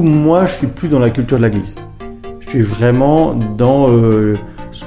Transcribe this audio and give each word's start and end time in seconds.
moi, 0.00 0.46
je 0.46 0.54
suis 0.54 0.66
plus 0.66 0.88
dans 0.88 0.98
la 0.98 1.10
culture 1.10 1.36
de 1.36 1.42
la 1.42 1.50
glisse. 1.50 1.76
Je 2.40 2.48
suis 2.48 2.62
vraiment 2.62 3.34
dans... 3.34 3.90
Euh, 3.90 4.34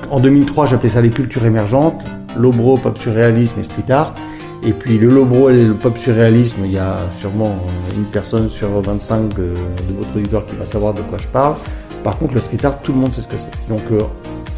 en 0.09 0.19
2003, 0.19 0.65
j'appelais 0.65 0.89
ça 0.89 1.01
les 1.01 1.11
cultures 1.11 1.45
émergentes, 1.45 2.03
l'obro, 2.35 2.77
pop 2.77 2.97
surréalisme 2.97 3.59
et 3.59 3.63
street 3.63 3.91
art. 3.91 4.15
Et 4.63 4.71
puis 4.71 4.97
le 4.97 5.09
lobro 5.09 5.49
et 5.49 5.63
le 5.63 5.73
pop 5.73 5.95
surréalisme, 5.97 6.61
il 6.65 6.71
y 6.71 6.79
a 6.79 6.97
sûrement 7.19 7.55
une 7.95 8.05
personne 8.05 8.49
sur 8.49 8.69
25 8.81 9.35
de 9.35 9.53
votre 9.95 10.15
auditoire 10.15 10.45
qui 10.47 10.55
va 10.55 10.65
savoir 10.65 10.93
de 10.93 11.01
quoi 11.01 11.19
je 11.19 11.27
parle. 11.27 11.55
Par 12.03 12.17
contre, 12.17 12.33
le 12.33 12.39
street 12.39 12.63
art, 12.63 12.81
tout 12.81 12.91
le 12.91 12.97
monde 12.97 13.13
sait 13.13 13.21
ce 13.21 13.27
que 13.27 13.37
c'est. 13.37 13.69
Donc, 13.69 13.81
euh, 13.91 14.01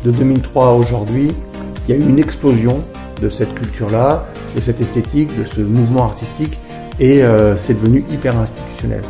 de 0.06 0.12
2003 0.12 0.68
à 0.68 0.72
aujourd'hui, 0.72 1.32
il 1.88 1.96
y 1.96 1.98
a 1.98 2.02
eu 2.02 2.08
une 2.08 2.20
explosion 2.20 2.82
de 3.22 3.30
cette 3.30 3.54
culture-là, 3.54 4.26
de 4.56 4.62
cette 4.62 4.80
esthétique, 4.80 5.30
de 5.38 5.44
ce 5.44 5.62
mouvement 5.62 6.06
artistique, 6.06 6.58
et 7.00 7.24
euh, 7.24 7.58
c'est 7.58 7.74
devenu 7.74 8.04
hyper 8.12 8.38
institutionnel. 8.38 9.02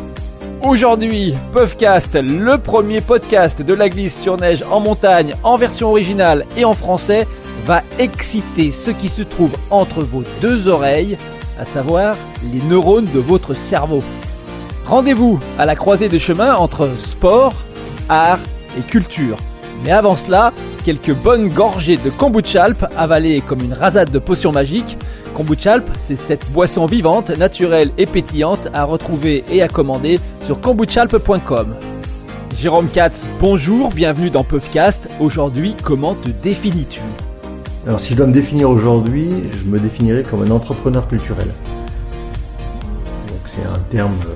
Aujourd'hui, 0.62 1.34
Puffcast, 1.52 2.16
le 2.16 2.58
premier 2.58 3.00
podcast 3.00 3.62
de 3.62 3.74
la 3.74 3.88
glisse 3.88 4.20
sur 4.20 4.36
neige 4.36 4.64
en 4.70 4.80
montagne 4.80 5.34
en 5.44 5.56
version 5.56 5.88
originale 5.88 6.44
et 6.56 6.64
en 6.64 6.74
français, 6.74 7.28
va 7.64 7.82
exciter 7.98 8.72
ce 8.72 8.90
qui 8.90 9.08
se 9.08 9.22
trouve 9.22 9.54
entre 9.70 10.02
vos 10.02 10.24
deux 10.40 10.66
oreilles, 10.66 11.16
à 11.60 11.64
savoir 11.64 12.16
les 12.52 12.60
neurones 12.68 13.08
de 13.14 13.20
votre 13.20 13.54
cerveau. 13.54 14.02
Rendez-vous 14.84 15.38
à 15.58 15.64
la 15.64 15.76
croisée 15.76 16.08
des 16.08 16.18
chemins 16.18 16.56
entre 16.56 16.90
sport, 16.98 17.54
art 18.08 18.40
et 18.76 18.82
culture. 18.82 19.36
Mais 19.84 19.90
avant 19.90 20.16
cela, 20.16 20.52
quelques 20.84 21.14
bonnes 21.14 21.48
gorgées 21.48 21.96
de 21.96 22.10
kombuchalp 22.10 22.84
avalées 22.96 23.40
comme 23.40 23.62
une 23.62 23.72
rasade 23.72 24.10
de 24.10 24.18
potions 24.18 24.52
magiques. 24.52 24.98
Kombuchalp, 25.34 25.88
c'est 25.98 26.16
cette 26.16 26.50
boisson 26.50 26.86
vivante, 26.86 27.30
naturelle 27.30 27.90
et 27.98 28.06
pétillante 28.06 28.68
à 28.74 28.84
retrouver 28.84 29.44
et 29.50 29.62
à 29.62 29.68
commander 29.68 30.18
sur 30.46 30.60
kombuchalp.com. 30.60 31.74
Jérôme 32.56 32.88
Katz, 32.88 33.24
bonjour, 33.40 33.90
bienvenue 33.90 34.30
dans 34.30 34.42
Puffcast. 34.42 35.08
Aujourd'hui, 35.20 35.76
comment 35.84 36.14
te 36.14 36.28
définis-tu? 36.28 37.02
Alors 37.86 38.00
si 38.00 38.12
je 38.12 38.16
dois 38.16 38.26
me 38.26 38.32
définir 38.32 38.68
aujourd'hui, 38.68 39.28
je 39.52 39.70
me 39.70 39.78
définirais 39.78 40.24
comme 40.24 40.42
un 40.42 40.50
entrepreneur 40.50 41.06
culturel. 41.08 41.46
Donc 43.28 43.38
c'est 43.46 43.62
un 43.62 43.78
terme 43.90 44.16
euh, 44.26 44.34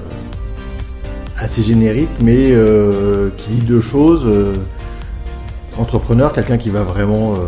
assez 1.36 1.62
générique, 1.62 2.08
mais 2.20 2.52
euh, 2.52 3.30
qui 3.36 3.54
dit 3.54 3.62
deux 3.62 3.80
choses. 3.80 4.24
Euh, 4.24 4.54
entrepreneur, 5.78 6.32
quelqu'un 6.32 6.58
qui 6.58 6.70
va 6.70 6.82
vraiment 6.82 7.34
euh, 7.34 7.38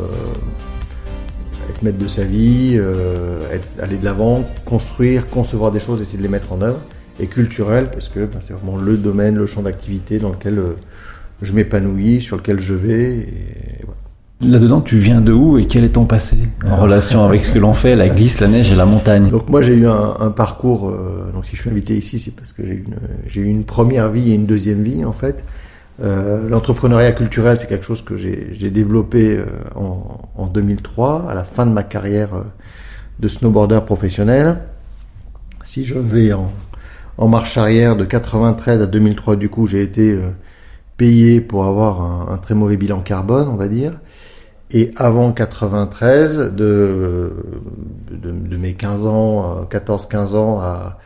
être 1.70 1.82
maître 1.82 1.98
de 1.98 2.08
sa 2.08 2.24
vie, 2.24 2.74
euh, 2.74 3.38
aller 3.80 3.96
de 3.96 4.04
l'avant, 4.04 4.44
construire, 4.64 5.26
concevoir 5.26 5.72
des 5.72 5.80
choses, 5.80 6.00
essayer 6.00 6.18
de 6.18 6.22
les 6.22 6.28
mettre 6.28 6.52
en 6.52 6.62
œuvre. 6.62 6.80
Et 7.20 7.26
culturel, 7.26 7.88
parce 7.92 8.08
que 8.08 8.20
ben, 8.20 8.40
c'est 8.44 8.54
vraiment 8.54 8.76
le 8.76 8.96
domaine, 8.96 9.36
le 9.36 9.46
champ 9.46 9.62
d'activité 9.62 10.18
dans 10.18 10.30
lequel 10.30 10.58
euh, 10.58 10.76
je 11.42 11.52
m'épanouis, 11.52 12.20
sur 12.20 12.36
lequel 12.36 12.58
je 12.58 12.74
vais. 12.74 13.28
Là-dedans, 14.40 14.80
tu 14.80 14.96
viens 14.96 15.20
de 15.20 15.32
où 15.32 15.56
et 15.58 15.66
quel 15.66 15.84
est 15.84 15.90
ton 15.90 16.06
passé 16.06 16.36
en 16.68 16.76
relation 16.76 17.24
avec 17.24 17.44
ce 17.44 17.52
que 17.52 17.60
l'on 17.60 17.72
fait, 17.72 17.94
la 17.94 18.08
glisse, 18.08 18.40
la 18.40 18.48
neige 18.48 18.72
et 18.72 18.74
la 18.74 18.84
montagne? 18.84 19.30
Donc 19.30 19.48
moi 19.48 19.62
j'ai 19.62 19.74
eu 19.74 19.86
un, 19.86 20.30
parcours, 20.30 20.92
donc 21.32 21.46
si 21.46 21.54
je 21.54 21.60
suis 21.60 21.70
invité 21.70 21.96
ici 21.96 22.18
c'est 22.18 22.34
parce 22.34 22.52
que 22.52 22.62
j'ai 23.26 23.40
eu, 23.40 23.44
une 23.44 23.64
première 23.64 24.10
vie 24.10 24.32
et 24.32 24.34
une 24.34 24.44
deuxième 24.44 24.82
vie 24.82 25.04
en 25.04 25.12
fait. 25.12 25.42
Euh, 26.02 26.48
l'entrepreneuriat 26.48 27.12
culturel, 27.12 27.58
c'est 27.58 27.68
quelque 27.68 27.84
chose 27.84 28.02
que 28.02 28.16
j'ai 28.16 28.70
développé 28.70 29.38
euh, 29.38 29.46
en, 29.76 30.28
en, 30.36 30.46
2003, 30.46 31.26
à 31.28 31.34
la 31.34 31.44
fin 31.44 31.66
de 31.66 31.70
ma 31.70 31.84
carrière 31.84 32.34
euh, 32.34 32.42
de 33.20 33.28
snowboarder 33.28 33.80
professionnel. 33.86 34.58
Si 35.62 35.84
je 35.84 35.96
vais 35.96 36.32
en, 36.32 36.50
en, 37.16 37.28
marche 37.28 37.56
arrière 37.58 37.96
de 37.96 38.04
93 38.04 38.82
à 38.82 38.86
2003, 38.86 39.36
du 39.36 39.48
coup, 39.48 39.68
j'ai 39.68 39.82
été 39.82 40.18
payé 40.96 41.40
pour 41.40 41.64
avoir 41.64 42.00
un, 42.02 42.32
un, 42.34 42.38
très 42.38 42.54
mauvais 42.54 42.76
bilan 42.76 43.00
carbone, 43.00 43.48
on 43.48 43.56
va 43.56 43.68
dire. 43.68 44.00
Et 44.72 44.92
avant 44.96 45.30
93, 45.30 46.54
de, 46.56 47.32
de, 48.10 48.30
de 48.30 48.56
mes 48.56 48.74
15 48.74 49.06
ans, 49.06 49.64
14-15 49.70 50.34
ans 50.34 50.58
à 50.60 50.98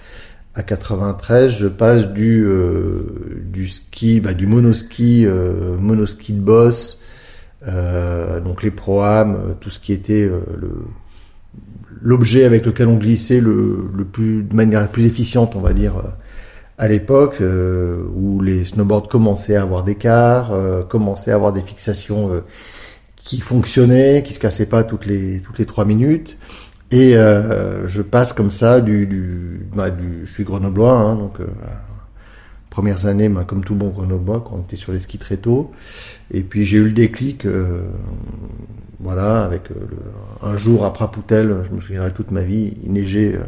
à 0.59 0.63
93, 0.65 1.57
je 1.57 1.69
passe 1.69 2.13
du 2.13 2.45
euh, 2.45 3.43
du 3.45 3.69
ski, 3.69 4.19
bah, 4.21 4.35
du 4.35 4.49
monoski, 4.49 5.25
euh, 5.25 5.79
monoski 5.79 6.33
de 6.33 6.41
boss, 6.41 6.99
euh, 7.67 8.41
donc 8.41 8.65
les 8.65 8.73
proams, 8.73 9.35
euh, 9.35 9.55
tout 9.61 9.71
ce 9.71 9.79
qui 9.79 9.93
était 9.93 10.25
euh, 10.25 10.41
le 10.57 10.71
l'objet 12.01 12.45
avec 12.45 12.65
lequel 12.65 12.87
on 12.87 12.97
glissait 12.97 13.41
le, 13.41 13.89
le 13.93 14.05
plus 14.05 14.45
de 14.45 14.55
manière 14.55 14.81
la 14.81 14.87
plus 14.87 15.05
efficiente, 15.05 15.57
on 15.57 15.61
va 15.61 15.73
dire, 15.73 15.95
à 16.77 16.87
l'époque 16.87 17.43
où 18.15 18.41
les 18.41 18.65
snowboards 18.65 19.09
commençaient 19.09 19.57
à 19.57 19.63
avoir 19.63 19.83
des 19.83 19.97
quarts, 19.97 20.53
commençaient 20.89 21.33
à 21.33 21.35
avoir 21.35 21.53
des 21.53 21.63
fixations 21.63 22.31
qui 23.17 23.41
fonctionnaient, 23.41 24.23
qui 24.25 24.33
se 24.33 24.39
cassaient 24.39 24.69
pas 24.69 24.85
toutes 24.85 25.07
les 25.07 25.41
toutes 25.41 25.59
les 25.59 25.67
trois 25.67 25.85
minutes. 25.85 26.39
Et 26.91 27.17
euh, 27.17 27.87
je 27.87 28.01
passe 28.01 28.33
comme 28.33 28.51
ça 28.51 28.81
du, 28.81 29.07
du, 29.07 29.67
bah, 29.75 29.91
du 29.91 30.23
je 30.25 30.33
suis 30.33 30.45
grenoblois, 30.45 30.95
hein, 30.95 31.17
donc 31.17 31.41
euh, 31.41 31.47
premières 32.79 33.07
années, 33.07 33.29
bah, 33.29 33.43
comme 33.45 33.65
tout 33.65 33.75
bon 33.75 33.89
grenoblois, 33.89 34.45
quand 34.47 34.55
on 34.57 34.61
était 34.61 34.77
sur 34.77 34.93
les 34.93 35.01
skis 35.01 35.19
très 35.19 35.37
tôt. 35.37 35.73
Et 36.31 36.43
puis 36.43 36.65
j'ai 36.65 36.77
eu 36.77 36.85
le 36.85 36.93
déclic, 36.93 37.45
euh, 37.45 37.83
voilà, 39.01 39.43
avec 39.43 39.73
euh, 39.73 39.75
le, 39.91 40.49
un 40.49 40.57
jour 40.57 40.85
à 40.85 40.93
Prapoutel, 40.93 41.57
je 41.69 41.75
me 41.75 41.81
souviendrai 41.81 42.13
toute 42.13 42.31
ma 42.31 42.43
vie, 42.43 42.75
il 42.85 42.93
neigeait, 42.93 43.35
euh, 43.35 43.45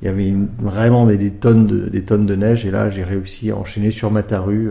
il 0.00 0.06
y 0.06 0.08
avait 0.08 0.32
vraiment 0.60 1.04
des, 1.04 1.30
tonnes 1.30 1.66
de, 1.66 1.88
des 1.88 2.04
tonnes 2.04 2.26
de 2.26 2.36
neige, 2.36 2.64
et 2.64 2.70
là 2.70 2.90
j'ai 2.90 3.02
réussi 3.02 3.50
à 3.50 3.56
enchaîner 3.56 3.90
sur 3.90 4.12
Mataru 4.12 4.70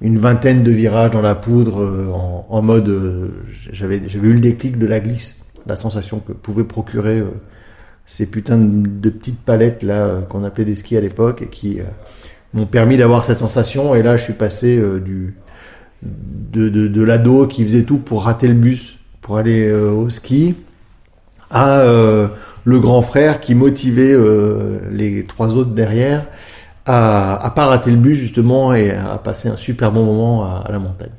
une 0.00 0.16
vingtaine 0.16 0.62
de 0.62 0.70
virages 0.70 1.10
dans 1.10 1.20
la 1.20 1.34
poudre 1.34 2.12
en, 2.14 2.46
en 2.48 2.62
mode, 2.62 3.32
j'avais 3.72 4.00
j'avais 4.08 4.28
eu 4.28 4.32
le 4.32 4.40
déclic 4.40 4.78
de 4.78 4.86
la 4.86 5.00
glisse 5.00 5.37
la 5.68 5.76
sensation 5.76 6.20
que 6.20 6.32
pouvaient 6.32 6.64
procurer 6.64 7.18
euh, 7.18 7.30
ces 8.06 8.26
putains 8.26 8.58
de, 8.58 9.10
petites 9.10 9.38
palettes 9.38 9.82
là 9.82 10.06
euh, 10.06 10.20
qu'on 10.22 10.42
appelait 10.42 10.64
des 10.64 10.74
skis 10.74 10.96
à 10.96 11.00
l'époque 11.00 11.42
et 11.42 11.48
qui 11.48 11.80
euh, 11.80 11.84
m'ont 12.54 12.66
permis 12.66 12.96
d'avoir 12.96 13.24
cette 13.24 13.38
sensation. 13.38 13.94
Et 13.94 14.02
là, 14.02 14.16
je 14.16 14.24
suis 14.24 14.32
passé 14.32 14.82
du 15.00 15.36
de, 16.02 16.68
de, 16.68 17.02
l'ado 17.02 17.46
qui 17.46 17.64
faisait 17.64 17.82
tout 17.82 17.98
pour 17.98 18.24
rater 18.24 18.46
le 18.48 18.54
bus 18.54 18.96
pour 19.20 19.36
aller 19.36 19.70
au 19.72 20.08
ski 20.10 20.54
à 21.50 21.82
le 21.82 22.80
grand 22.80 23.02
frère 23.02 23.40
qui 23.40 23.56
motivait 23.56 24.16
les 24.92 25.24
trois 25.24 25.56
autres 25.56 25.72
derrière 25.72 26.26
à, 26.86 27.34
à 27.44 27.50
pas 27.50 27.66
rater 27.66 27.90
le 27.90 27.96
bus 27.96 28.16
justement 28.16 28.72
et 28.72 28.92
à 28.92 29.18
passer 29.18 29.48
un 29.48 29.56
super 29.56 29.90
bon 29.90 30.04
moment 30.04 30.44
à 30.44 30.70
la 30.70 30.78
montagne. 30.78 31.10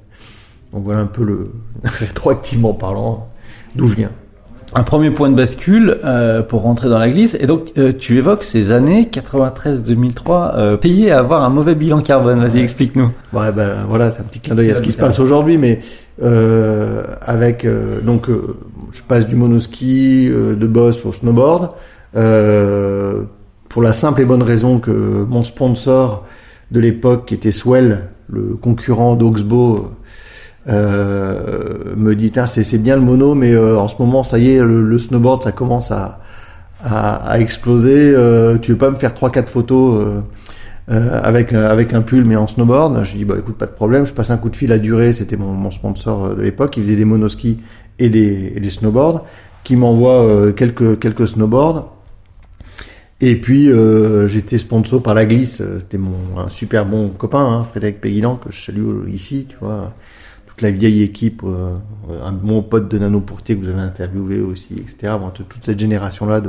Donc 0.72 0.86
voilà 0.86 1.02
un 1.02 1.08
peu 1.08 1.24
le 1.24 1.52
rétroactivement 1.84 2.74
parlant 2.74 3.28
d'où 3.76 3.86
je 3.86 3.96
viens 3.96 4.12
un 4.75 4.84
premier 4.84 5.12
point 5.12 5.30
de 5.30 5.35
bascule 5.35 5.97
euh, 6.03 6.41
pour 6.41 6.62
rentrer 6.62 6.90
dans 6.90 7.00
la 7.00 7.09
glisse. 7.09 7.35
Et 7.40 7.47
donc, 7.47 7.72
euh, 7.78 7.91
tu 7.97 8.18
évoques 8.18 8.44
ces 8.44 8.72
années 8.72 9.09
93-2003, 9.12 10.56
euh, 10.56 10.78
payé 10.78 11.12
à 11.12 11.19
avoir 11.19 11.44
un 11.44 11.50
mauvais 11.50 11.75
bilan 11.75 12.02
carbone. 12.02 12.40
Vas-y, 12.40 12.59
explique-nous. 12.59 13.12
Ouais, 13.34 13.52
ben 13.52 13.85
voilà, 13.88 14.12
c'est 14.12 14.22
un 14.22 14.25
petit 14.25 14.40
clin 14.40 14.56
d'œil 14.56 14.72
à 14.72 14.75
ce 14.75 14.81
qui 14.81 14.91
se 14.91 14.97
passe 14.97 15.19
aujourd'hui, 15.19 15.57
mais 15.57 15.80
euh, 16.22 17.03
avec 17.22 17.66
donc, 18.03 18.28
je 18.91 19.02
passe 19.03 19.25
du 19.25 19.35
monoski 19.35 20.30
de 20.30 20.68
boss 20.68 21.06
au 21.06 21.13
snowboard 21.13 21.72
pour 23.69 23.84
la 23.84 23.94
simple 23.94 24.22
et 24.22 24.25
bonne 24.25 24.41
raison 24.41 24.80
que 24.80 24.91
mon 24.91 25.44
sponsor 25.44 26.25
de 26.72 26.80
l'époque, 26.80 27.28
qui 27.28 27.36
était 27.36 27.51
Swell, 27.51 28.09
le 28.28 28.56
concurrent 28.56 29.16
d'Oxbow 29.16 29.90
euh, 30.69 31.96
me 31.96 32.16
dit 32.16 32.31
c'est 32.46 32.78
bien 32.84 32.96
le 32.96 33.02
mono 33.02 33.34
mais 33.34 33.53
euh, 33.53 33.80
en 33.80 33.88
ce 33.88 33.96
moment 33.97 34.24
ça 34.24 34.38
y 34.38 34.52
est 34.52 34.59
le, 34.59 35.00
snowboard 35.00 35.41
ça 35.41 35.52
commence 35.52 35.91
à, 35.91 36.19
exploser. 37.38 38.13
Euh, 38.16 38.57
tu 38.57 38.72
veux 38.72 38.78
pas 38.78 38.90
me 38.90 38.96
faire 38.96 39.13
trois 39.13 39.31
quatre 39.31 39.50
photos 39.50 40.22
avec 40.88 41.53
un 41.53 42.01
pull 42.01 42.24
mais 42.24 42.36
en 42.36 42.48
snowboard? 42.48 43.04
Je 43.04 43.18
dis 43.18 43.25
bah 43.25 43.36
écoute 43.38 43.57
pas 43.57 43.66
de 43.66 43.71
problème. 43.71 44.06
Je 44.06 44.13
passe 44.13 44.30
un 44.31 44.38
coup 44.38 44.50
de 44.50 44.56
fil 44.56 44.71
à 44.71 44.77
Durée 44.77 45.13
c'était 45.13 45.38
mon, 45.38 45.71
sponsor 45.71 46.36
de 46.36 46.42
l'époque. 46.42 46.77
Il 46.77 46.83
faisait 46.83 46.95
des 46.95 47.06
monoskis 47.06 47.60
et 47.98 48.10
des, 48.10 48.69
snowboards 48.69 49.25
qui 49.63 49.75
m'envoie 49.75 50.51
quelques 50.54 51.00
quelques 51.00 51.27
snowboards. 51.27 51.92
Et 53.21 53.36
puis 53.36 53.71
j'étais 54.27 54.60
sponsor 54.60 55.01
par 55.01 55.16
la 55.16 55.25
glisse, 55.25 55.63
c'était 55.80 55.98
mon 55.98 56.38
un 56.38 56.50
super 56.50 56.86
bon 56.86 57.10
copain, 57.10 57.44
hein, 57.44 57.63
Frédéric 57.63 58.00
Péguilan 58.00 58.36
que 58.36 58.51
je 58.51 58.63
salue 58.63 59.10
ici, 59.10 59.48
tu 59.50 59.57
vois, 59.60 59.94
la 60.61 60.71
vieille 60.71 61.03
équipe, 61.03 61.41
euh, 61.44 61.75
un 62.23 62.31
bon 62.31 62.61
pote 62.61 62.89
de 62.89 62.97
Nano 62.97 63.21
Pourtier 63.21 63.56
que 63.56 63.63
vous 63.63 63.69
avez 63.69 63.81
interviewé 63.81 64.41
aussi, 64.41 64.75
etc. 64.79 65.13
Toute 65.33 65.63
cette 65.63 65.79
génération-là 65.79 66.41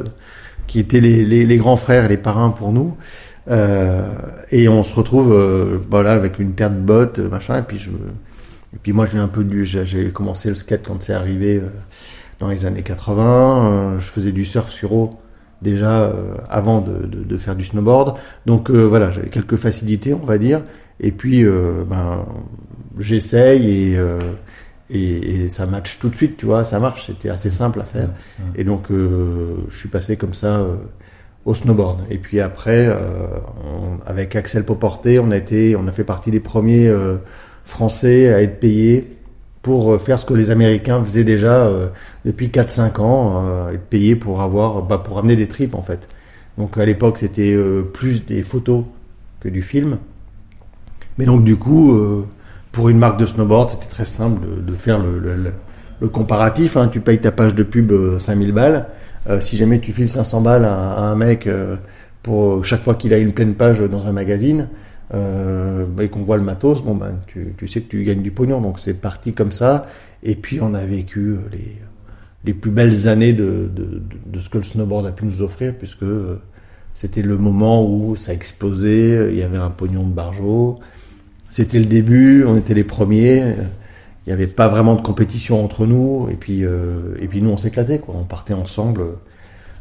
qui 0.70 0.78
étaient 0.78 1.00
les, 1.00 1.56
grands 1.56 1.76
frères 1.76 2.04
et 2.04 2.08
les 2.08 2.16
parrains 2.16 2.50
pour 2.50 2.72
nous. 2.72 2.96
Euh, 3.48 4.08
et 4.52 4.68
on 4.68 4.84
se 4.84 4.94
retrouve 4.94 5.32
euh, 5.32 5.78
voilà 5.90 6.12
avec 6.12 6.38
une 6.38 6.52
paire 6.52 6.70
de 6.70 6.76
bottes, 6.76 7.18
euh, 7.18 7.28
machin. 7.28 7.58
Et 7.58 8.76
puis 8.80 8.92
moi 8.92 9.04
je 9.06 9.12
viens 9.12 9.24
un 9.24 9.28
peu 9.28 9.42
du, 9.42 9.64
j'ai 9.64 10.10
commencé 10.12 10.48
le 10.48 10.54
skate 10.54 10.86
quand 10.86 11.02
c'est 11.02 11.12
arrivé 11.12 11.60
dans 12.38 12.48
les 12.48 12.66
années 12.66 12.82
80. 12.82 13.96
je 13.98 14.06
faisais 14.06 14.30
du 14.30 14.44
surf 14.44 14.70
sur 14.70 14.92
eau 14.92 15.18
déjà 15.60 16.12
avant 16.48 16.80
de, 16.80 17.36
faire 17.36 17.56
du 17.56 17.64
snowboard. 17.64 18.16
Donc 18.46 18.70
voilà, 18.70 19.10
j'avais 19.10 19.28
quelques 19.28 19.56
facilités, 19.56 20.14
on 20.14 20.24
va 20.24 20.38
dire. 20.38 20.62
Et 21.00 21.10
puis, 21.10 21.44
ben, 21.44 22.24
j'essaye 22.98 23.92
et 23.92 23.98
et, 24.92 25.44
et, 25.44 25.48
ça 25.48 25.66
match 25.66 25.98
tout 26.00 26.08
de 26.08 26.16
suite, 26.16 26.36
tu 26.36 26.46
vois, 26.46 26.64
ça 26.64 26.80
marche, 26.80 27.06
c'était 27.06 27.28
assez 27.28 27.50
simple 27.50 27.80
à 27.80 27.84
faire. 27.84 28.10
Et 28.56 28.64
donc, 28.64 28.90
euh, 28.90 29.54
je 29.70 29.78
suis 29.78 29.88
passé 29.88 30.16
comme 30.16 30.34
ça 30.34 30.58
euh, 30.58 30.74
au 31.44 31.54
snowboard. 31.54 32.02
Et 32.10 32.18
puis 32.18 32.40
après, 32.40 32.86
euh, 32.88 33.26
avec 34.04 34.36
Axel 34.36 34.64
Poporté, 34.64 35.18
on 35.18 35.30
a 35.30 35.36
été, 35.36 35.76
on 35.76 35.86
a 35.86 35.92
fait 35.92 36.04
partie 36.04 36.30
des 36.30 36.40
premiers 36.40 36.88
euh, 36.88 37.16
Français 37.64 38.32
à 38.32 38.42
être 38.42 38.60
payés 38.60 39.16
pour 39.62 39.92
euh, 39.92 39.98
faire 39.98 40.18
ce 40.18 40.26
que 40.26 40.34
les 40.34 40.50
Américains 40.50 41.02
faisaient 41.04 41.24
déjà 41.24 41.70
depuis 42.24 42.48
4-5 42.48 43.00
ans, 43.00 43.68
être 43.70 43.86
payés 43.86 44.16
pour 44.16 44.42
avoir, 44.42 44.82
bah, 44.82 44.98
pour 44.98 45.18
amener 45.18 45.36
des 45.36 45.48
tripes 45.48 45.74
en 45.74 45.82
fait. 45.82 46.08
Donc 46.58 46.76
à 46.78 46.84
l'époque, 46.84 47.18
c'était 47.18 47.56
plus 47.92 48.24
des 48.24 48.42
photos 48.42 48.84
que 49.40 49.48
du 49.48 49.62
film. 49.62 49.98
Mais 51.16 51.24
donc 51.26 51.44
du 51.44 51.56
coup 51.56 52.26
pour 52.72 52.88
une 52.88 52.98
marque 52.98 53.18
de 53.18 53.26
snowboard, 53.26 53.70
c'était 53.70 53.88
très 53.88 54.04
simple 54.04 54.46
de, 54.46 54.60
de 54.60 54.76
faire 54.76 54.98
le, 54.98 55.18
le, 55.18 55.52
le 56.00 56.08
comparatif. 56.08 56.76
Hein. 56.76 56.88
Tu 56.88 57.00
payes 57.00 57.20
ta 57.20 57.32
page 57.32 57.54
de 57.54 57.62
pub 57.62 57.92
5000 58.18 58.50
euh, 58.50 58.52
balles. 58.52 58.86
Euh, 59.28 59.40
si 59.40 59.56
jamais 59.56 59.80
tu 59.80 59.92
files 59.92 60.08
500 60.08 60.40
balles 60.40 60.64
à, 60.64 60.92
à 60.92 61.00
un 61.02 61.14
mec 61.14 61.46
euh, 61.46 61.76
pour 62.22 62.64
chaque 62.64 62.82
fois 62.82 62.94
qu'il 62.94 63.12
a 63.12 63.18
une 63.18 63.32
pleine 63.32 63.54
page 63.54 63.80
dans 63.80 64.06
un 64.06 64.12
magazine 64.12 64.68
euh, 65.12 65.84
bah, 65.86 66.04
et 66.04 66.08
qu'on 66.08 66.22
voit 66.22 66.38
le 66.38 66.42
matos, 66.42 66.82
bon 66.82 66.94
ben 66.94 67.18
tu, 67.26 67.54
tu, 67.58 67.68
sais 67.68 67.82
que 67.82 67.90
tu 67.90 68.02
gagnes 68.04 68.22
du 68.22 68.30
pognon. 68.30 68.60
Donc 68.60 68.80
c'est 68.80 68.94
parti 68.94 69.32
comme 69.32 69.52
ça. 69.52 69.86
Et 70.22 70.36
puis 70.36 70.60
on 70.62 70.72
a 70.74 70.84
vécu 70.84 71.36
les, 71.52 71.76
les 72.44 72.54
plus 72.54 72.70
belles 72.70 73.08
années 73.08 73.32
de, 73.32 73.70
de, 73.74 74.02
de, 74.26 74.40
ce 74.40 74.48
que 74.48 74.58
le 74.58 74.64
snowboard 74.64 75.06
a 75.06 75.12
pu 75.12 75.26
nous 75.26 75.42
offrir, 75.42 75.74
puisque 75.76 76.06
c'était 76.94 77.22
le 77.22 77.36
moment 77.36 77.86
où 77.86 78.16
ça 78.16 78.32
explosait. 78.32 79.32
Il 79.32 79.38
y 79.38 79.42
avait 79.42 79.58
un 79.58 79.70
pognon 79.70 80.04
de 80.04 80.12
barjot. 80.12 80.78
C'était 81.50 81.80
le 81.80 81.84
début, 81.86 82.44
on 82.46 82.56
était 82.56 82.74
les 82.74 82.84
premiers. 82.84 83.54
Il 84.24 84.28
n'y 84.28 84.32
avait 84.32 84.46
pas 84.46 84.68
vraiment 84.68 84.94
de 84.94 85.02
compétition 85.02 85.62
entre 85.62 85.84
nous. 85.84 86.28
Et 86.30 86.36
puis, 86.36 86.64
euh, 86.64 87.16
et 87.20 87.26
puis 87.26 87.42
nous, 87.42 87.50
on 87.50 87.56
s'éclatait. 87.56 87.98
Quoi. 87.98 88.14
On 88.18 88.24
partait 88.24 88.54
ensemble 88.54 89.02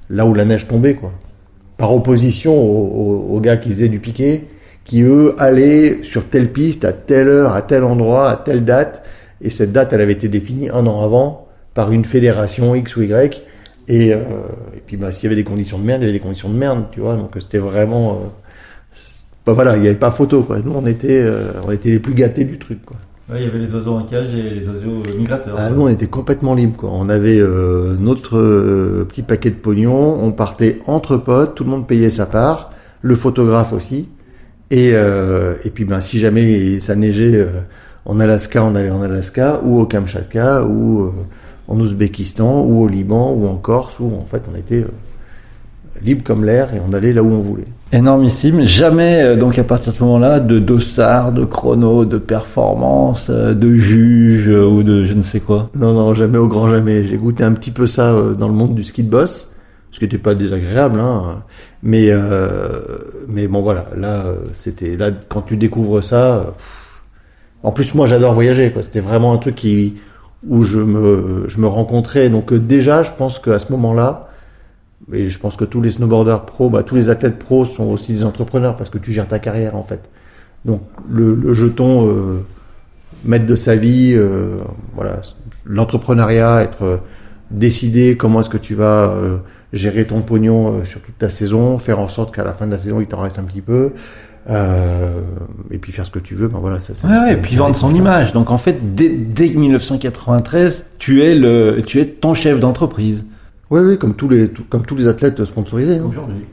là 0.10 0.26
où 0.26 0.34
la 0.34 0.46
neige 0.46 0.68
tombait. 0.68 0.96
Quoi. 0.96 1.12
Par 1.78 1.94
opposition 1.94 2.56
aux, 2.56 3.36
aux, 3.36 3.40
gars 3.40 3.58
qui 3.58 3.70
faisaient 3.70 3.88
du 3.88 4.00
piqué, 4.00 4.48
qui 4.84 5.04
eux 5.04 5.36
allaient 5.38 6.02
sur 6.02 6.28
telle 6.28 6.52
piste, 6.52 6.84
à 6.86 6.92
telle 6.92 7.28
heure, 7.28 7.54
à 7.54 7.62
tel 7.62 7.84
endroit, 7.84 8.32
à 8.32 8.36
telle 8.36 8.66
date. 8.66 9.04
Et 9.42 9.52
cette 9.52 9.72
date, 9.72 9.94
elle 9.94 10.02
avait 10.02 10.14
été 10.14 10.28
définie 10.28 10.70
un 10.70 10.88
an 10.88 11.04
avant 11.04 11.48
par 11.76 11.92
une 11.92 12.04
fédération 12.04 12.74
X 12.74 12.96
ou 12.96 13.04
Y. 13.04 13.44
Et, 13.88 14.14
euh, 14.14 14.24
et 14.76 14.82
puis, 14.86 14.98
bah, 14.98 15.12
s'il 15.12 15.26
y 15.26 15.28
avait 15.28 15.36
des 15.36 15.44
conditions 15.44 15.78
de 15.78 15.84
merde, 15.84 16.02
il 16.02 16.06
y 16.06 16.10
avait 16.10 16.18
des 16.18 16.24
conditions 16.24 16.50
de 16.50 16.56
merde, 16.56 16.86
tu 16.92 17.00
vois. 17.00 17.16
Donc, 17.16 17.32
c'était 17.40 17.60
vraiment. 17.60 18.14
Euh, 18.14 18.28
bah 19.50 19.54
voilà, 19.56 19.78
il 19.78 19.82
n'y 19.82 19.88
avait 19.88 19.98
pas 19.98 20.12
photo 20.12 20.44
quoi. 20.44 20.60
Nous 20.60 20.72
on 20.76 20.86
était, 20.86 21.24
euh, 21.24 21.54
on 21.66 21.72
était 21.72 21.90
les 21.90 21.98
plus 21.98 22.14
gâtés 22.14 22.44
du 22.44 22.60
truc 22.60 22.86
quoi. 22.86 22.98
Ouais, 23.30 23.38
il 23.40 23.46
y 23.46 23.50
avait 23.50 23.58
les 23.58 23.74
oiseaux 23.74 23.96
en 23.96 24.04
cage 24.04 24.34
et 24.36 24.50
les 24.50 24.70
oiseaux 24.70 25.02
migrateurs. 25.18 25.56
Ah, 25.58 25.72
nous 25.72 25.82
on 25.82 25.88
était 25.88 26.06
complètement 26.06 26.54
libres 26.54 26.78
quoi. 26.78 26.92
On 26.94 27.10
avait 27.10 27.40
euh, 27.40 27.96
notre 28.00 28.38
euh, 28.38 29.06
petit 29.10 29.24
paquet 29.24 29.50
de 29.50 29.56
pognon, 29.56 30.20
on 30.22 30.32
partait 30.32 30.82
entre 30.86 31.18
potes, 31.18 31.56
tout 31.56 31.64
le 31.64 31.72
monde 31.72 31.88
payait 31.88 32.12
sa 32.12 32.28
part, 32.28 32.74
le 33.02 33.16
photographe 33.16 33.74
aussi. 33.74 34.08
Et 34.70 34.92
euh, 34.94 35.56
et 35.64 35.72
puis 35.72 35.84
ben 35.84 36.00
si 36.00 36.20
jamais 36.20 36.80
ça 36.80 36.96
neigeait 36.96 37.36
euh, 37.36 37.62
en 38.06 38.20
Alaska, 38.20 38.64
on 38.64 38.76
allait 38.76 38.92
en 38.92 39.02
Alaska 39.02 39.62
ou 39.64 39.80
au 39.80 39.88
Kamchatka 39.88 40.64
ou 40.64 41.12
en 41.68 41.80
Ouzbékistan 41.80 42.62
ou 42.62 42.84
au 42.84 42.88
Liban 42.88 43.34
ou 43.34 43.48
en 43.48 43.56
Corse 43.56 44.00
où 44.00 44.12
en 44.16 44.26
fait 44.26 44.44
on 44.52 44.56
était 44.56 44.86
libre 46.04 46.24
comme 46.24 46.46
l'air 46.46 46.72
et 46.76 46.80
on 46.88 46.94
allait 46.94 47.14
là 47.14 47.24
où 47.24 47.32
on 47.32 47.40
voulait. 47.40 47.66
Énormissime. 47.92 48.64
Jamais, 48.64 49.24
euh, 49.24 49.36
donc 49.36 49.58
à 49.58 49.64
partir 49.64 49.92
de 49.92 49.98
ce 49.98 50.04
moment-là, 50.04 50.40
de 50.40 50.60
dossard, 50.60 51.32
de 51.32 51.44
chrono, 51.44 52.06
de 52.06 52.20
performance, 52.20 53.28
euh, 53.32 53.56
de 53.56 53.74
juge 53.74 54.48
euh, 54.48 54.64
ou 54.68 54.84
de 54.84 55.06
je 55.06 55.14
ne 55.14 55.24
sais 55.24 55.40
quoi. 55.40 55.72
Non, 55.76 55.94
non, 55.94 56.14
jamais 56.14 56.38
au 56.38 56.48
grand 56.48 56.70
jamais. 56.70 57.04
J'ai 57.06 57.18
goûté 57.18 57.44
un 57.44 57.54
petit 57.54 57.72
peu 57.72 57.88
ça 57.88 58.34
dans 58.38 58.48
le 58.48 58.54
monde 58.54 58.76
du 58.76 58.84
ski 58.84 59.04
de 59.04 59.10
boss, 59.10 59.56
ce 59.90 59.98
qui 59.98 60.06
n'était 60.06 60.20
pas 60.20 60.36
désagréable, 60.36 61.00
hein. 61.00 61.42
Mais, 61.82 62.10
euh, 62.10 62.80
mais 63.28 63.48
bon 63.48 63.62
voilà, 63.64 63.88
là, 63.98 64.26
c'était 64.54 64.96
là 64.96 65.10
quand 65.28 65.42
tu 65.42 65.58
découvres 65.58 66.04
ça. 66.04 66.54
en 67.64 67.72
plus, 67.72 67.96
moi, 67.96 68.06
j'adore 68.06 68.34
voyager. 68.34 68.72
Quoi. 68.72 68.84
C'était 68.84 69.00
vraiment 69.00 69.34
un 69.34 69.38
truc 69.38 69.56
qui 69.56 69.96
où 70.48 70.64
je 70.64 70.80
me 70.80 71.46
je 71.48 71.60
me 71.60 71.68
rencontrais. 71.68 72.30
Donc 72.30 72.54
déjà, 72.54 73.02
je 73.02 73.12
pense 73.18 73.40
qu'à 73.40 73.58
ce 73.58 73.72
moment-là 73.72 74.30
et 75.14 75.30
je 75.30 75.40
pense 75.40 75.56
que 75.56 75.66
tous 75.66 75.82
les 75.82 75.92
snowboarders 75.92 76.46
pros, 76.46 76.70
bah, 76.70 76.84
tous 76.84 76.96
les 76.96 77.10
athlètes 77.10 77.40
pros 77.40 77.66
sont 77.66 77.86
aussi 77.86 78.14
des 78.14 78.24
entrepreneurs 78.24 78.76
parce 78.76 78.90
que 78.90 78.98
tu 78.98 79.12
gères 79.12 79.28
ta 79.28 79.40
carrière 79.40 79.76
en 79.76 79.84
fait. 79.84 80.10
Donc 80.66 80.82
le, 81.10 81.34
le 81.34 81.54
jeton 81.54 82.08
euh, 82.08 82.46
maître 83.26 83.46
de 83.46 83.56
sa 83.56 83.76
vie, 83.76 84.14
euh, 84.14 84.58
voilà, 84.94 85.22
l'entrepreneuriat, 85.66 86.62
être 86.64 86.84
euh, 86.84 86.98
décidé 87.52 88.18
comment 88.18 88.42
est-ce 88.42 88.50
que 88.50 88.58
tu 88.58 88.76
vas 88.76 89.12
euh, 89.12 89.38
gérer 89.74 90.06
ton 90.06 90.22
pognon 90.22 90.74
euh, 90.74 90.86
sur 90.86 91.02
toute 91.02 91.18
ta 91.18 91.30
saison, 91.30 91.80
faire 91.80 92.00
en 92.00 92.10
sorte 92.10 92.34
qu'à 92.36 92.44
la 92.44 92.54
fin 92.54 92.68
de 92.68 92.72
la 92.72 92.80
saison 92.80 93.00
il 93.00 93.08
t'en 93.08 93.22
reste 93.22 93.40
un 93.40 93.44
petit 93.44 93.62
peu. 93.62 93.92
et 94.50 95.78
puis 95.78 95.92
faire 95.92 96.06
ce 96.06 96.12
que 96.12 96.20
tu 96.20 96.36
veux, 96.36 96.48
ben 96.48 96.60
voilà, 96.60 96.80
ça. 96.80 96.94
Ouais, 97.08 97.14
ouais, 97.14 97.34
et 97.34 97.38
puis 97.38 97.56
vendre 97.56 97.76
son 97.76 97.94
image. 97.94 98.34
Donc 98.34 98.50
en 98.52 98.58
fait, 98.58 98.96
dès, 98.96 99.10
dès 99.10 99.50
1993, 99.50 100.86
tu 100.98 101.24
es 101.24 101.36
le, 101.36 101.82
tu 101.86 102.00
es 102.02 102.06
ton 102.06 102.34
chef 102.34 102.60
d'entreprise. 102.60 103.24
Oui, 103.72 103.82
oui, 103.82 103.98
comme 103.98 104.16
tous 104.16 104.30
les, 104.30 104.50
tout, 104.50 104.64
comme 104.68 104.86
tous 104.86 104.96
les 104.96 105.08
athlètes 105.08 105.44
sponsorisés. 105.46 105.98
Hein. 105.98 106.06
Aujourd'hui. 106.08 106.46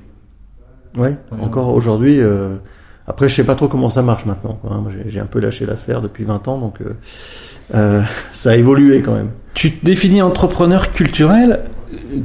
Ouais, 0.97 1.17
encore 1.41 1.75
aujourd'hui. 1.75 2.21
Euh, 2.21 2.57
après, 3.07 3.29
je 3.29 3.35
sais 3.35 3.45
pas 3.45 3.55
trop 3.55 3.69
comment 3.69 3.91
ça 3.91 4.03
marche 4.03 4.27
maintenant. 4.27 4.59
Quoi, 4.61 4.73
hein. 4.73 4.85
J'ai 5.07 5.21
un 5.21 5.27
peu 5.27 5.41
lâché 5.41 5.67
l'affaire 5.67 6.03
depuis 6.03 6.25
20 6.25 6.49
ans, 6.49 6.59
donc 6.59 6.81
euh, 6.81 6.95
euh, 7.75 8.03
ça 8.33 8.51
a 8.51 8.57
évolué 8.57 9.03
quand 9.03 9.15
même. 9.15 9.31
Tu 9.55 9.73
te 9.73 9.85
définis 9.85 10.23
entrepreneur 10.23 10.93
culturel. 10.93 11.61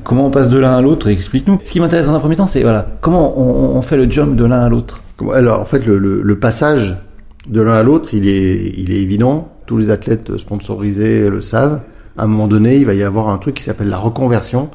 Comment 0.04 0.28
on 0.28 0.32
passe 0.32 0.50
de 0.50 0.58
l'un 0.58 0.78
à 0.78 0.82
l'autre? 0.82 1.08
Explique-nous. 1.08 1.62
Ce 1.64 1.72
qui 1.72 1.80
m'intéresse 1.80 2.08
dans 2.08 2.16
un 2.16 2.20
premier 2.20 2.36
temps, 2.36 2.48
c'est 2.48 2.64
voilà, 2.64 2.88
comment 3.00 3.40
on, 3.40 3.78
on, 3.78 3.82
fait 3.82 3.96
le 3.96 4.10
jump 4.10 4.36
de 4.36 4.44
l'un 4.44 4.60
à 4.60 4.70
l'autre? 4.70 5.02
Alors, 5.34 5.62
en 5.62 5.66
fait, 5.66 5.86
le, 5.86 5.98
le, 5.98 6.22
le 6.22 6.40
passage 6.40 6.98
de 7.48 7.62
l'un 7.62 7.74
à 7.74 7.84
l'autre, 7.84 8.14
il 8.14 8.28
est, 8.28 8.74
il 8.76 8.92
est 8.92 9.02
évident. 9.02 9.50
Tous 9.68 9.78
les 9.78 9.92
athlètes 9.92 10.36
sponsorisés 10.38 11.30
le 11.30 11.42
savent 11.42 11.82
à 12.18 12.24
un 12.24 12.28
moment 12.28 12.48
donné, 12.48 12.78
il 12.78 12.86
va 12.86 12.94
y 12.94 13.04
avoir 13.04 13.30
un 13.30 13.38
truc 13.38 13.56
qui 13.56 13.64
s'appelle 13.64 13.90
la 13.90 13.98
reconversion 13.98 14.70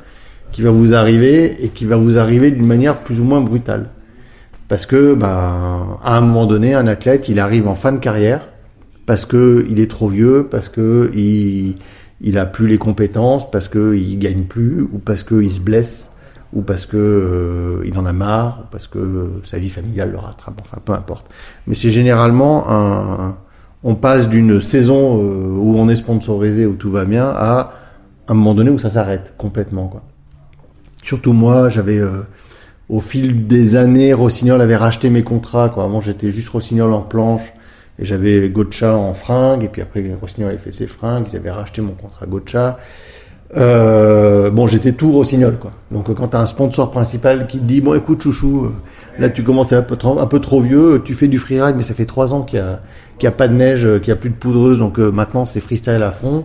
qui 0.52 0.62
va 0.62 0.70
vous 0.70 0.94
arriver 0.94 1.64
et 1.64 1.68
qui 1.68 1.84
va 1.84 1.96
vous 1.96 2.18
arriver 2.18 2.50
d'une 2.50 2.66
manière 2.66 2.98
plus 2.98 3.20
ou 3.20 3.24
moins 3.24 3.40
brutale. 3.40 3.90
Parce 4.68 4.86
que, 4.86 5.14
ben, 5.14 5.98
à 6.02 6.16
un 6.16 6.20
moment 6.20 6.46
donné, 6.46 6.74
un 6.74 6.86
athlète, 6.86 7.28
il 7.28 7.38
arrive 7.40 7.68
en 7.68 7.74
fin 7.74 7.92
de 7.92 7.98
carrière 7.98 8.48
parce 9.04 9.24
que 9.24 9.64
il 9.68 9.78
est 9.80 9.90
trop 9.90 10.08
vieux, 10.08 10.48
parce 10.50 10.68
que 10.68 11.10
il, 11.14 11.76
il 12.20 12.38
a 12.38 12.46
plus 12.46 12.66
les 12.66 12.78
compétences, 12.78 13.50
parce 13.50 13.68
que 13.68 13.94
il 13.94 14.18
gagne 14.18 14.44
plus, 14.44 14.82
ou 14.82 14.98
parce 14.98 15.22
que 15.22 15.40
il 15.40 15.50
se 15.50 15.60
blesse, 15.60 16.12
ou 16.52 16.62
parce 16.62 16.86
que 16.86 16.96
euh, 16.96 17.86
il 17.86 17.96
en 17.98 18.06
a 18.06 18.12
marre, 18.12 18.62
ou 18.64 18.66
parce 18.70 18.88
que 18.88 19.40
sa 19.44 19.58
vie 19.58 19.70
familiale 19.70 20.10
le 20.10 20.18
rattrape. 20.18 20.60
Enfin, 20.60 20.78
peu 20.84 20.92
importe. 20.92 21.26
Mais 21.66 21.74
c'est 21.74 21.90
généralement 21.90 22.68
un, 22.68 23.36
on 23.84 23.94
passe 23.94 24.28
d'une 24.28 24.60
saison 24.60 25.20
euh, 25.20 25.54
où 25.56 25.76
on 25.78 25.88
est 25.88 25.96
sponsorisé, 25.96 26.66
où 26.66 26.74
tout 26.74 26.90
va 26.90 27.04
bien, 27.04 27.26
à 27.28 27.72
un 28.28 28.34
moment 28.34 28.54
donné 28.54 28.70
où 28.70 28.78
ça 28.78 28.90
s'arrête 28.90 29.34
complètement. 29.36 29.88
Quoi. 29.88 30.02
Surtout 31.02 31.32
moi, 31.32 31.68
j'avais 31.68 31.98
euh, 31.98 32.22
au 32.88 33.00
fil 33.00 33.46
des 33.46 33.76
années, 33.76 34.12
Rossignol 34.12 34.60
avait 34.60 34.76
racheté 34.76 35.10
mes 35.10 35.22
contrats. 35.22 35.68
Quoi. 35.68 35.84
Avant, 35.84 36.00
j'étais 36.00 36.30
juste 36.30 36.48
Rossignol 36.48 36.92
en 36.92 37.02
planche 37.02 37.52
et 37.98 38.04
j'avais 38.04 38.48
Gotcha 38.48 38.96
en 38.96 39.14
fringues. 39.14 39.64
Et 39.64 39.68
puis 39.68 39.82
après, 39.82 40.04
Rossignol 40.20 40.50
avait 40.50 40.58
fait 40.58 40.72
ses 40.72 40.86
fringues. 40.86 41.26
Ils 41.32 41.36
avaient 41.36 41.50
racheté 41.50 41.80
mon 41.80 41.92
contrat 41.92 42.26
Gotcha. 42.26 42.78
Euh, 43.56 44.50
bon, 44.50 44.66
j'étais 44.66 44.92
tout 44.92 45.12
Rossignol, 45.12 45.56
quoi. 45.58 45.70
Donc, 45.92 46.12
quand 46.12 46.28
t'as 46.28 46.40
un 46.40 46.46
sponsor 46.46 46.90
principal 46.90 47.46
qui 47.46 47.58
te 47.58 47.64
dit, 47.64 47.80
bon, 47.80 47.94
écoute, 47.94 48.22
chouchou, 48.22 48.64
euh, 48.64 48.72
là, 49.20 49.28
tu 49.28 49.44
commences 49.44 49.72
à 49.72 49.76
être 49.76 49.84
un 49.84 49.86
peu 49.86 49.96
trop, 49.96 50.18
un 50.18 50.26
peu 50.26 50.40
trop 50.40 50.60
vieux, 50.60 51.02
tu 51.04 51.14
fais 51.14 51.28
du 51.28 51.38
freeride, 51.38 51.76
mais 51.76 51.84
ça 51.84 51.94
fait 51.94 52.06
trois 52.06 52.34
ans 52.34 52.42
qu'il 52.42 52.58
y 52.58 52.62
a, 52.62 52.80
qu'il 53.18 53.26
y 53.26 53.28
a 53.28 53.32
pas 53.32 53.48
de 53.48 53.54
neige, 53.54 53.84
euh, 53.84 53.98
qu'il 53.98 54.08
y 54.08 54.12
a 54.12 54.16
plus 54.16 54.30
de 54.30 54.34
poudreuse, 54.34 54.78
donc 54.78 54.98
euh, 54.98 55.10
maintenant, 55.10 55.46
c'est 55.46 55.60
freestyle 55.60 56.02
à 56.02 56.10
fond. 56.10 56.44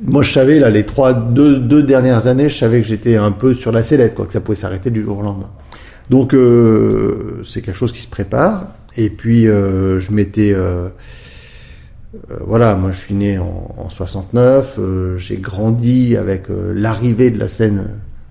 Moi, 0.00 0.22
je 0.22 0.32
savais, 0.32 0.58
là, 0.58 0.68
les 0.70 0.84
trois, 0.84 1.14
deux, 1.14 1.58
deux 1.58 1.82
dernières 1.82 2.26
années, 2.26 2.48
je 2.48 2.58
savais 2.58 2.82
que 2.82 2.86
j'étais 2.86 3.16
un 3.16 3.32
peu 3.32 3.54
sur 3.54 3.72
la 3.72 3.82
sellette, 3.82 4.14
quoi, 4.14 4.26
que 4.26 4.32
ça 4.32 4.40
pouvait 4.40 4.56
s'arrêter 4.56 4.90
du 4.90 5.02
jour 5.02 5.18
au 5.18 5.22
lendemain. 5.22 5.50
Donc, 6.10 6.34
euh, 6.34 7.40
c'est 7.44 7.62
quelque 7.62 7.78
chose 7.78 7.92
qui 7.92 8.02
se 8.02 8.08
prépare. 8.08 8.68
Et 8.96 9.10
puis, 9.10 9.44
je 9.44 10.12
m'étais, 10.12 10.54
voilà, 12.40 12.74
moi 12.74 12.92
je 12.92 12.98
suis 12.98 13.14
né 13.14 13.38
en, 13.38 13.74
en 13.76 13.88
69, 13.88 14.76
euh, 14.78 15.18
j'ai 15.18 15.36
grandi 15.36 16.16
avec 16.16 16.44
l'arrivée 16.48 17.30
de 17.30 17.38
la 17.38 17.48
scène 17.48 17.88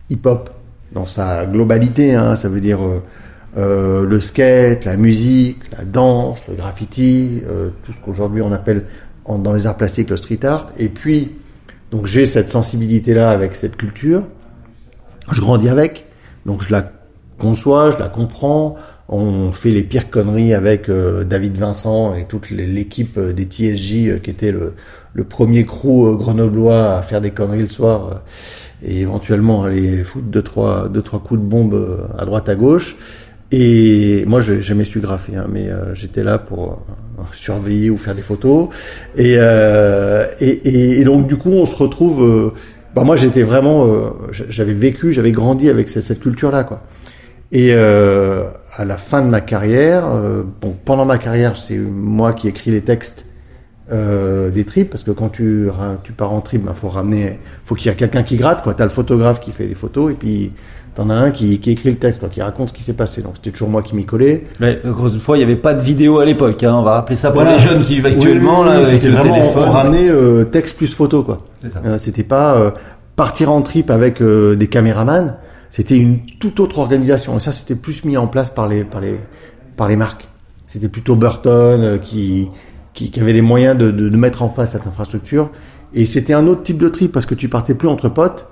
hip-hop 0.10 0.50
dans 0.92 1.06
sa 1.06 1.46
globalité, 1.46 2.14
hein, 2.14 2.36
ça 2.36 2.50
veut 2.50 2.62
dire 2.62 2.80
le 3.56 4.20
skate, 4.20 4.86
la 4.86 4.98
musique, 4.98 5.60
la 5.72 5.86
danse, 5.86 6.40
le 6.48 6.56
graffiti, 6.56 7.42
tout 7.84 7.94
ce 7.94 7.98
qu'aujourd'hui 8.04 8.42
on 8.42 8.52
appelle 8.52 8.86
en, 9.26 9.38
dans 9.38 9.54
les 9.54 9.66
arts 9.68 9.78
plastiques 9.78 10.10
le 10.10 10.18
street 10.18 10.46
art. 10.46 10.68
Et 10.78 10.90
puis, 10.90 11.32
donc 11.92 12.06
j'ai 12.06 12.26
cette 12.26 12.50
sensibilité-là 12.50 13.30
avec 13.30 13.56
cette 13.56 13.78
culture, 13.78 14.24
je 15.32 15.40
grandis 15.42 15.70
avec, 15.70 16.06
Donc 16.46 16.62
je 16.62 16.72
la 16.72 16.92
conçois, 17.40 17.92
je 17.92 17.98
la 17.98 18.10
comprends. 18.10 18.76
On 19.08 19.52
fait 19.52 19.70
les 19.70 19.84
pires 19.84 20.10
conneries 20.10 20.54
avec 20.54 20.90
David 20.90 21.58
Vincent 21.58 22.16
et 22.16 22.26
toute 22.26 22.50
l'équipe 22.50 23.20
des 23.20 23.44
TSJ 23.44 24.20
qui 24.22 24.30
était 24.30 24.52
le, 24.52 24.74
le 25.14 25.24
premier 25.24 25.64
crew 25.66 26.18
grenoblois 26.18 26.98
à 26.98 27.02
faire 27.04 27.22
des 27.22 27.32
conneries 27.32 27.62
le 27.62 27.68
soir 27.68 28.24
et 28.84 29.02
éventuellement 29.02 29.64
aller 29.64 30.04
foutre 30.04 30.26
deux 30.26 30.42
trois 30.42 30.90
deux 30.90 31.02
trois 31.02 31.20
coups 31.20 31.40
de 31.40 31.46
bombe 31.46 32.08
à 32.18 32.26
droite 32.26 32.50
à 32.50 32.56
gauche. 32.56 32.98
Et 33.52 34.24
moi, 34.26 34.42
je 34.42 34.60
jamais 34.60 34.86
su 34.86 35.00
graffer, 35.00 35.36
hein, 35.36 35.46
mais 35.50 35.70
euh, 35.70 35.94
j'étais 35.94 36.24
là 36.24 36.40
pour 36.40 36.84
euh, 37.20 37.22
surveiller 37.34 37.90
ou 37.90 37.98
faire 37.98 38.16
des 38.16 38.24
photos. 38.24 38.70
Et, 39.16 39.36
euh, 39.38 40.28
et, 40.40 41.00
et, 41.00 41.04
donc, 41.04 41.28
du 41.28 41.38
coup, 41.38 41.52
on 41.52 41.66
se 41.66 41.76
retrouve. 41.76 42.24
Euh, 42.24 42.54
bah, 42.96 43.04
moi, 43.04 43.16
j'étais 43.16 43.44
vraiment. 43.44 43.88
j'avais 44.32 44.74
vécu, 44.74 45.12
j'avais 45.12 45.32
grandi 45.32 45.70
avec 45.70 45.90
cette, 45.90 46.20
culture-là, 46.20 46.64
quoi. 46.64 46.82
Et 47.52 47.74
à 47.74 48.86
la 48.86 48.98
fin 48.98 49.22
de 49.22 49.30
ma 49.30 49.42
carrière, 49.42 50.10
bon, 50.62 50.76
pendant 50.86 51.06
ma 51.06 51.18
carrière, 51.18 51.58
c'est 51.58 51.78
moi 51.78 52.34
qui 52.34 52.48
écris 52.48 52.72
les 52.72 52.82
textes 52.82 53.26
des 53.92 54.64
tripes, 54.66 54.90
parce 54.90 55.04
que 55.04 55.12
quand 55.12 55.28
tu, 55.28 55.68
tu 56.04 56.14
pars 56.14 56.32
en 56.32 56.40
trip, 56.40 56.62
il 56.64 56.68
bah, 56.68 56.74
faut 56.74 56.88
ramener, 56.88 57.40
faut 57.66 57.76
qu'il 57.76 57.88
y 57.88 57.94
ait 57.94 57.98
quelqu'un 57.98 58.24
qui 58.24 58.38
gratte, 58.38 58.64
quoi. 58.64 58.74
T'as 58.74 58.86
le 58.86 58.90
photographe 58.90 59.42
qui 59.42 59.52
fait 59.52 59.68
les 59.68 59.76
photos, 59.76 60.14
et 60.14 60.16
puis 60.16 60.54
T'en 60.96 61.10
as 61.10 61.16
un 61.16 61.32
qui, 61.32 61.60
qui, 61.60 61.72
écrit 61.72 61.90
le 61.90 61.98
texte, 61.98 62.22
quoi, 62.22 62.30
qui 62.30 62.42
raconte 62.42 62.70
ce 62.70 62.74
qui 62.74 62.82
s'est 62.82 62.94
passé. 62.94 63.22
Donc 63.22 63.34
c'était 63.36 63.52
toujours 63.52 63.68
moi 63.68 63.82
qui 63.82 63.98
m'y 63.98 64.06
collais. 64.06 64.46
Mais 64.62 64.80
encore 64.86 65.08
une 65.08 65.20
fois, 65.20 65.36
il 65.36 65.42
n'y 65.42 65.44
avait 65.44 65.58
pas 65.58 65.74
de 65.74 65.84
vidéo 65.84 66.20
à 66.20 66.26
l'époque. 66.26 66.64
Hein. 66.64 66.74
On 66.74 66.84
va 66.84 66.94
rappeler 66.94 67.18
ça 67.18 67.32
pour 67.32 67.44
les 67.44 67.60
jeunes 67.60 67.82
qui 67.82 67.96
vivent 67.96 68.06
actuellement 68.06 68.64
là. 68.64 68.82
C'était 68.84 69.10
vraiment 69.10 69.52
on 69.56 69.72
ramenait 69.72 70.10
euh, 70.10 70.46
texte 70.46 70.78
plus 70.78 70.94
photo, 70.94 71.24
quoi. 71.24 71.40
Euh, 71.86 71.98
c'était 71.98 72.24
pas 72.24 72.56
euh, 72.56 72.72
partir 73.18 73.52
en 73.52 73.62
trip 73.62 73.90
avec 73.90 74.22
euh, 74.22 74.56
des 74.56 74.68
caméramans. 74.68 75.36
C'était 75.70 75.98
une 75.98 76.20
toute 76.40 76.62
autre 76.62 76.80
organisation. 76.80 77.36
Et 77.36 77.40
ça, 77.42 77.52
c'était 77.52 77.76
plus 77.76 78.06
mis 78.06 78.16
en 78.16 78.28
place 78.28 78.50
par 78.50 78.70
les 78.70 78.86
par 78.86 79.02
les 79.02 79.20
par 79.76 79.90
les 79.90 79.98
marques. 79.98 80.30
C'était 80.68 80.88
plutôt 80.88 81.18
Burton 81.18 82.00
qui, 82.02 82.50
qui, 82.94 83.12
qui 83.12 83.20
avait 83.20 83.34
les 83.34 83.42
moyens 83.42 83.78
de, 83.78 83.92
de, 83.92 84.08
de 84.08 84.18
mettre 84.18 84.44
en 84.44 84.48
place 84.48 84.72
cette 84.72 84.88
infrastructure. 84.88 85.50
Et 85.94 86.06
c'était 86.06 86.34
un 86.34 86.48
autre 86.48 86.64
type 86.64 86.78
de 86.78 86.88
trip 86.88 87.12
parce 87.12 87.26
que 87.26 87.36
tu 87.36 87.50
partais 87.50 87.74
plus 87.74 87.90
entre 87.90 88.08
potes 88.08 88.48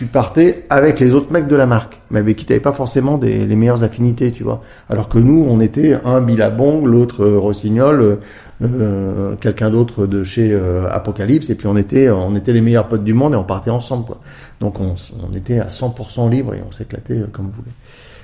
tu 0.00 0.06
partais 0.06 0.64
avec 0.70 0.98
les 0.98 1.12
autres 1.12 1.30
mecs 1.30 1.46
de 1.46 1.54
la 1.54 1.66
marque, 1.66 2.00
mais 2.10 2.20
avec 2.20 2.36
qui 2.36 2.46
t'avais 2.46 2.58
pas 2.58 2.72
forcément 2.72 3.20
les 3.22 3.54
meilleures 3.54 3.82
affinités, 3.82 4.32
tu 4.32 4.42
vois. 4.42 4.62
Alors 4.88 5.10
que 5.10 5.18
nous, 5.18 5.44
on 5.46 5.60
était 5.60 5.98
un 6.06 6.22
Billabong, 6.22 6.86
l'autre 6.86 7.22
euh, 7.22 7.38
Rossignol, 7.38 8.00
euh, 8.00 8.16
euh, 8.62 9.34
quelqu'un 9.36 9.68
d'autre 9.68 10.06
de 10.06 10.24
chez 10.24 10.58
Apocalypse, 10.90 11.50
et 11.50 11.54
puis 11.54 11.66
on 11.66 11.76
était, 11.76 12.08
on 12.08 12.34
était 12.34 12.54
les 12.54 12.62
meilleurs 12.62 12.88
potes 12.88 13.04
du 13.04 13.12
monde 13.12 13.34
et 13.34 13.36
on 13.36 13.44
partait 13.44 13.68
ensemble, 13.68 14.06
quoi. 14.06 14.22
Donc 14.58 14.80
on, 14.80 14.94
était 15.36 15.58
à 15.58 15.68
100% 15.68 16.30
libre 16.30 16.54
et 16.54 16.62
on 16.66 16.72
s'éclatait 16.72 17.22
comme 17.30 17.48
vous 17.48 17.52
voulez. 17.58 17.72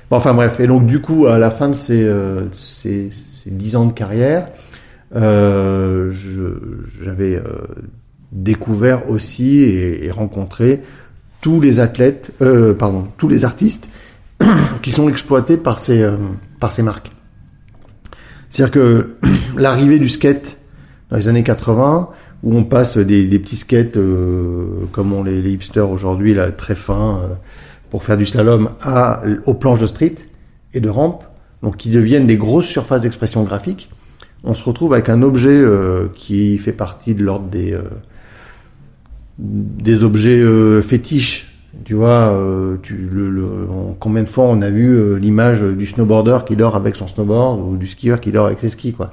Bon, 0.09 0.17
enfin 0.17 0.33
bref, 0.33 0.59
et 0.61 0.67
donc 0.67 0.87
du 0.87 1.03
coup, 1.03 1.27
à 1.27 1.39
la 1.39 1.51
fin 1.51 1.69
de 1.69 1.75
ces, 1.75 2.11
ces, 2.53 3.11
ces 3.11 3.51
10 3.51 3.77
ans 3.77 3.85
de 3.85 3.93
carrière, 3.93 4.49
j'avais 5.13 6.11
découvert 8.33 9.11
aussi 9.11 9.61
et 9.61 10.11
rencontré 10.11 10.81
tous 11.47 11.61
les 11.61 11.79
athlètes, 11.79 12.33
euh, 12.43 12.75
pardon, 12.75 13.07
tous 13.19 13.29
les 13.29 13.45
artistes 13.45 13.89
qui 14.83 14.91
sont 14.91 15.09
exploités 15.09 15.57
par 15.57 15.79
ces 15.79 16.03
euh, 16.03 16.17
par 16.59 16.73
ces 16.73 16.83
marques. 16.83 17.13
C'est-à-dire 18.49 18.73
que 18.73 19.15
l'arrivée 19.57 20.01
du 20.01 20.09
skate 20.09 20.59
dans 21.09 21.17
les 21.19 21.29
années 21.29 21.45
80, 21.45 22.09
où 22.43 22.57
on 22.57 22.65
passe 22.65 22.99
des, 22.99 23.39
petits 23.39 23.55
skates 23.55 23.97
euh, 23.97 24.87
comme 24.91 25.13
on 25.13 25.23
les, 25.23 25.41
les 25.41 25.53
hipsters 25.53 25.89
aujourd'hui, 25.89 26.35
là 26.35 26.51
très 26.51 26.75
fins, 26.75 27.39
pour 27.91 28.03
faire 28.03 28.17
du 28.17 28.27
slalom, 28.27 28.71
aux 29.47 29.55
planches 29.55 29.81
de 29.81 29.87
street 29.87 30.17
et 30.75 30.81
de 30.81 30.89
rampe, 30.89 31.23
donc 31.63 31.77
qui 31.77 31.91
deviennent 31.91 32.27
des 32.27 32.39
grosses 32.39 32.67
surfaces 32.67 33.03
d'expression 33.03 33.45
graphique. 33.45 33.89
On 34.43 34.53
se 34.53 34.65
retrouve 34.65 34.95
avec 34.95 35.09
un 35.09 35.23
objet 35.23 35.65
qui 36.17 36.59
fait 36.59 36.73
partie 36.73 37.15
de 37.15 37.23
l'ordre 37.23 37.47
des 37.47 37.79
des 39.39 40.03
objets 40.03 40.39
euh, 40.39 40.83
fétiches. 40.83 41.53
Tu 41.85 41.95
vois, 41.95 42.33
euh, 42.33 42.79
combien 44.01 44.23
de 44.23 44.29
fois 44.29 44.45
on 44.47 44.63
a 44.63 44.71
vu 44.71 44.89
euh, 44.89 45.17
l'image 45.17 45.61
du 45.61 45.87
snowboarder 45.87 46.39
qui 46.47 46.57
dort 46.57 46.75
avec 46.75 46.97
son 46.97 47.07
snowboard 47.07 47.61
ou 47.61 47.77
du 47.77 47.87
skieur 47.87 48.19
qui 48.19 48.33
dort 48.33 48.47
avec 48.47 48.61
ses 48.61 48.71
skis, 48.71 48.93
quoi, 48.93 49.13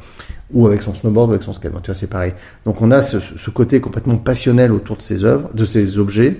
ou 0.54 0.66
avec 0.66 0.82
son 0.82 0.94
snowboard 0.94 1.30
ou 1.30 1.34
avec 1.34 1.44
son 1.44 1.52
skate. 1.52 1.74
Tu 1.82 1.88
vois, 1.88 1.94
c'est 1.94 2.10
pareil. 2.10 2.34
Donc 2.66 2.82
on 2.82 2.90
a 2.92 3.02
ce, 3.02 3.20
ce, 3.20 3.50
côté 3.50 3.82
complètement 3.82 4.16
passionnel 4.16 4.72
autour 4.72 4.96
de 4.96 5.02
ces 5.02 5.26
œuvres, 5.26 5.50
de 5.54 5.66
ces 5.66 5.98
objets, 5.98 6.40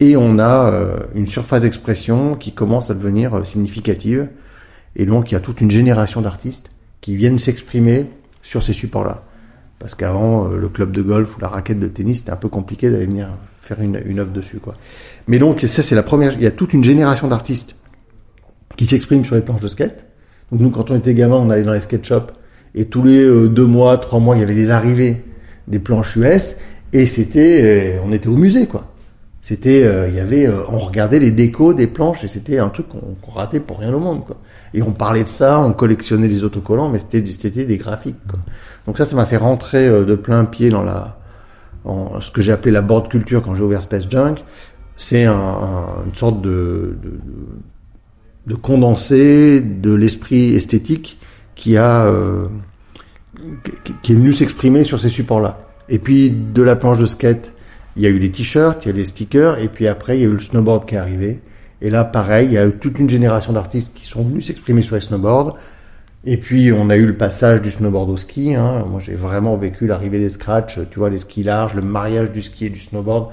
et 0.00 0.16
on 0.16 0.38
a 0.38 0.72
une 1.14 1.26
surface 1.26 1.62
d'expression 1.62 2.34
qui 2.34 2.52
commence 2.52 2.88
à 2.90 2.94
devenir 2.94 3.44
significative. 3.44 4.28
Et 4.96 5.06
donc 5.06 5.30
il 5.30 5.34
y 5.34 5.36
a 5.36 5.40
toute 5.40 5.60
une 5.60 5.70
génération 5.70 6.22
d'artistes 6.22 6.70
qui 7.00 7.14
viennent 7.14 7.38
s'exprimer 7.38 8.06
sur 8.42 8.62
ces 8.62 8.72
supports-là. 8.72 9.22
Parce 9.78 9.94
qu'avant, 9.94 10.50
euh, 10.50 10.56
le 10.56 10.68
club 10.68 10.90
de 10.92 11.02
golf 11.02 11.36
ou 11.36 11.40
la 11.40 11.48
raquette 11.48 11.78
de 11.78 11.86
tennis, 11.86 12.18
c'était 12.18 12.32
un 12.32 12.36
peu 12.36 12.48
compliqué 12.48 12.90
d'aller 12.90 13.06
venir 13.06 13.28
faire 13.62 13.80
une, 13.80 14.00
une 14.06 14.18
œuvre 14.18 14.32
dessus, 14.32 14.58
quoi. 14.58 14.74
Mais 15.26 15.38
donc, 15.38 15.60
ça, 15.60 15.82
c'est 15.82 15.94
la 15.94 16.02
première, 16.02 16.32
il 16.34 16.42
y 16.42 16.46
a 16.46 16.50
toute 16.50 16.72
une 16.72 16.84
génération 16.84 17.28
d'artistes 17.28 17.76
qui 18.76 18.86
s'expriment 18.86 19.24
sur 19.24 19.34
les 19.34 19.42
planches 19.42 19.60
de 19.60 19.68
skate. 19.68 20.06
Donc, 20.50 20.60
nous, 20.60 20.70
quand 20.70 20.90
on 20.90 20.96
était 20.96 21.14
gamin, 21.14 21.36
on 21.36 21.50
allait 21.50 21.64
dans 21.64 21.72
les 21.72 21.80
skate 21.80 22.04
shops 22.04 22.32
et 22.74 22.86
tous 22.86 23.02
les 23.02 23.22
euh, 23.22 23.48
deux 23.48 23.66
mois, 23.66 23.98
trois 23.98 24.20
mois, 24.20 24.36
il 24.36 24.40
y 24.40 24.42
avait 24.42 24.54
des 24.54 24.70
arrivées 24.70 25.24
des 25.68 25.78
planches 25.78 26.16
US 26.16 26.56
et 26.92 27.06
c'était, 27.06 27.98
euh, 27.98 28.00
on 28.04 28.12
était 28.12 28.28
au 28.28 28.36
musée, 28.36 28.66
quoi. 28.66 28.87
C'était, 29.40 29.88
il 30.08 30.14
y 30.14 30.20
avait, 30.20 30.48
on 30.68 30.78
regardait 30.78 31.20
les 31.20 31.30
décos 31.30 31.72
des 31.72 31.86
planches 31.86 32.24
et 32.24 32.28
c'était 32.28 32.58
un 32.58 32.68
truc 32.68 32.86
qu'on 32.88 33.30
ratait 33.30 33.60
pour 33.60 33.78
rien 33.78 33.94
au 33.94 34.00
monde, 34.00 34.24
quoi. 34.24 34.36
Et 34.74 34.82
on 34.82 34.92
parlait 34.92 35.22
de 35.22 35.28
ça, 35.28 35.60
on 35.60 35.72
collectionnait 35.72 36.28
les 36.28 36.44
autocollants, 36.44 36.88
mais 36.88 36.98
c'était, 36.98 37.24
c'était 37.32 37.64
des 37.64 37.78
graphiques, 37.78 38.26
quoi. 38.28 38.38
Donc 38.86 38.98
ça, 38.98 39.04
ça 39.04 39.16
m'a 39.16 39.26
fait 39.26 39.36
rentrer 39.36 39.86
euh, 39.86 40.04
de 40.04 40.14
plein 40.14 40.44
pied 40.44 40.70
dans 40.70 40.82
la, 40.82 41.18
en, 41.84 42.20
ce 42.20 42.30
que 42.30 42.42
j'ai 42.42 42.52
appelé 42.52 42.72
la 42.72 42.82
board 42.82 43.08
culture 43.08 43.42
quand 43.42 43.54
j'ai 43.54 43.62
ouvert 43.62 43.80
Space 43.80 44.08
Junk. 44.10 44.36
C'est 44.96 45.24
un, 45.24 45.86
une 46.06 46.14
sorte 46.14 46.42
de, 46.42 46.96
de, 47.02 47.12
de 48.48 48.54
condensé 48.56 49.60
de 49.60 49.94
l'esprit 49.94 50.54
esthétique 50.54 51.18
qui 51.54 51.76
a, 51.76 52.04
euh, 52.06 52.48
qui 54.02 54.12
est 54.12 54.14
venu 54.16 54.32
s'exprimer 54.32 54.84
sur 54.84 55.00
ces 55.00 55.08
supports-là. 55.08 55.60
Et 55.88 55.98
puis 55.98 56.30
de 56.30 56.62
la 56.62 56.76
planche 56.76 56.98
de 56.98 57.06
skate, 57.06 57.54
il 57.98 58.04
y 58.04 58.06
a 58.06 58.10
eu 58.10 58.18
les 58.18 58.30
t-shirts, 58.30 58.84
il 58.84 58.88
y 58.88 58.90
a 58.92 58.94
les 58.94 59.04
stickers, 59.04 59.58
et 59.58 59.68
puis 59.68 59.88
après 59.88 60.16
il 60.16 60.22
y 60.22 60.24
a 60.24 60.28
eu 60.28 60.32
le 60.32 60.38
snowboard 60.38 60.86
qui 60.86 60.94
est 60.94 60.98
arrivé. 60.98 61.40
Et 61.82 61.90
là, 61.90 62.04
pareil, 62.04 62.46
il 62.46 62.52
y 62.52 62.58
a 62.58 62.66
eu 62.66 62.72
toute 62.72 62.98
une 62.98 63.10
génération 63.10 63.52
d'artistes 63.52 63.92
qui 63.94 64.06
sont 64.06 64.22
venus 64.22 64.46
s'exprimer 64.46 64.82
sur 64.82 64.94
les 64.94 65.00
snowboards. 65.00 65.56
Et 66.24 66.36
puis 66.36 66.72
on 66.72 66.90
a 66.90 66.96
eu 66.96 67.06
le 67.06 67.16
passage 67.16 67.60
du 67.60 67.70
snowboard 67.70 68.10
au 68.10 68.16
ski. 68.16 68.54
Hein. 68.54 68.84
Moi 68.88 69.00
j'ai 69.04 69.14
vraiment 69.14 69.56
vécu 69.56 69.86
l'arrivée 69.86 70.20
des 70.20 70.30
scratchs, 70.30 70.78
tu 70.90 70.98
vois, 70.98 71.10
les 71.10 71.18
skis 71.18 71.42
larges, 71.42 71.74
le 71.74 71.82
mariage 71.82 72.30
du 72.30 72.42
ski 72.42 72.66
et 72.66 72.70
du 72.70 72.80
snowboard. 72.80 73.30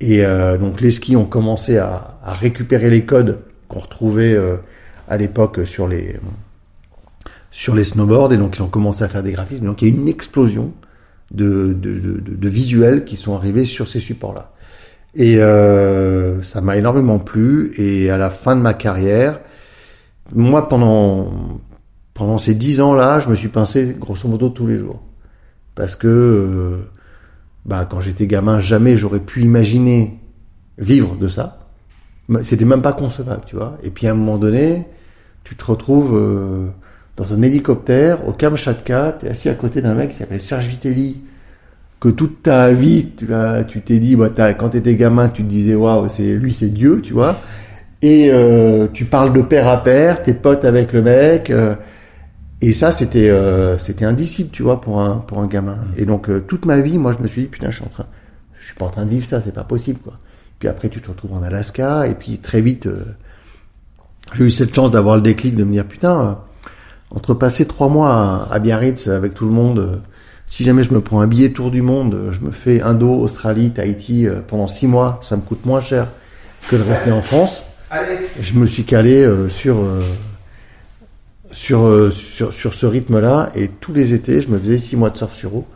Et 0.00 0.24
euh, 0.24 0.56
donc 0.56 0.80
les 0.80 0.90
skis 0.90 1.16
ont 1.16 1.26
commencé 1.26 1.76
à, 1.76 2.18
à 2.24 2.32
récupérer 2.32 2.90
les 2.90 3.04
codes 3.04 3.40
qu'on 3.68 3.80
retrouvait 3.80 4.32
euh, 4.32 4.56
à 5.08 5.16
l'époque 5.16 5.60
sur 5.66 5.86
les 5.86 6.16
sur 7.50 7.74
les 7.74 7.84
snowboards 7.84 8.32
et 8.32 8.36
donc 8.36 8.56
ils 8.56 8.62
ont 8.62 8.68
commencé 8.68 9.04
à 9.04 9.08
faire 9.08 9.22
des 9.22 9.32
graphismes. 9.32 9.66
Donc 9.66 9.82
il 9.82 9.88
y 9.88 9.90
a 9.90 9.94
eu 9.94 9.98
une 9.98 10.08
explosion 10.08 10.72
de, 11.30 11.72
de, 11.72 11.98
de, 11.98 12.20
de 12.20 12.48
visuels 12.48 13.04
qui 13.04 13.16
sont 13.16 13.34
arrivés 13.34 13.64
sur 13.64 13.88
ces 13.88 14.00
supports-là. 14.00 14.52
Et 15.14 15.38
euh, 15.38 16.42
ça 16.42 16.60
m'a 16.60 16.76
énormément 16.76 17.18
plu. 17.18 17.72
Et 17.76 18.10
à 18.10 18.18
la 18.18 18.30
fin 18.30 18.56
de 18.56 18.60
ma 18.60 18.74
carrière, 18.74 19.40
moi 20.34 20.68
pendant 20.68 21.60
pendant 22.14 22.38
ces 22.38 22.54
dix 22.54 22.80
ans-là, 22.80 23.20
je 23.20 23.28
me 23.28 23.36
suis 23.36 23.48
pincé 23.48 23.96
grosso 23.98 24.28
modo 24.28 24.48
tous 24.48 24.66
les 24.66 24.76
jours. 24.76 25.00
Parce 25.74 25.94
que 25.94 26.08
euh, 26.08 26.78
bah, 27.64 27.86
quand 27.88 28.00
j'étais 28.00 28.26
gamin, 28.26 28.58
jamais 28.58 28.96
j'aurais 28.96 29.20
pu 29.20 29.42
imaginer 29.42 30.18
vivre 30.78 31.16
de 31.16 31.28
ça. 31.28 31.68
C'était 32.42 32.64
même 32.64 32.82
pas 32.82 32.92
concevable, 32.92 33.42
tu 33.46 33.56
vois. 33.56 33.78
Et 33.82 33.90
puis 33.90 34.06
à 34.06 34.10
un 34.10 34.14
moment 34.14 34.36
donné, 34.38 34.86
tu 35.44 35.56
te 35.56 35.64
retrouves 35.64 36.14
euh, 36.16 36.68
dans 37.18 37.34
un 37.34 37.42
hélicoptère 37.42 38.26
au 38.26 38.32
Kamchatka, 38.32 39.18
tu 39.20 39.26
es 39.26 39.28
assis 39.28 39.50
à 39.50 39.54
côté 39.54 39.82
d'un 39.82 39.92
mec 39.92 40.10
qui 40.10 40.16
s'appelle 40.16 40.40
Serge 40.40 40.66
Vitelli, 40.66 41.18
que 42.00 42.08
toute 42.08 42.42
ta 42.42 42.72
vie, 42.72 43.08
tu 43.68 43.80
t'es 43.82 43.98
dit, 43.98 44.16
bah, 44.16 44.30
quand 44.54 44.70
tu 44.70 44.78
étais 44.78 44.94
gamin, 44.94 45.28
tu 45.28 45.42
te 45.42 45.48
disais, 45.48 45.74
waouh, 45.74 46.08
c'est 46.08 46.34
lui, 46.34 46.52
c'est 46.52 46.72
Dieu, 46.72 47.02
tu 47.02 47.12
vois. 47.12 47.38
Et 48.00 48.30
euh, 48.30 48.86
tu 48.92 49.04
parles 49.04 49.32
de 49.32 49.42
père 49.42 49.68
à 49.68 49.82
père, 49.82 50.22
t'es 50.22 50.32
pote 50.32 50.64
avec 50.64 50.94
le 50.94 51.02
mec. 51.02 51.52
Et 52.60 52.72
ça, 52.72 52.90
c'était 52.90 53.28
euh, 53.30 53.76
indicible, 54.02 54.50
tu 54.50 54.62
vois, 54.62 54.80
pour 54.80 55.00
un 55.00 55.46
gamin. 55.46 55.78
Et 55.96 56.04
donc 56.04 56.28
euh, 56.28 56.40
toute 56.40 56.64
ma 56.64 56.80
vie, 56.80 56.98
moi, 56.98 57.12
je 57.16 57.22
me 57.22 57.28
suis 57.28 57.42
dit 57.42 57.48
putain, 57.48 57.70
je 57.70 57.76
suis 57.76 57.84
en 57.84 57.88
train, 57.88 58.06
je 58.58 58.66
suis 58.66 58.74
pas 58.74 58.86
en 58.86 58.90
train 58.90 59.04
de 59.04 59.10
vivre 59.10 59.24
ça, 59.24 59.40
c'est 59.40 59.54
pas 59.54 59.64
possible, 59.64 60.00
quoi. 60.00 60.14
Puis 60.58 60.68
après, 60.68 60.88
tu 60.88 61.00
te 61.00 61.08
retrouves 61.08 61.34
en 61.34 61.42
Alaska, 61.42 62.08
et 62.08 62.14
puis 62.14 62.38
très 62.38 62.60
vite, 62.60 62.86
euh, 62.86 63.04
j'ai 64.32 64.44
eu 64.44 64.50
cette 64.50 64.74
chance 64.74 64.90
d'avoir 64.90 65.14
le 65.14 65.22
déclic 65.22 65.54
de 65.54 65.62
me 65.62 65.70
dire 65.70 65.84
putain, 65.84 66.40
entre 67.14 67.34
passer 67.34 67.66
trois 67.66 67.88
mois 67.88 68.48
à, 68.50 68.58
Biarritz 68.58 69.08
avec 69.08 69.34
tout 69.34 69.46
le 69.46 69.52
monde, 69.52 70.00
si 70.46 70.64
jamais 70.64 70.82
je 70.82 70.92
me 70.92 71.00
prends 71.00 71.20
un 71.20 71.26
billet 71.26 71.50
tour 71.50 71.70
du 71.70 71.82
monde, 71.82 72.30
je 72.32 72.40
me 72.40 72.50
fais 72.50 72.80
Indo, 72.80 73.14
Australie, 73.14 73.70
Tahiti 73.70 74.26
pendant 74.46 74.66
six 74.66 74.86
mois, 74.86 75.18
ça 75.22 75.36
me 75.36 75.42
coûte 75.42 75.64
moins 75.64 75.80
cher 75.80 76.08
que 76.68 76.76
de 76.76 76.82
rester 76.82 77.10
en 77.10 77.22
France. 77.22 77.62
je 78.40 78.54
me 78.54 78.66
suis 78.66 78.84
calé 78.84 79.22
euh, 79.22 79.48
sur, 79.48 79.78
euh, 79.78 80.00
sur, 81.50 81.86
euh, 81.86 82.10
sur, 82.10 82.52
sur 82.52 82.74
ce 82.74 82.86
rythme-là. 82.86 83.50
Et 83.54 83.68
tous 83.68 83.92
les 83.92 84.12
étés, 84.12 84.40
je 84.40 84.48
me 84.48 84.58
faisais 84.58 84.78
six 84.78 84.96
mois 84.96 85.10
de 85.10 85.16
surf 85.16 85.34
sur 85.34 85.54
eau. 85.54 85.66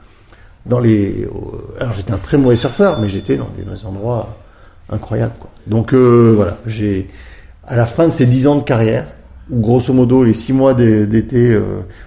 Dans 0.67 0.79
les, 0.79 1.27
alors 1.81 1.93
j'étais 1.95 2.13
un 2.13 2.19
très 2.19 2.39
mauvais 2.39 2.55
surfeur, 2.55 3.01
mais 3.01 3.09
j'étais 3.09 3.37
dans 3.37 3.49
des, 3.57 3.85
endroits 3.85 4.37
incroyables. 4.91 5.35
Quoi. 5.41 5.51
Donc 5.67 5.93
voilà, 5.93 6.59
j'ai 6.67 7.09
à 7.67 7.75
la 7.75 7.85
fin 7.85 8.07
de 8.07 8.13
ces 8.13 8.27
dix 8.27 8.47
ans 8.47 8.55
de 8.55 8.63
carrière, 8.63 9.09
où 9.51 9.61
grosso 9.61 9.93
modo 9.93 10.25
les 10.25 10.35
six 10.35 10.53
mois 10.53 10.75
d'été, 10.75 11.59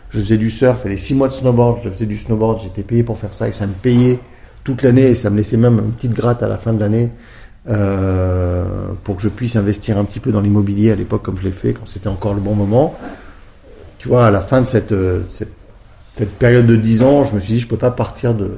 je 0.10 0.20
faisais 0.20 0.38
du 0.38 0.50
surf, 0.50 0.86
et 0.86 0.90
les 0.90 0.98
six 0.98 1.14
mois 1.14 1.28
de 1.28 1.34
snowboard, 1.34 1.80
je 1.84 1.90
faisais 1.90 2.06
du 2.06 2.18
snowboard, 2.18 2.62
j'étais 2.62 2.84
payé 2.84 3.04
pour 3.04 3.18
faire 3.18 3.34
ça, 3.34 3.48
et 3.48 3.52
ça 3.52 3.68
me 3.68 3.74
payait 3.74 4.20
toute 4.64 4.82
l'année, 4.82 5.10
et 5.10 5.16
ça 5.16 5.30
me 5.30 5.38
laissait 5.38 5.58
même 5.58 5.80
une 5.80 5.92
petite 5.92 6.14
gratte 6.14 6.42
à 6.44 6.48
la 6.48 6.58
fin 6.58 6.74
de 6.74 6.80
l'année 6.80 7.12
euh, 7.68 8.92
pour 9.04 9.16
que 9.16 9.24
je 9.24 9.30
puisse 9.30 9.56
investir 9.56 9.98
un 9.98 10.06
petit 10.06 10.20
peu 10.20 10.32
dans 10.32 10.42
l'immobilier 10.42 10.92
à 10.92 10.96
l'époque 10.96 11.24
comme 11.24 11.40
je 11.40 11.44
l'ai 11.44 11.52
fait 11.52 11.74
quand 11.74 11.88
c'était 11.88 12.10
encore 12.10 12.36
le 12.36 12.42
bon 12.42 12.54
moment. 12.54 12.96
Tu 13.98 14.08
vois, 14.08 14.28
à 14.28 14.32
la 14.32 14.42
fin 14.42 14.62
de 14.62 14.68
cette, 14.68 14.92
euh, 14.92 15.24
cette, 15.30 16.30
période 16.38 16.68
de 16.68 16.76
10 16.76 17.02
ans, 17.02 17.26
je 17.26 17.34
me 17.34 17.40
suis 17.40 17.54
dit, 17.54 17.60
je 17.60 17.68
peux 17.68 17.78
pas 17.78 17.90
partir 17.90 18.36
de... 18.36 18.52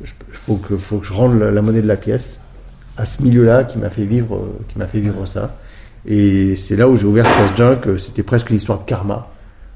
Il 0.00 0.06
faut 0.32 0.56
que, 0.56 0.76
faut 0.76 0.98
que 0.98 1.06
je 1.06 1.12
rende 1.12 1.38
la, 1.38 1.62
monnaie 1.62 1.80
de 1.80 1.86
la 1.86 1.96
pièce 1.96 2.40
à 2.96 3.04
ce 3.04 3.22
milieu-là 3.22 3.62
qui 3.62 3.78
m'a 3.78 3.88
fait 3.88 4.04
vivre, 4.04 4.48
qui 4.68 4.78
m'a 4.78 4.88
fait 4.88 5.00
vivre 5.00 5.26
ça. 5.26 5.56
Et 6.06 6.56
c'est 6.56 6.76
là 6.76 6.88
où 6.88 6.96
j'ai 6.96 7.06
ouvert 7.06 7.26
Space 7.26 7.56
Junk. 7.56 7.98
C'était 7.98 8.22
presque 8.22 8.50
l'histoire 8.50 8.78
de 8.78 8.84
karma, 8.84 9.28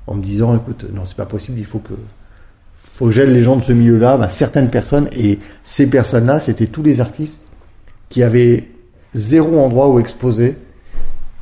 en 0.06 0.14
me 0.14 0.22
disant, 0.22 0.54
écoute, 0.56 0.84
non, 0.92 1.04
c'est 1.04 1.16
pas 1.16 1.26
possible. 1.26 1.58
Il 1.58 1.64
faut 1.64 1.78
que, 1.78 1.94
faut 2.80 3.06
que 3.06 3.12
j'aide 3.12 3.30
les 3.30 3.42
gens 3.42 3.56
de 3.56 3.62
ce 3.62 3.72
milieu-là, 3.72 4.16
bah, 4.16 4.28
certaines 4.28 4.70
personnes. 4.70 5.08
Et 5.12 5.38
ces 5.64 5.88
personnes-là, 5.88 6.40
c'était 6.40 6.66
tous 6.66 6.82
les 6.82 7.00
artistes 7.00 7.46
qui 8.08 8.22
avait 8.22 8.68
zéro 9.14 9.58
endroit 9.58 9.88
où 9.88 9.98
exposer, 9.98 10.56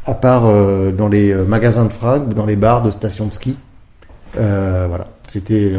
à 0.05 0.14
part 0.14 0.47
euh, 0.47 0.93
dans 0.93 1.09
les 1.09 1.33
euh, 1.33 1.45
magasins 1.45 1.85
de 1.85 1.93
fringues 1.93 2.28
ou 2.28 2.35
dans 2.35 2.47
les 2.47 2.57
bars 2.57 2.83
de 2.83 2.90
stations 2.90 3.26
de 3.26 3.33
ski. 3.33 3.57
Euh, 4.38 4.87
voilà, 4.88 5.09
c'était 5.28 5.73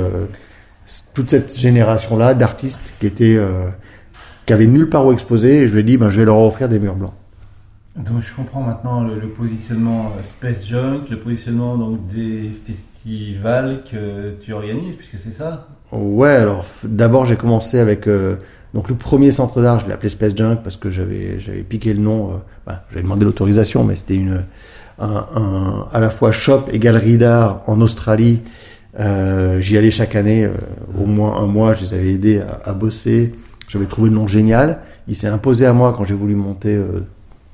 toute 1.13 1.29
cette 1.29 1.55
génération-là 1.57 2.33
d'artistes 2.33 2.93
qui 2.99 3.05
étaient 3.07 3.39
qui 4.45 4.53
avaient 4.53 4.67
nulle 4.67 4.89
part 4.89 5.05
où 5.05 5.11
exposer. 5.11 5.61
Et 5.61 5.67
je 5.67 5.73
lui 5.73 5.81
ai 5.81 5.83
dit, 5.83 5.97
ben, 5.97 6.09
je 6.09 6.19
vais 6.19 6.25
leur 6.25 6.39
offrir 6.39 6.69
des 6.69 6.79
murs 6.79 6.95
blancs. 6.95 7.13
Donc 7.97 8.21
je 8.21 8.33
comprends 8.35 8.61
maintenant 8.61 9.03
le, 9.03 9.27
positionnement 9.29 10.11
Space 10.23 10.67
Junk, 10.67 11.01
le 11.09 11.17
positionnement 11.17 11.77
donc 11.77 12.07
des 12.07 12.51
festivals 12.65 13.83
que 13.89 14.35
tu 14.41 14.53
organises, 14.53 14.95
puisque 14.95 15.17
c'est 15.17 15.33
ça? 15.33 15.67
Ouais, 15.91 16.29
alors 16.29 16.65
d'abord 16.83 17.25
j'ai 17.25 17.37
commencé 17.37 17.79
avec 17.79 18.07
donc 18.73 18.89
le 18.89 18.95
premier 18.95 19.31
centre 19.31 19.61
d'art, 19.61 19.79
je 19.79 19.87
l'ai 19.87 19.93
appelé 19.93 20.09
Space 20.09 20.35
Junk 20.35 20.57
parce 20.63 20.77
que 20.77 20.89
j'avais 20.89 21.39
j'avais 21.39 21.63
piqué 21.63 21.93
le 21.93 21.99
nom. 21.99 22.29
Euh, 22.29 22.33
bah, 22.65 22.83
j'avais 22.89 23.01
demandé 23.01 23.25
l'autorisation, 23.25 23.83
mais 23.83 23.95
c'était 23.95 24.15
une 24.15 24.43
un, 24.99 25.25
un, 25.35 25.87
à 25.93 25.99
la 25.99 26.09
fois 26.09 26.31
shop 26.31 26.65
et 26.71 26.79
galerie 26.79 27.17
d'art 27.17 27.61
en 27.67 27.81
Australie. 27.81 28.41
Euh, 28.99 29.59
J'y 29.61 29.77
allais 29.77 29.91
chaque 29.91 30.15
année, 30.15 30.45
euh, 30.45 30.53
au 30.99 31.05
moins 31.05 31.37
un 31.37 31.45
mois. 31.47 31.73
Je 31.73 31.85
les 31.85 31.93
avais 31.93 32.13
aidés 32.13 32.39
à, 32.39 32.69
à 32.69 32.73
bosser. 32.73 33.35
J'avais 33.67 33.85
trouvé 33.85 34.09
le 34.09 34.15
nom 34.15 34.27
génial. 34.27 34.81
Il 35.07 35.15
s'est 35.15 35.27
imposé 35.27 35.65
à 35.65 35.73
moi 35.73 35.93
quand 35.95 36.03
j'ai 36.03 36.13
voulu 36.13 36.35
monter, 36.35 36.79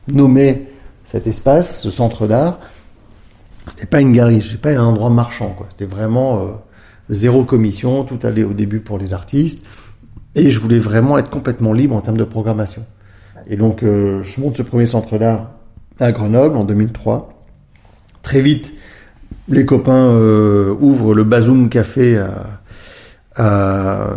nommer 0.07 0.67
cet 1.05 1.27
espace, 1.27 1.81
ce 1.81 1.89
centre 1.89 2.27
d'art. 2.27 2.60
C'était 3.67 3.86
pas 3.86 4.01
une 4.01 4.12
galerie, 4.12 4.41
c'était 4.41 4.57
pas 4.57 4.72
un 4.72 4.83
endroit 4.83 5.10
marchand. 5.10 5.53
quoi. 5.57 5.67
C'était 5.69 5.86
vraiment 5.86 6.39
euh, 6.39 6.48
zéro 7.10 7.43
commission. 7.43 8.03
Tout 8.03 8.19
allait 8.24 8.43
au 8.43 8.53
début 8.53 8.79
pour 8.79 8.98
les 8.98 9.13
artistes. 9.13 9.65
Et 10.36 10.50
je 10.50 10.60
voulais 10.60 10.79
vraiment 10.79 11.17
être 11.17 11.29
complètement 11.29 11.74
libre 11.74 11.95
en 11.95 12.01
termes 12.01 12.17
de 12.17 12.24
programmation. 12.24 12.86
Et 13.48 13.55
donc, 13.55 13.83
euh, 13.83 14.24
je 14.24 14.41
monte 14.41 14.55
ce 14.55 14.63
premier 14.63 14.86
centre 14.86 15.17
d'art 15.17 15.51
à 16.00 16.12
Grenoble 16.12 16.57
en 16.57 16.63
2003. 16.63 17.45
Très 18.22 18.41
vite, 18.41 18.74
les 19.48 19.65
copains 19.65 20.07
euh, 20.10 20.75
ouvrent 20.79 21.13
le 21.13 21.24
Bazoum 21.24 21.69
Café 21.69 22.17
à, 22.17 22.62
à, 23.35 24.07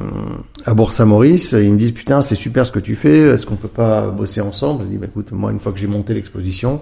à 0.64 0.74
Bourg-Saint-Maurice. 0.74 1.52
Ils 1.52 1.72
me 1.72 1.78
disent, 1.78 1.92
putain, 1.92 2.20
c'est 2.20 2.34
super 2.34 2.66
ce 2.66 2.72
que 2.72 2.80
tu 2.80 2.96
fais. 2.96 3.18
Est-ce 3.18 3.46
qu'on 3.46 3.56
peut 3.56 3.68
pas 3.68 4.10
bosser 4.10 4.40
ensemble? 4.40 4.84
Je 4.84 4.90
dis, 4.90 4.96
bah, 4.98 5.06
écoute, 5.06 5.32
moi, 5.32 5.52
une 5.52 5.60
fois 5.60 5.72
que 5.72 5.78
j'ai 5.78 5.86
monté 5.86 6.14
l'exposition, 6.14 6.80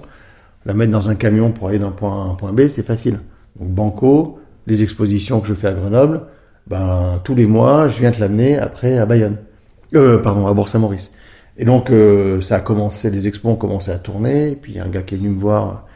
la 0.67 0.75
mettre 0.75 0.93
dans 0.93 1.11
un 1.11 1.15
camion 1.15 1.51
pour 1.51 1.69
aller 1.69 1.79
d'un 1.79 1.91
point 1.91 2.23
A 2.23 2.27
à 2.27 2.31
un 2.31 2.35
point 2.35 2.53
B, 2.53 2.69
c'est 2.69 2.87
facile. 2.87 3.21
Donc, 3.59 3.71
Banco, 3.71 4.39
les 4.67 4.83
expositions 4.83 5.41
que 5.41 5.47
je 5.47 5.55
fais 5.55 5.69
à 5.69 5.73
Grenoble, 5.73 6.23
ben 6.67 7.21
tous 7.25 7.35
les 7.35 7.47
mois, 7.47 7.89
je 7.89 8.01
viens 8.01 8.11
te 8.11 8.21
l'amener 8.21 8.59
après 8.59 8.99
à 8.99 9.07
Bayonne, 9.07 9.37
euh, 9.95 10.19
pardon, 10.19 10.47
à 10.47 10.55
Bourg-Saint-Maurice. 10.55 11.13
Et 11.57 11.65
donc 11.65 11.91
euh, 11.91 12.41
ça 12.41 12.57
a 12.57 12.61
commencé, 12.61 13.11
les 13.11 13.29
expos 13.29 13.53
ont 13.53 13.57
commencé 13.57 13.91
à 13.91 13.99
tourner. 13.99 14.57
Puis 14.57 14.73
il 14.73 14.77
y 14.79 14.81
a 14.81 14.85
un 14.85 14.89
gars 14.89 15.03
qui 15.03 15.15
est 15.15 15.19
venu 15.19 15.29
me 15.29 15.39
voir, 15.39 15.87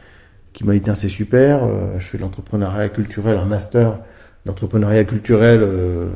qui 0.53 0.63
m'a 0.63 0.73
dit 0.73 0.81
c'est 0.93 1.09
super. 1.09 1.63
Euh, 1.63 1.97
je 1.97 2.05
fais 2.05 2.17
l'entrepreneuriat 2.17 2.89
culturel, 2.89 3.37
un 3.37 3.45
master 3.45 3.99
d'entrepreneuriat 4.45 5.03
culturel. 5.03 5.61
Euh, 5.63 6.07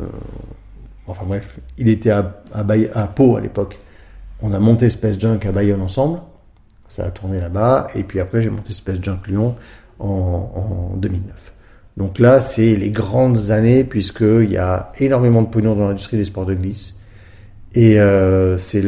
enfin 1.08 1.26
bref, 1.26 1.60
il 1.78 1.90
était 1.90 2.12
à, 2.12 2.42
à, 2.54 2.66
à 2.94 3.08
Pau 3.08 3.36
à 3.36 3.42
l'époque. 3.42 3.80
On 4.42 4.54
a 4.54 4.60
monté 4.60 4.90
Space 4.90 5.20
Junk 5.20 5.40
à 5.46 5.52
Bayonne 5.52 5.82
ensemble. 5.82 6.20
Ça 6.90 7.06
a 7.06 7.12
tourné 7.12 7.40
là-bas. 7.40 7.88
Et 7.96 8.04
puis 8.04 8.20
après, 8.20 8.42
j'ai 8.42 8.50
monté 8.50 8.74
Space 8.74 9.00
Junk 9.02 9.20
Lyon 9.28 9.56
en, 10.00 10.92
en 10.94 10.98
2009. 10.98 11.54
Donc 11.98 12.20
là, 12.20 12.40
c'est 12.40 12.76
les 12.76 12.90
grandes 12.90 13.52
années 13.52 13.84
puisqu'il 13.84 14.52
y 14.52 14.58
a 14.58 14.92
énormément 15.00 15.42
de 15.44 15.48
pognon 15.48 15.76
dans 15.76 15.88
l'industrie 15.88 16.18
des 16.18 16.26
sports 16.26 16.46
de 16.46 16.56
glisse. 16.56 16.96
Et 17.76 18.00
euh, 18.00 18.58
c'est 18.58 18.82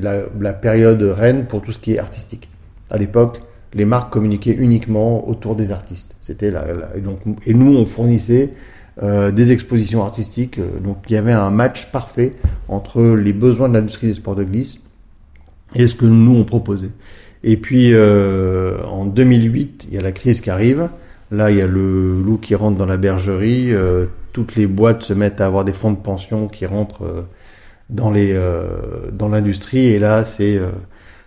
la, 0.00 0.22
la, 0.40 0.52
période 0.52 1.02
reine 1.02 1.46
pour 1.46 1.62
tout 1.62 1.72
ce 1.72 1.78
qui 1.78 1.94
est 1.94 1.98
artistique. 1.98 2.48
À 2.90 2.96
l'époque, 2.96 3.40
les 3.74 3.84
marques 3.84 4.12
communiquaient 4.12 4.54
uniquement 4.54 5.28
autour 5.28 5.56
des 5.56 5.72
artistes. 5.72 6.16
C'était 6.20 6.50
la, 6.50 6.64
et 6.96 7.00
donc 7.00 7.20
et 7.46 7.54
nous 7.54 7.76
on 7.76 7.84
fournissait 7.84 8.50
euh, 9.02 9.30
des 9.30 9.52
expositions 9.52 10.02
artistiques. 10.02 10.60
Donc 10.82 10.98
il 11.08 11.14
y 11.14 11.16
avait 11.16 11.32
un 11.32 11.50
match 11.50 11.90
parfait 11.90 12.34
entre 12.68 13.02
les 13.02 13.32
besoins 13.32 13.68
de 13.68 13.74
l'industrie 13.74 14.08
des 14.08 14.14
sports 14.14 14.36
de 14.36 14.44
glisse 14.44 14.80
et 15.74 15.86
ce 15.86 15.94
que 15.94 16.06
nous 16.06 16.36
on 16.36 16.44
proposait. 16.44 16.90
Et 17.42 17.56
puis 17.56 17.92
euh, 17.92 18.82
en 18.84 19.04
2008, 19.04 19.86
il 19.88 19.94
y 19.94 19.98
a 19.98 20.02
la 20.02 20.12
crise 20.12 20.40
qui 20.40 20.50
arrive. 20.50 20.88
Là, 21.30 21.50
il 21.50 21.56
y 21.56 21.62
a 21.62 21.66
le 21.66 22.20
loup 22.20 22.38
qui 22.38 22.54
rentre 22.54 22.76
dans 22.76 22.86
la 22.86 22.96
bergerie. 22.96 23.72
Euh, 23.72 24.06
toutes 24.32 24.56
les 24.56 24.66
boîtes 24.66 25.02
se 25.02 25.12
mettent 25.12 25.40
à 25.40 25.46
avoir 25.46 25.64
des 25.64 25.72
fonds 25.72 25.90
de 25.90 25.98
pension 25.98 26.48
qui 26.48 26.66
rentrent 26.66 27.04
euh, 27.04 27.22
dans 27.90 28.10
les 28.10 28.32
euh, 28.32 29.10
dans 29.12 29.28
l'industrie. 29.28 29.86
Et 29.86 29.98
là, 29.98 30.24
c'est 30.24 30.60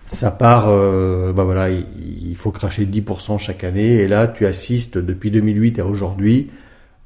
ça 0.08 0.32
part. 0.32 0.68
bah 0.68 1.44
voilà, 1.44 1.70
il, 1.70 2.36
faut 2.36 2.52
cracher 2.52 2.86
10% 2.86 3.38
chaque 3.38 3.64
année. 3.64 3.98
Et 3.98 4.08
là, 4.08 4.28
tu 4.28 4.46
assistes 4.46 4.98
depuis 4.98 5.30
2008 5.32 5.80
à 5.80 5.86
aujourd'hui 5.86 6.50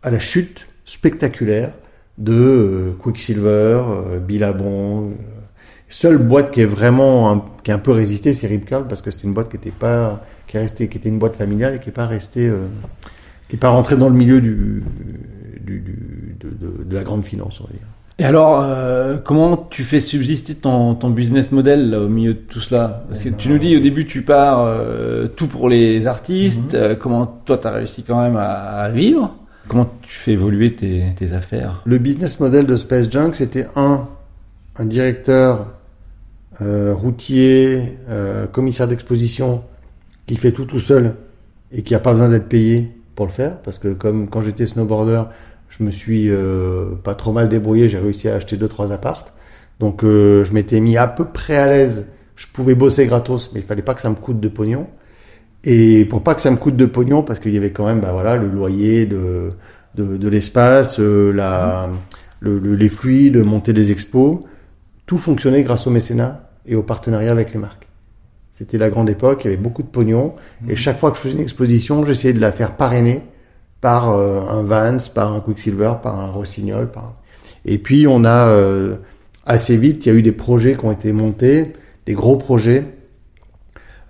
à 0.03 0.09
la 0.09 0.19
chute 0.19 0.67
spectaculaire 0.85 1.73
de 2.17 2.95
Quicksilver, 2.99 3.83
Billabong. 4.25 5.15
Seule 5.89 6.17
boîte 6.17 6.51
qui 6.51 6.61
est 6.61 6.65
vraiment 6.65 7.51
qui 7.63 7.71
a 7.71 7.75
un 7.75 7.79
peu 7.79 7.91
résisté, 7.91 8.33
c'est 8.33 8.47
Ripcurl 8.47 8.87
parce 8.87 9.01
que 9.01 9.11
c'est 9.11 9.23
une 9.23 9.33
boîte 9.33 9.49
qui 9.49 9.57
n'était 9.57 9.71
pas 9.71 10.21
qui 10.47 10.57
est 10.57 10.61
resté, 10.61 10.87
qui 10.89 10.97
était 10.97 11.09
une 11.09 11.19
boîte 11.19 11.37
familiale 11.37 11.75
et 11.75 11.79
qui 11.79 11.87
n'est 11.87 11.93
pas 11.93 12.07
resté, 12.07 12.49
euh, 12.49 12.67
qui 13.47 13.55
est 13.55 13.59
pas 13.59 13.69
rentré 13.69 13.95
dans 13.95 14.09
le 14.09 14.15
milieu 14.15 14.41
du, 14.41 14.83
du, 15.61 15.79
du 15.79 16.35
de, 16.39 16.83
de, 16.83 16.95
la 16.95 17.03
grande 17.03 17.23
finance, 17.23 17.61
on 17.61 17.65
va 17.65 17.71
dire. 17.71 17.87
Et 18.21 18.23
alors, 18.23 18.61
euh, 18.61 19.17
comment 19.17 19.57
tu 19.57 19.83
fais 19.83 19.99
subsister 19.99 20.53
ton, 20.53 20.93
ton 20.93 21.09
business 21.09 21.51
model 21.51 21.95
au 21.95 22.07
milieu 22.07 22.35
de 22.35 22.39
tout 22.39 22.59
cela 22.59 23.03
Parce 23.07 23.23
que 23.23 23.29
tu 23.29 23.49
nous 23.49 23.57
dis 23.57 23.75
au 23.75 23.79
début 23.79 24.05
tu 24.05 24.21
pars 24.21 24.59
euh, 24.63 25.27
tout 25.27 25.47
pour 25.47 25.69
les 25.69 26.05
artistes. 26.05 26.75
Mhm. 26.75 26.97
comment 26.97 27.25
toi 27.25 27.57
tu 27.57 27.65
as 27.65 27.71
réussi 27.71 28.03
quand 28.03 28.21
même 28.21 28.35
à, 28.35 28.83
à, 28.83 28.91
vivre? 28.91 29.35
Comment 29.67 29.89
tu 30.03 30.13
fais 30.13 30.33
évoluer 30.33 30.75
tes, 30.75 31.15
tes 31.15 31.33
affaires? 31.33 31.81
Le 31.85 31.97
business 31.97 32.39
model 32.39 32.67
de 32.67 32.75
Space 32.75 33.09
Junk, 33.09 33.31
c'était 33.33 33.65
un 33.75 34.07
un 34.77 34.85
directeur 34.85 35.73
routier, 36.59 37.97
commissaire 38.51 38.87
d'exposition 38.87 39.63
qui 40.27 40.37
fait 40.37 40.51
tout 40.51 40.65
tout 40.65 40.79
seul 40.79 41.15
et 41.71 41.81
qui 41.81 41.95
a 41.95 41.99
pas 41.99 42.11
besoin 42.11 42.29
d'être 42.29 42.47
payé 42.47 42.91
pour 43.15 43.25
le 43.25 43.31
faire, 43.31 43.57
parce 43.61 43.79
que 43.79 43.89
comme 43.89 44.29
quand 44.29 44.41
j'étais 44.41 44.67
snowboarder, 44.67 45.23
je 45.71 45.83
me 45.83 45.91
suis 45.91 46.29
euh, 46.29 46.91
pas 47.03 47.15
trop 47.15 47.31
mal 47.31 47.49
débrouillé, 47.49 47.89
j'ai 47.89 47.97
réussi 47.97 48.27
à 48.27 48.35
acheter 48.35 48.57
deux 48.57 48.67
trois 48.67 48.91
appartes, 48.91 49.33
donc 49.79 50.03
euh, 50.03 50.45
je 50.45 50.53
m'étais 50.53 50.79
mis 50.79 50.97
à 50.97 51.07
peu 51.07 51.25
près 51.25 51.55
à 51.55 51.67
l'aise. 51.67 52.11
Je 52.35 52.47
pouvais 52.47 52.75
bosser 52.75 53.05
gratos, 53.07 53.51
mais 53.53 53.61
il 53.61 53.65
fallait 53.65 53.81
pas 53.81 53.93
que 53.93 54.01
ça 54.01 54.09
me 54.09 54.15
coûte 54.15 54.39
de 54.39 54.47
pognon. 54.47 54.87
Et 55.63 56.05
pour 56.05 56.23
pas 56.23 56.33
que 56.33 56.41
ça 56.41 56.49
me 56.51 56.57
coûte 56.57 56.75
de 56.75 56.85
pognon, 56.85 57.23
parce 57.23 57.39
qu'il 57.39 57.53
y 57.53 57.57
avait 57.57 57.71
quand 57.71 57.85
même, 57.85 57.99
bah 57.99 58.11
voilà, 58.11 58.35
le 58.35 58.47
loyer 58.47 59.05
de 59.05 59.49
de, 59.95 60.17
de 60.17 60.29
l'espace, 60.29 60.99
euh, 60.99 61.31
la 61.31 61.89
le, 62.39 62.57
les 62.75 62.89
fluides, 62.89 63.37
monter 63.37 63.71
des 63.71 63.91
expos, 63.91 64.39
tout 65.05 65.17
fonctionnait 65.17 65.63
grâce 65.63 65.87
au 65.87 65.91
mécénat 65.91 66.49
et 66.65 66.75
au 66.75 66.83
partenariat 66.83 67.31
avec 67.31 67.53
les 67.53 67.59
marques. 67.59 67.87
C'était 68.51 68.77
la 68.77 68.89
grande 68.89 69.09
époque, 69.09 69.41
il 69.43 69.51
y 69.51 69.53
avait 69.53 69.61
beaucoup 69.61 69.83
de 69.83 69.87
pognon. 69.87 70.33
Et 70.67 70.71
mhm. 70.71 70.75
chaque 70.75 70.97
fois 70.97 71.11
que 71.11 71.17
je 71.17 71.21
faisais 71.21 71.35
une 71.35 71.41
exposition, 71.41 72.03
j'essayais 72.05 72.33
de 72.33 72.41
la 72.41 72.51
faire 72.51 72.75
parrainer 72.75 73.21
par 73.81 74.11
euh, 74.11 74.41
un 74.41 74.63
Vance, 74.63 75.09
par 75.09 75.33
un 75.33 75.41
Quicksilver, 75.41 75.93
par 76.01 76.19
un 76.19 76.27
Rossignol. 76.27 76.89
Par... 76.89 77.15
Et 77.65 77.77
puis 77.77 78.07
on 78.07 78.23
a 78.23 78.47
euh, 78.47 78.95
assez 79.45 79.77
vite, 79.77 80.05
il 80.05 80.09
y 80.09 80.15
a 80.15 80.15
eu 80.17 80.21
des 80.21 80.31
projets 80.31 80.75
qui 80.75 80.85
ont 80.85 80.91
été 80.91 81.11
montés, 81.11 81.73
des 82.05 82.13
gros 82.13 82.37
projets. 82.37 82.85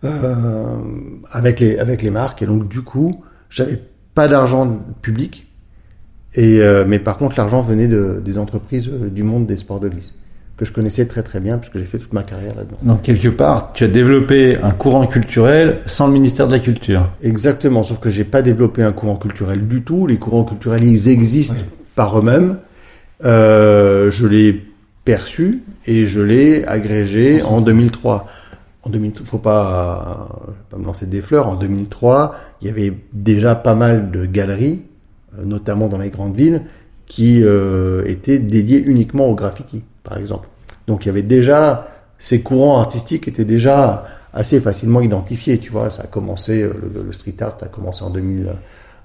euh, 0.03 0.77
avec 1.31 1.59
les 1.59 1.77
avec 1.77 2.01
les 2.01 2.09
marques. 2.09 2.41
Et 2.41 2.45
donc 2.45 2.67
du 2.67 2.81
coup, 2.81 3.23
j'avais 3.49 3.81
pas 4.13 4.27
d'argent 4.27 4.79
public. 5.01 5.47
Et 6.33 6.61
euh, 6.61 6.85
mais 6.87 6.99
par 6.99 7.17
contre, 7.17 7.37
l'argent 7.37 7.61
venait 7.61 7.87
de, 7.87 8.21
des 8.23 8.37
entreprises 8.37 8.89
euh, 8.89 9.09
du 9.09 9.23
monde 9.23 9.45
des 9.45 9.57
sports 9.57 9.79
de 9.79 9.89
glisse 9.89 10.15
que 10.61 10.67
je 10.67 10.73
connaissais 10.73 11.07
très 11.07 11.23
très 11.23 11.39
bien 11.39 11.57
puisque 11.57 11.79
j'ai 11.79 11.85
fait 11.85 11.97
toute 11.97 12.13
ma 12.13 12.21
carrière 12.21 12.53
là-dedans. 12.53 12.77
Donc 12.83 13.01
quelque 13.01 13.29
part, 13.29 13.71
tu 13.73 13.83
as 13.83 13.87
développé 13.87 14.59
un 14.61 14.69
courant 14.69 15.07
culturel 15.07 15.79
sans 15.87 16.05
le 16.05 16.13
ministère 16.13 16.47
de 16.47 16.53
la 16.53 16.59
Culture. 16.59 17.09
Exactement, 17.23 17.81
sauf 17.81 17.99
que 17.99 18.11
j'ai 18.11 18.25
pas 18.25 18.43
développé 18.43 18.83
un 18.83 18.91
courant 18.91 19.15
culturel 19.15 19.67
du 19.67 19.81
tout. 19.81 20.05
Les 20.05 20.17
courants 20.17 20.43
culturels, 20.43 20.83
ils 20.83 21.09
existent 21.09 21.63
par 21.95 22.19
eux-mêmes. 22.19 22.57
Euh, 23.25 24.11
je 24.11 24.27
l'ai 24.27 24.63
perçu 25.03 25.63
et 25.87 26.05
je 26.05 26.21
l'ai 26.21 26.63
agrégé 26.65 27.41
en 27.41 27.61
2003. 27.61 28.27
En 28.83 28.91
2000, 28.91 29.13
faut 29.23 29.39
pas, 29.39 30.43
pas 30.69 30.77
me 30.77 30.85
lancer 30.85 31.07
des 31.07 31.21
fleurs. 31.21 31.47
En 31.47 31.55
2003, 31.55 32.35
il 32.61 32.67
y 32.67 32.69
avait 32.69 32.93
déjà 33.13 33.55
pas 33.55 33.73
mal 33.73 34.11
de 34.11 34.27
galeries, 34.27 34.83
euh, 35.39 35.43
notamment 35.43 35.87
dans 35.87 35.97
les 35.97 36.11
grandes 36.11 36.35
villes, 36.35 36.61
qui 37.07 37.41
euh, 37.41 38.03
étaient 38.05 38.37
dédiées 38.37 38.83
uniquement 38.85 39.25
au 39.25 39.33
graffiti, 39.33 39.83
par 40.03 40.17
exemple. 40.17 40.47
Donc 40.87 41.05
il 41.05 41.07
y 41.07 41.11
avait 41.11 41.21
déjà 41.21 41.87
ces 42.17 42.41
courants 42.41 42.79
artistiques 42.79 43.27
étaient 43.27 43.45
déjà 43.45 44.03
assez 44.33 44.59
facilement 44.59 45.01
identifiés. 45.01 45.57
Tu 45.57 45.71
vois, 45.71 45.89
ça 45.89 46.03
a 46.03 46.07
commencé 46.07 46.61
euh, 46.61 46.73
le, 47.05 47.11
street 47.13 47.35
art 47.41 47.57
a 47.61 47.67
commencé 47.67 48.03
en 48.03 48.09
2000, 48.09 48.53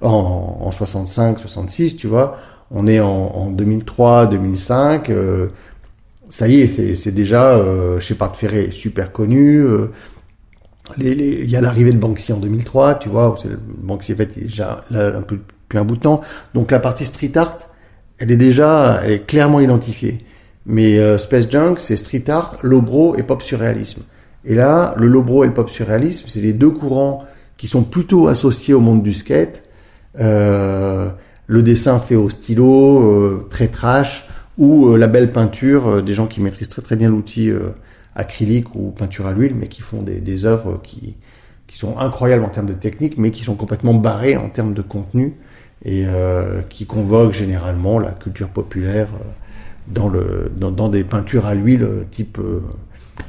en, 0.03 0.59
en 0.61 0.73
65, 0.73 1.39
66. 1.39 1.97
Tu 1.97 2.07
vois, 2.07 2.37
on 2.71 2.87
est 2.87 3.01
en, 3.01 3.09
en 3.09 3.51
2003, 3.51 4.27
2005. 4.27 5.11
Euh, 5.11 5.49
ça 6.29 6.49
y 6.49 6.61
est, 6.61 6.67
c'est, 6.67 7.13
déjà 7.13 7.57
euh, 7.57 8.01
Shepard 8.01 8.35
Ferré 8.37 8.71
super 8.73 9.13
connu. 9.13 9.59
Euh, 9.61 9.93
il 10.99 11.51
y 11.51 11.57
a 11.57 11.61
l'arrivée 11.61 11.93
de 11.93 11.99
Banksy 11.99 12.33
en 12.33 12.39
2003, 12.39 12.97
tu 12.97 13.09
vois, 13.09 13.35
Banksy 13.83 14.13
en 14.13 14.17
fait 14.17 14.39
déjà 14.39 14.85
là, 14.91 15.17
un 15.17 15.23
peu 15.23 15.37
depuis 15.37 15.79
un 15.79 15.85
bout 15.85 15.97
de 15.97 16.03
temps. 16.03 16.21
Donc 16.55 16.71
la 16.71 16.79
partie 16.79 17.05
street 17.05 17.33
art, 17.37 17.57
elle 18.19 18.31
est 18.31 18.37
déjà 18.37 19.01
elle 19.03 19.13
est 19.13 19.27
clairement 19.27 19.61
identifiée. 19.61 20.25
Mais 20.67 20.99
euh, 20.99 21.17
Space 21.17 21.49
Junk, 21.49 21.77
c'est 21.79 21.97
street 21.97 22.25
art, 22.29 22.59
lobro 22.63 23.17
et 23.17 23.23
pop 23.23 23.43
surréalisme. 23.43 24.03
Et 24.45 24.55
là, 24.55 24.95
le 24.97 25.07
lobro 25.07 25.45
et 25.45 25.47
le 25.47 25.55
pop 25.55 25.71
surréalisme, 25.71 26.27
c'est 26.29 26.41
les 26.41 26.53
deux 26.53 26.71
courants 26.71 27.25
qui 27.57 27.69
sont 27.69 27.83
plutôt 27.83 28.29
associés 28.29 28.75
au 28.75 28.81
monde 28.81 29.03
du 29.03 29.15
skate. 29.15 29.63
Euh, 30.19 31.09
le 31.47 31.63
dessin 31.63 31.99
fait 31.99 32.17
au 32.17 32.29
stylo, 32.29 33.01
euh, 33.01 33.47
très 33.51 33.69
trash, 33.69 34.29
ou 34.59 34.89
euh, 34.89 34.97
la 34.97 35.07
belle 35.07 35.33
peinture, 35.33 35.87
euh, 35.87 36.03
des 36.03 36.15
gens 36.15 36.27
qui 36.27 36.41
maîtrisent 36.41 36.69
très 36.69 36.83
très 36.83 36.97
bien 36.97 37.11
l'outil 37.11 37.51
euh, 37.51 37.71
acrylique 38.15 38.75
ou 38.75 38.91
peinture 38.91 39.27
à 39.27 39.33
l'huile, 39.33 39.55
mais 39.55 39.69
qui 39.69 39.83
font 39.83 40.03
des, 40.03 40.17
des 40.17 40.45
œuvres 40.45 40.81
qui, 40.83 41.17
qui 41.67 41.79
sont 41.79 41.97
incroyables 41.99 42.45
en 42.45 42.49
termes 42.49 42.67
de 42.67 42.73
technique, 42.73 43.19
mais 43.19 43.31
qui 43.31 43.45
sont 43.45 43.55
complètement 43.55 43.95
barrées 43.95 44.37
en 44.37 44.49
termes 44.49 44.75
de 44.75 44.83
contenu 44.83 45.35
et 45.85 46.05
euh, 46.07 46.63
qui 46.69 46.87
convoquent 46.87 47.33
généralement 47.33 47.99
la 47.99 48.13
culture 48.13 48.49
populaire 48.49 49.09
dans, 49.89 50.09
le, 50.09 50.51
dans, 50.57 50.71
dans 50.71 50.89
des 50.89 51.05
peintures 51.05 51.47
à 51.47 51.55
l'huile 51.55 51.83
euh, 51.85 52.03
type 52.11 52.39
euh, 52.39 52.61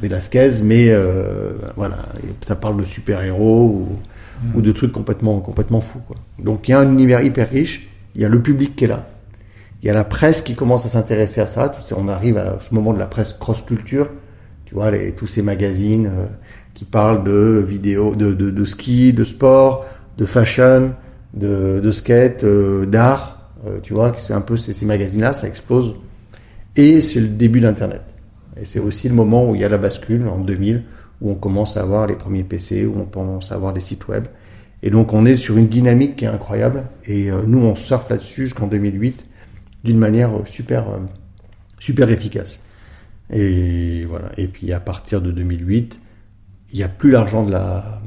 Velasquez, 0.02 0.62
mais 0.64 0.90
euh, 0.90 1.54
voilà, 1.76 2.10
ça 2.42 2.56
parle 2.56 2.78
de 2.78 2.86
super-héros 2.86 3.66
ou, 3.66 3.88
ou 4.56 4.62
de 4.62 4.72
trucs 4.72 4.92
complètement, 4.92 5.40
complètement 5.40 5.82
fous. 5.82 6.02
Quoi. 6.06 6.18
Donc 6.40 6.68
il 6.68 6.72
y 6.72 6.74
a 6.74 6.80
un 6.80 6.92
univers 6.92 7.22
hyper 7.22 7.50
riche, 7.50 7.88
il 8.16 8.22
y 8.22 8.26
a 8.26 8.30
le 8.30 8.42
public 8.42 8.76
qui 8.76 8.84
est 8.84 8.88
là, 8.88 9.08
il 9.82 9.88
y 9.88 9.90
a 9.90 9.94
la 9.94 10.04
presse 10.04 10.42
qui 10.42 10.56
commence 10.56 10.86
à 10.86 10.90
s'intéresser 10.90 11.42
à 11.42 11.46
ça, 11.46 11.74
on 11.96 12.08
arrive 12.08 12.38
à 12.38 12.60
ce 12.68 12.74
moment 12.74 12.94
de 12.94 13.00
la 13.00 13.06
presse 13.06 13.34
cross-culture, 13.34 14.10
tu 14.66 14.74
vois, 14.76 14.92
les, 14.92 15.14
tous 15.14 15.28
ces 15.28 15.42
magazines 15.42 16.08
euh, 16.08 16.26
qui 16.74 16.84
parlent 16.84 17.24
de 17.24 17.64
vidéos, 17.66 18.14
de, 18.16 18.34
de, 18.34 18.50
de 18.52 18.66
ski, 18.66 19.14
de 19.14 19.24
sport, 19.24 19.86
de 20.18 20.26
fashion, 20.26 20.92
de, 21.34 21.80
de 21.80 21.92
skate, 21.92 22.44
euh, 22.44 22.86
d'art, 22.86 23.36
tu 23.84 23.94
vois, 23.94 24.14
c'est 24.18 24.34
un 24.34 24.42
peu 24.42 24.56
ces, 24.56 24.74
ces 24.74 24.86
magazines-là, 24.86 25.34
ça 25.34 25.48
explose. 25.48 25.96
Et 26.78 27.02
c'est 27.02 27.20
le 27.20 27.28
début 27.28 27.60
d'Internet. 27.60 28.04
Et 28.60 28.66
c'est 28.66 28.80
aussi 28.80 29.10
le 29.10 29.16
moment 29.16 29.50
où 29.50 29.56
il 29.56 29.62
y 29.62 29.66
a 29.66 29.70
la 29.70 29.78
bascule, 29.78 30.28
en 30.28 30.40
2000, 30.40 30.84
où 31.22 31.32
on 31.32 31.36
commence 31.36 31.76
à 31.78 31.82
avoir 31.82 32.08
les 32.08 32.16
premiers 32.16 32.44
PC, 32.44 32.86
où 32.86 33.00
on 33.00 33.06
commence 33.06 33.52
à 33.52 33.56
avoir 33.56 33.74
des 33.74 33.82
sites 33.82 34.08
web. 34.08 34.26
Et 34.84 34.92
donc 34.92 35.14
on 35.14 35.26
est 35.26 35.36
sur 35.36 35.58
une 35.58 35.68
dynamique 35.68 36.18
qui 36.18 36.26
est 36.26 36.30
incroyable. 36.30 36.86
Et 37.06 37.32
euh, 37.32 37.44
nous, 37.48 37.60
on 37.60 37.76
surfe 37.76 38.10
là-dessus 38.10 38.44
jusqu'en 38.44 38.68
2008 38.68 39.26
d'une 39.84 39.98
manière 39.98 40.36
euh, 40.36 40.44
super, 40.46 40.90
euh, 40.90 40.98
super 41.80 42.10
efficace. 42.10 42.66
Et 43.32 44.06
voilà. 44.06 44.30
Et 44.38 44.48
puis 44.48 44.72
à 44.72 44.80
partir 44.80 45.22
de 45.22 45.32
2008, 45.32 46.00
il 46.74 46.78
n'y 46.78 46.84
a 46.84 46.88
plus 46.88 47.12
l'argent 47.12 47.44
de 47.44 47.52
la 47.52 48.02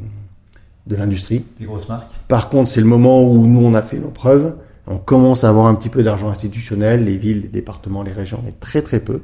de 0.87 0.97
l'industrie. 0.97 1.45
Des 1.59 1.67
grosses 1.67 1.89
marques. 1.89 2.11
Par 2.27 2.49
contre, 2.49 2.71
c'est 2.71 2.81
le 2.81 2.87
moment 2.87 3.23
où 3.23 3.47
nous 3.47 3.65
on 3.65 3.75
a 3.75 3.83
fait 3.83 3.99
nos 3.99 4.11
preuves. 4.11 4.57
On 4.87 4.99
commence 4.99 5.45
à 5.45 5.49
avoir 5.49 5.67
un 5.67 5.75
petit 5.75 5.89
peu 5.89 6.03
d'argent 6.03 6.29
institutionnel, 6.29 7.05
les 7.05 7.17
villes, 7.17 7.43
les 7.43 7.49
départements, 7.49 8.03
les 8.03 8.13
régions, 8.13 8.41
mais 8.45 8.53
très 8.53 8.83
très 8.83 9.01
peu. 9.01 9.23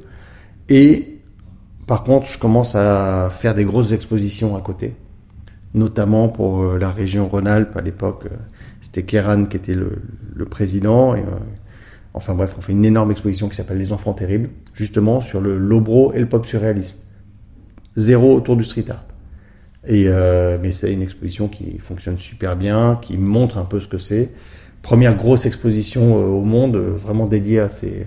Et 0.69 1.19
par 1.87 2.05
contre, 2.05 2.29
je 2.29 2.39
commence 2.39 2.75
à 2.75 3.31
faire 3.31 3.55
des 3.55 3.65
grosses 3.65 3.93
expositions 3.93 4.57
à 4.57 4.61
côté, 4.61 4.95
notamment 5.75 6.29
pour 6.29 6.63
euh, 6.63 6.79
la 6.79 6.91
région 6.91 7.29
Rhône-Alpes 7.29 7.77
à 7.77 7.81
l'époque. 7.81 8.25
euh, 8.27 8.37
C'était 8.81 9.05
Kéran 9.05 9.45
qui 9.47 9.57
était 9.57 9.75
le, 9.75 10.45
président. 10.47 11.15
Euh, 11.15 11.21
enfin 12.15 12.35
bref, 12.35 12.55
on 12.59 12.61
fait 12.61 12.73
une 12.73 12.85
énorme 12.85 13.11
exposition 13.11 13.49
qui 13.49 13.57
s'appelle 13.57 13.79
Les 13.79 13.93
Enfants 13.93 14.13
Terribles, 14.13 14.51
justement 14.75 15.21
sur 15.21 15.41
le 15.41 15.59
lobro 15.59 16.13
et 16.13 16.21
le 16.21 16.29
pop 16.29 16.45
surréalisme. 16.45 16.97
Zéro 17.97 18.35
autour 18.35 18.57
du 18.57 18.65
street 18.65 18.87
art. 18.91 19.05
Et 19.87 20.07
euh, 20.09 20.59
mais 20.61 20.73
c'est 20.73 20.93
une 20.93 21.03
exposition 21.03 21.49
qui 21.49 21.79
fonctionne 21.79 22.19
super 22.19 22.57
bien, 22.57 22.99
qui 23.01 23.17
montre 23.17 23.57
un 23.59 23.65
peu 23.65 23.81
ce 23.81 23.87
que 23.87 23.99
c'est. 23.99 24.33
Première 24.87 25.17
grosse 25.17 25.47
exposition 25.47 26.17
euh, 26.17 26.23
au 26.39 26.43
monde, 26.43 26.77
euh, 26.77 26.93
vraiment 26.97 27.27
dédiée 27.27 27.59
à 27.59 27.71
ces 27.71 28.07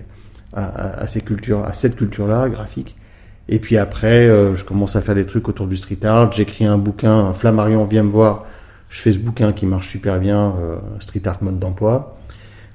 à, 0.54 0.64
à- 0.64 1.00
à 1.02 1.06
ces 1.06 1.20
cultures, 1.20 1.62
à 1.62 1.74
cette 1.74 1.94
culture-là 1.94 2.48
graphique. 2.48 2.96
Et 3.50 3.58
puis 3.58 3.76
après, 3.76 4.26
euh, 4.28 4.54
je 4.56 4.64
commence 4.64 4.96
à 4.96 5.02
faire 5.02 5.14
des 5.14 5.26
trucs 5.26 5.46
autour 5.50 5.66
du 5.66 5.76
street 5.76 6.02
art. 6.04 6.32
J'écris 6.32 6.64
un 6.64 6.78
bouquin, 6.78 7.34
Flammarion 7.34 7.84
vient 7.84 8.02
me 8.02 8.08
voir. 8.10 8.46
Je 8.88 8.98
fais 9.02 9.12
ce 9.12 9.18
bouquin 9.18 9.52
qui 9.52 9.66
marche 9.66 9.88
super 9.90 10.18
bien, 10.20 10.54
Street 11.00 11.22
Art 11.26 11.38
mode 11.42 11.58
d'emploi, 11.60 12.16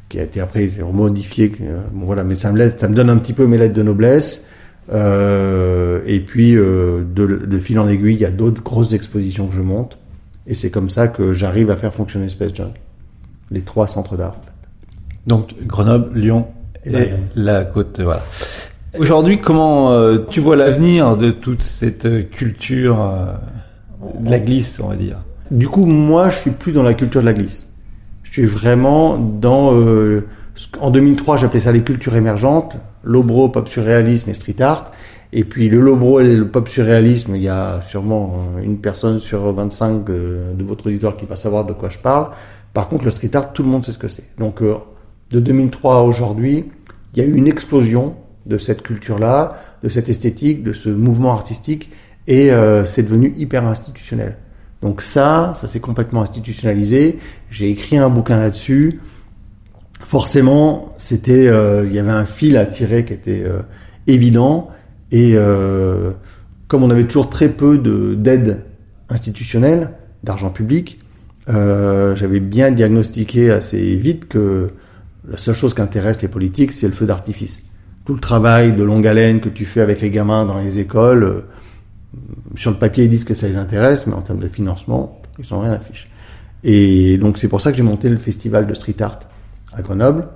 qui 0.07 0.19
a 0.19 0.23
été 0.23 0.39
après 0.39 0.69
modifié. 0.93 1.51
bon, 1.91 2.05
voilà, 2.05 2.23
mais 2.23 2.35
ça 2.35 2.51
me 2.53 2.69
ça 2.77 2.87
me 2.87 2.95
donne 2.95 3.09
un 3.09 3.17
petit 3.17 3.33
peu 3.33 3.47
mes 3.47 3.57
lettres 3.57 3.73
de 3.73 3.83
noblesse. 3.83 4.45
Euh, 4.93 6.01
et 6.05 6.19
puis 6.19 6.55
euh, 6.55 7.01
de, 7.03 7.25
de 7.25 7.59
fil 7.59 7.79
en 7.79 7.87
aiguille, 7.87 8.13
il 8.13 8.21
y 8.21 8.25
a 8.25 8.31
d'autres 8.31 8.61
grosses 8.63 8.93
expositions 8.93 9.47
que 9.47 9.55
je 9.55 9.61
monte. 9.61 9.97
Et 10.47 10.53
c'est 10.55 10.69
comme 10.69 10.89
ça 10.89 11.07
que 11.07 11.33
j'arrive 11.33 11.69
à 11.71 11.75
faire 11.75 11.93
fonctionner 11.93 12.29
Space 12.29 12.53
Junk, 12.53 12.73
les 13.51 13.61
trois 13.61 13.87
centres 13.87 14.17
d'art. 14.17 14.37
En 14.37 14.41
fait. 14.41 14.51
Donc 15.27 15.55
Grenoble, 15.65 16.17
Lyon 16.17 16.47
Et 16.85 17.09
la 17.35 17.65
côte, 17.65 17.99
voilà. 17.99 18.23
Aujourd'hui, 18.97 19.41
comment 19.41 19.91
euh, 19.91 20.19
tu 20.29 20.39
vois 20.39 20.55
l'avenir 20.55 21.17
de 21.17 21.31
toute 21.31 21.63
cette 21.63 22.29
culture 22.29 23.01
euh, 23.01 23.33
de 24.21 24.29
la 24.29 24.39
glisse, 24.39 24.79
on 24.81 24.87
va 24.87 24.95
dire? 24.95 25.17
Du 25.51 25.67
coup, 25.67 25.85
moi, 25.85 26.29
je 26.29 26.39
suis 26.39 26.51
plus 26.51 26.71
dans 26.71 26.83
la 26.83 26.93
culture 26.93 27.21
de 27.21 27.25
la 27.25 27.33
glisse. 27.33 27.67
Je 28.23 28.31
suis 28.31 28.45
vraiment 28.45 29.17
dans. 29.17 29.73
Euh, 29.73 30.25
en 30.79 30.91
2003, 30.91 31.37
j'appelais 31.37 31.59
ça 31.59 31.71
les 31.71 31.81
cultures 31.81 32.15
émergentes, 32.15 32.77
lobro, 33.03 33.49
pop 33.49 33.67
surréalisme 33.67 34.29
et 34.29 34.33
street 34.33 34.61
art. 34.61 34.91
Et 35.33 35.43
puis 35.43 35.67
le 35.67 35.81
lobro 35.81 36.21
et 36.21 36.33
le 36.33 36.47
pop 36.47 36.69
surréalisme, 36.69 37.35
il 37.35 37.41
y 37.41 37.49
a 37.49 37.81
sûrement 37.81 38.45
une 38.63 38.77
personne 38.77 39.19
sur 39.19 39.51
25 39.51 40.09
euh, 40.09 40.53
de 40.53 40.63
votre 40.63 40.87
auditoire 40.87 41.17
qui 41.17 41.25
va 41.25 41.35
savoir 41.35 41.65
de 41.65 41.73
quoi 41.73 41.89
je 41.89 41.99
parle. 41.99 42.29
Par 42.75 42.87
contre, 42.87 43.05
le 43.05 43.11
street 43.11 43.31
art, 43.33 43.53
tout 43.53 43.63
le 43.63 43.69
monde 43.69 43.83
sait 43.83 43.93
ce 43.93 43.97
que 43.97 44.09
c'est. 44.09 44.25
Donc, 44.37 44.61
euh, 44.61 44.75
de 45.31 45.39
2003 45.39 45.97
à 45.97 46.01
aujourd'hui, 46.01 46.65
il 47.13 47.23
y 47.23 47.25
a 47.25 47.27
eu 47.27 47.33
une 47.33 47.47
explosion 47.47 48.15
de 48.45 48.57
cette 48.57 48.83
culture-là, 48.83 49.59
de 49.81 49.89
cette 49.89 50.09
esthétique, 50.09 50.61
de 50.61 50.73
ce 50.73 50.89
mouvement 50.89 51.31
artistique, 51.31 51.89
et 52.27 52.51
euh, 52.51 52.85
c'est 52.85 53.03
devenu 53.03 53.33
hyper 53.37 53.65
institutionnel. 53.65 54.35
Donc 54.81 55.01
ça, 55.01 55.53
ça 55.55 55.67
s'est 55.67 55.79
complètement 55.79 56.21
institutionnalisé. 56.21 57.17
J'ai 57.49 57.69
écrit 57.69 57.97
un 57.97 58.09
bouquin 58.09 58.37
là-dessus. 58.37 58.99
Forcément, 60.03 60.93
c'était, 60.97 61.47
euh, 61.47 61.85
il 61.87 61.93
y 61.93 61.99
avait 61.99 62.11
un 62.11 62.25
fil 62.25 62.57
à 62.57 62.65
tirer 62.65 63.05
qui 63.05 63.13
était 63.13 63.43
euh, 63.45 63.61
évident. 64.05 64.69
Et 65.11 65.37
comme 66.67 66.83
on 66.83 66.89
avait 66.89 67.05
toujours 67.05 67.29
très 67.29 67.47
peu 67.47 67.77
de 67.77 68.15
d'aide 68.15 68.63
institutionnelle, 69.07 69.91
d'argent 70.25 70.49
public, 70.49 70.99
euh, 71.49 72.15
j'avais 72.15 72.39
bien 72.39 72.71
diagnostiqué 72.71 73.51
assez 73.51 73.95
vite 73.95 74.27
que 74.27 74.69
la 75.27 75.37
seule 75.37 75.55
chose 75.55 75.73
qui 75.73 75.81
intéresse 75.81 76.21
les 76.21 76.27
politiques, 76.27 76.71
c'est 76.71 76.87
le 76.87 76.93
feu 76.93 77.05
d'artifice. 77.05 77.63
Tout 78.05 78.13
le 78.13 78.19
travail 78.19 78.73
de 78.73 78.83
longue 78.83 79.07
haleine 79.07 79.41
que 79.41 79.49
tu 79.49 79.65
fais 79.65 79.81
avec 79.81 80.01
les 80.01 80.11
gamins 80.11 80.45
dans 80.45 80.59
les 80.59 80.79
écoles, 80.79 81.23
euh, 81.23 81.41
sur 82.55 82.71
le 82.71 82.77
papier 82.77 83.05
ils 83.05 83.09
disent 83.09 83.23
que 83.23 83.33
ça 83.33 83.47
les 83.47 83.57
intéresse, 83.57 84.07
mais 84.07 84.13
en 84.13 84.21
termes 84.21 84.39
de 84.39 84.47
financement, 84.47 85.21
ils 85.39 85.45
sont 85.45 85.59
rien 85.59 85.73
à. 85.73 85.79
Et 86.63 87.17
donc 87.17 87.37
c'est 87.37 87.47
pour 87.47 87.61
ça 87.61 87.71
que 87.71 87.77
j'ai 87.77 87.83
monté 87.83 88.09
le 88.09 88.17
festival 88.17 88.67
de 88.67 88.73
street 88.73 89.01
art 89.01 89.19
à 89.73 89.81
Grenoble, 89.81 90.27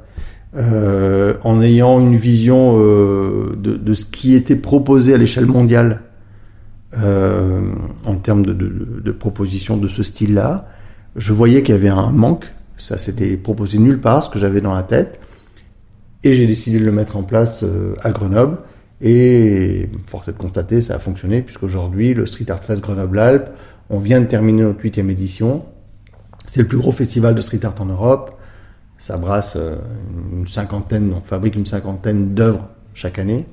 euh, 0.56 1.36
en 1.44 1.62
ayant 1.62 2.00
une 2.00 2.16
vision 2.16 2.78
euh, 2.80 3.56
de, 3.58 3.76
de 3.78 3.94
ce 3.94 4.06
qui 4.06 4.36
était 4.36 4.56
proposé 4.56 5.14
à 5.14 5.18
l'échelle 5.18 5.46
mondiale 5.46 6.02
euh, 6.98 7.72
en 8.06 8.16
termes 8.16 8.46
de, 8.46 8.54
de, 8.54 9.02
de 9.04 9.12
propositions 9.12 9.78
de 9.78 9.88
ce 9.88 10.04
style-là. 10.04 10.68
Je 11.16 11.34
voyais 11.34 11.64
qu'il 11.64 11.76
y 11.76 11.78
avait 11.78 11.90
un 11.90 12.12
manque. 12.12 12.46
Ça 12.78 12.98
s'était 12.98 13.36
proposé 13.38 13.78
nulle 13.78 14.00
part, 14.00 14.24
ce 14.24 14.30
que 14.30 14.40
j'avais 14.40 14.62
dans 14.62 14.74
la 14.74 14.84
tête. 14.84 15.20
Et 16.24 16.34
j'ai 16.34 16.48
décidé 16.48 16.80
de 16.80 16.86
le 16.86 16.92
mettre 16.92 17.18
en 17.18 17.24
place 17.24 17.64
euh, 17.64 17.96
à 18.02 18.12
Grenoble. 18.12 18.58
Et 19.02 19.90
force 20.08 20.28
est 20.28 20.34
de 20.34 20.38
constater, 20.38 20.82
ça 20.82 20.96
a 20.96 21.00
fonctionné, 21.00 21.42
puisqu'aujourd'hui, 21.42 22.14
le 22.14 22.26
Street 22.26 22.50
Art 22.50 22.64
Fest 22.64 22.82
Grenoble-Alpes, 22.82 23.50
on 23.90 24.00
vient 24.00 24.20
de 24.20 24.26
terminer 24.26 24.64
notre 24.64 24.82
huitième 24.82 25.10
édition. 25.10 25.64
C'est 26.48 26.62
le 26.62 26.68
plus 26.68 26.78
gros 26.78 26.92
festival 26.92 27.36
de 27.36 27.42
street 27.42 27.64
art 27.64 27.76
en 27.80 27.86
Europe. 27.86 28.38
Ça 28.98 29.18
brasse 29.18 29.56
euh, 29.56 29.78
une 30.34 30.48
cinquantaine, 30.48 31.14
on 31.14 31.22
fabrique 31.22 31.56
une 31.56 31.66
cinquantaine 31.66 32.34
d'œuvres 32.34 32.68
chaque 32.94 33.20
année. 33.20 33.48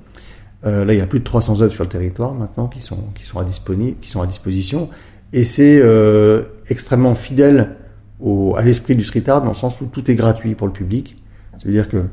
Euh, 0.65 0.85
là, 0.85 0.95
il 0.95 0.99
y 0.99 1.03
a 1.03 1.07
plus 1.07 1.21
de 1.21 1.25
300 1.25 1.61
œuvres 1.61 1.73
sur 1.73 1.85
le 1.85 1.89
territoire 1.89 2.35
maintenant 2.35 2.67
qui 2.67 2.81
sont 2.81 2.99
à 3.39 3.45
disposition, 3.45 4.89
et 5.33 5.45
c'est 5.45 5.79
euh, 5.81 6.43
extrêmement 6.69 7.15
fidèle 7.15 7.77
au, 8.21 8.57
à 8.57 8.63
l'esprit 8.63 8.97
du 8.97 9.05
street 9.05 9.29
art 9.29 9.43
dans 9.43 9.49
le 9.49 9.55
sens 9.55 9.81
où 9.81 9.87
tout 9.87 10.11
est 10.11 10.15
gratuit 10.15 10.55
pour 10.55 10.67
le 10.67 10.73
public. 10.73 11.17
Ça 11.59 11.67
veut 11.67 11.73
dire 11.73 11.89
que 11.89 12.05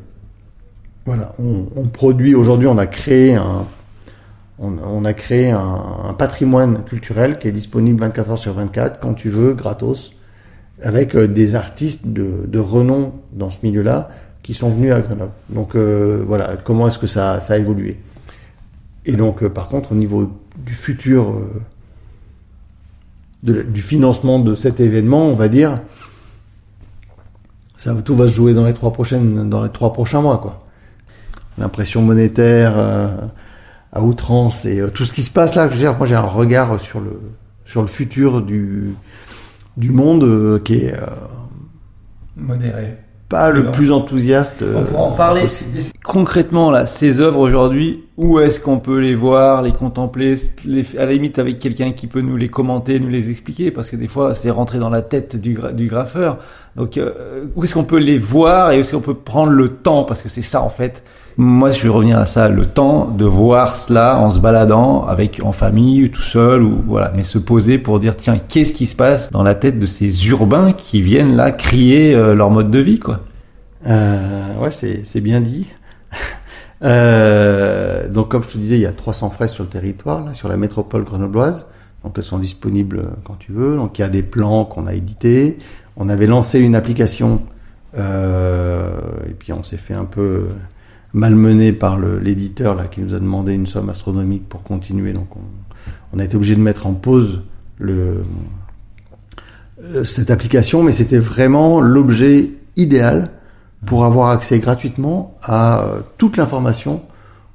voilà, 1.05 1.33
on, 1.39 1.67
on 1.75 1.87
produit 1.87 2.35
aujourd'hui, 2.35 2.67
on 2.67 2.77
a 2.77 2.87
créé 2.87 3.35
un 3.35 3.67
on, 4.59 4.77
on 4.77 5.03
a 5.03 5.13
créé 5.13 5.51
un, 5.51 5.83
un, 6.09 6.13
patrimoine 6.13 6.83
culturel 6.85 7.39
qui 7.39 7.47
est 7.47 7.51
disponible 7.51 7.99
24 7.99 8.29
heures 8.31 8.37
sur 8.37 8.53
24 8.53 8.99
quand 8.99 9.13
tu 9.13 9.29
veux, 9.29 9.53
gratos, 9.53 10.13
avec 10.81 11.15
euh, 11.15 11.27
des 11.27 11.55
artistes 11.55 12.07
de, 12.07 12.45
de 12.47 12.59
renom 12.59 13.13
dans 13.31 13.49
ce 13.49 13.57
milieu-là 13.63 14.09
qui 14.43 14.53
sont 14.53 14.69
venus 14.69 14.91
à 14.91 15.01
Grenoble. 15.01 15.31
Donc 15.49 15.75
euh, 15.75 16.23
voilà, 16.27 16.57
comment 16.63 16.87
est-ce 16.87 16.99
que 16.99 17.07
ça, 17.07 17.39
ça 17.39 17.53
a 17.53 17.57
évolué? 17.57 17.97
Et 19.05 19.13
donc, 19.13 19.43
euh, 19.43 19.49
par 19.49 19.69
contre, 19.69 19.93
au 19.93 19.95
niveau 19.95 20.31
du 20.57 20.73
futur, 20.73 21.31
euh, 21.31 21.61
du 23.43 23.81
financement 23.81 24.39
de 24.39 24.55
cet 24.55 24.79
événement, 24.79 25.27
on 25.27 25.33
va 25.33 25.49
dire, 25.49 25.81
ça 27.75 27.93
tout 27.95 28.15
va 28.15 28.27
se 28.27 28.31
jouer 28.33 28.53
dans 28.53 28.65
les 28.65 28.73
trois 28.73 28.93
prochaines, 28.93 29.49
dans 29.49 29.63
les 29.63 29.69
trois 29.69 29.91
prochains 29.91 30.21
mois, 30.21 30.37
quoi. 30.37 30.65
L'impression 31.57 32.01
monétaire 32.01 32.73
euh, 32.77 33.09
à 33.91 34.01
outrance 34.01 34.65
et 34.65 34.79
euh, 34.79 34.89
tout 34.89 35.05
ce 35.05 35.13
qui 35.13 35.21
se 35.21 35.29
passe 35.29 35.53
là, 35.53 35.67
je 35.67 35.73
veux 35.73 35.79
dire, 35.79 35.95
moi 35.97 36.07
j'ai 36.07 36.15
un 36.15 36.21
regard 36.21 36.79
sur 36.79 36.99
le 36.99 37.19
sur 37.65 37.81
le 37.81 37.87
futur 37.87 38.41
du 38.41 38.95
du 39.77 39.91
monde 39.91 40.23
euh, 40.23 40.59
qui 40.59 40.75
est 40.75 40.95
modéré 42.35 42.97
pas 43.33 43.49
le 43.49 43.71
plus 43.71 43.91
enthousiaste. 43.91 44.63
On 44.75 44.83
pourra 44.83 45.03
en 45.05 45.11
parler. 45.11 45.41
Possible. 45.41 45.79
Concrètement, 46.03 46.69
là, 46.69 46.85
ces 46.85 47.19
œuvres 47.19 47.39
aujourd'hui, 47.39 48.03
où 48.15 48.39
est-ce 48.39 48.59
qu'on 48.59 48.77
peut 48.77 48.99
les 48.99 49.15
voir, 49.15 49.63
les 49.63 49.71
contempler, 49.71 50.35
les, 50.65 50.85
à 50.99 51.05
la 51.05 51.13
limite 51.13 51.39
avec 51.39 51.57
quelqu'un 51.57 51.93
qui 51.93 52.05
peut 52.05 52.21
nous 52.21 52.37
les 52.37 52.49
commenter, 52.49 52.99
nous 52.99 53.09
les 53.09 53.31
expliquer, 53.31 53.71
parce 53.71 53.89
que 53.89 53.95
des 53.95 54.07
fois, 54.07 54.35
c'est 54.35 54.51
rentrer 54.51 54.77
dans 54.77 54.91
la 54.91 55.01
tête 55.01 55.35
du, 55.35 55.55
gra 55.55 55.71
du 55.71 55.87
graffeur. 55.87 56.37
Donc, 56.75 56.97
euh, 56.97 57.45
où 57.55 57.63
est-ce 57.63 57.73
qu'on 57.73 57.85
peut 57.85 57.97
les 57.97 58.19
voir 58.19 58.71
et 58.71 58.77
où 58.77 58.81
est-ce 58.81 58.95
qu'on 58.95 59.01
peut 59.01 59.15
prendre 59.15 59.51
le 59.51 59.69
temps, 59.69 60.03
parce 60.03 60.21
que 60.21 60.29
c'est 60.29 60.43
ça 60.43 60.61
en 60.61 60.69
fait. 60.69 61.03
Moi, 61.37 61.71
je 61.71 61.81
vais 61.81 61.89
revenir 61.89 62.17
à 62.17 62.25
ça, 62.25 62.47
le 62.49 62.65
temps 62.65 63.05
de 63.07 63.25
voir 63.25 63.75
cela 63.75 64.19
en 64.19 64.29
se 64.29 64.39
baladant 64.39 65.03
avec 65.05 65.41
en 65.43 65.51
famille, 65.51 66.09
tout 66.11 66.21
seul 66.21 66.61
ou 66.61 66.83
voilà, 66.87 67.11
mais 67.15 67.23
se 67.23 67.39
poser 67.39 67.77
pour 67.77 67.99
dire 67.99 68.15
tiens, 68.15 68.37
qu'est-ce 68.37 68.71
qui 68.71 68.85
se 68.85 68.95
passe 68.95 69.31
dans 69.31 69.43
la 69.43 69.55
tête 69.55 69.79
de 69.79 69.85
ces 69.85 70.27
urbains 70.27 70.73
qui 70.73 71.01
viennent 71.01 71.35
là 71.35 71.51
crier 71.51 72.13
euh, 72.13 72.35
leur 72.35 72.51
mode 72.51 72.69
de 72.69 72.79
vie, 72.79 72.99
quoi? 72.99 73.21
Euh, 73.87 74.59
ouais, 74.59 74.71
c'est 74.71 75.21
bien 75.21 75.41
dit. 75.41 75.67
euh, 76.83 78.07
donc, 78.09 78.29
comme 78.29 78.43
je 78.43 78.49
te 78.49 78.57
disais, 78.57 78.75
il 78.75 78.81
y 78.81 78.85
a 78.85 78.93
300 78.93 79.31
fresques 79.31 79.55
sur 79.55 79.63
le 79.63 79.69
territoire, 79.69 80.23
là, 80.23 80.33
sur 80.33 80.49
la 80.49 80.57
métropole 80.57 81.03
grenobloise. 81.03 81.67
Donc, 82.03 82.13
elles 82.17 82.23
sont 82.23 82.39
disponibles 82.39 83.07
quand 83.23 83.35
tu 83.39 83.53
veux. 83.53 83.75
Donc, 83.75 83.97
il 83.97 84.01
y 84.01 84.05
a 84.05 84.09
des 84.09 84.23
plans 84.23 84.65
qu'on 84.65 84.85
a 84.87 84.93
édités. 84.93 85.57
On 85.97 86.09
avait 86.09 86.27
lancé 86.27 86.59
une 86.59 86.75
application 86.75 87.41
euh, 87.97 88.89
et 89.29 89.33
puis 89.33 89.53
on 89.53 89.63
s'est 89.63 89.77
fait 89.77 89.93
un 89.93 90.05
peu 90.05 90.47
malmené 91.13 91.73
par 91.73 91.99
l'éditeur 91.99 92.75
là 92.75 92.85
qui 92.85 93.01
nous 93.01 93.13
a 93.13 93.19
demandé 93.19 93.53
une 93.53 93.67
somme 93.67 93.89
astronomique 93.89 94.49
pour 94.49 94.63
continuer. 94.63 95.13
Donc 95.13 95.35
on, 95.35 95.41
on 96.13 96.19
a 96.19 96.23
été 96.23 96.35
obligé 96.35 96.55
de 96.55 96.61
mettre 96.61 96.87
en 96.87 96.93
pause 96.93 97.41
le, 97.79 98.23
euh, 99.83 100.05
cette 100.05 100.31
application, 100.31 100.83
mais 100.83 100.91
c'était 100.91 101.17
vraiment 101.17 101.81
l'objet 101.81 102.51
idéal 102.75 103.31
pour 103.85 104.05
avoir 104.05 104.29
accès 104.29 104.59
gratuitement 104.59 105.35
à 105.41 105.81
euh, 105.81 105.99
toute 106.17 106.37
l'information 106.37 107.01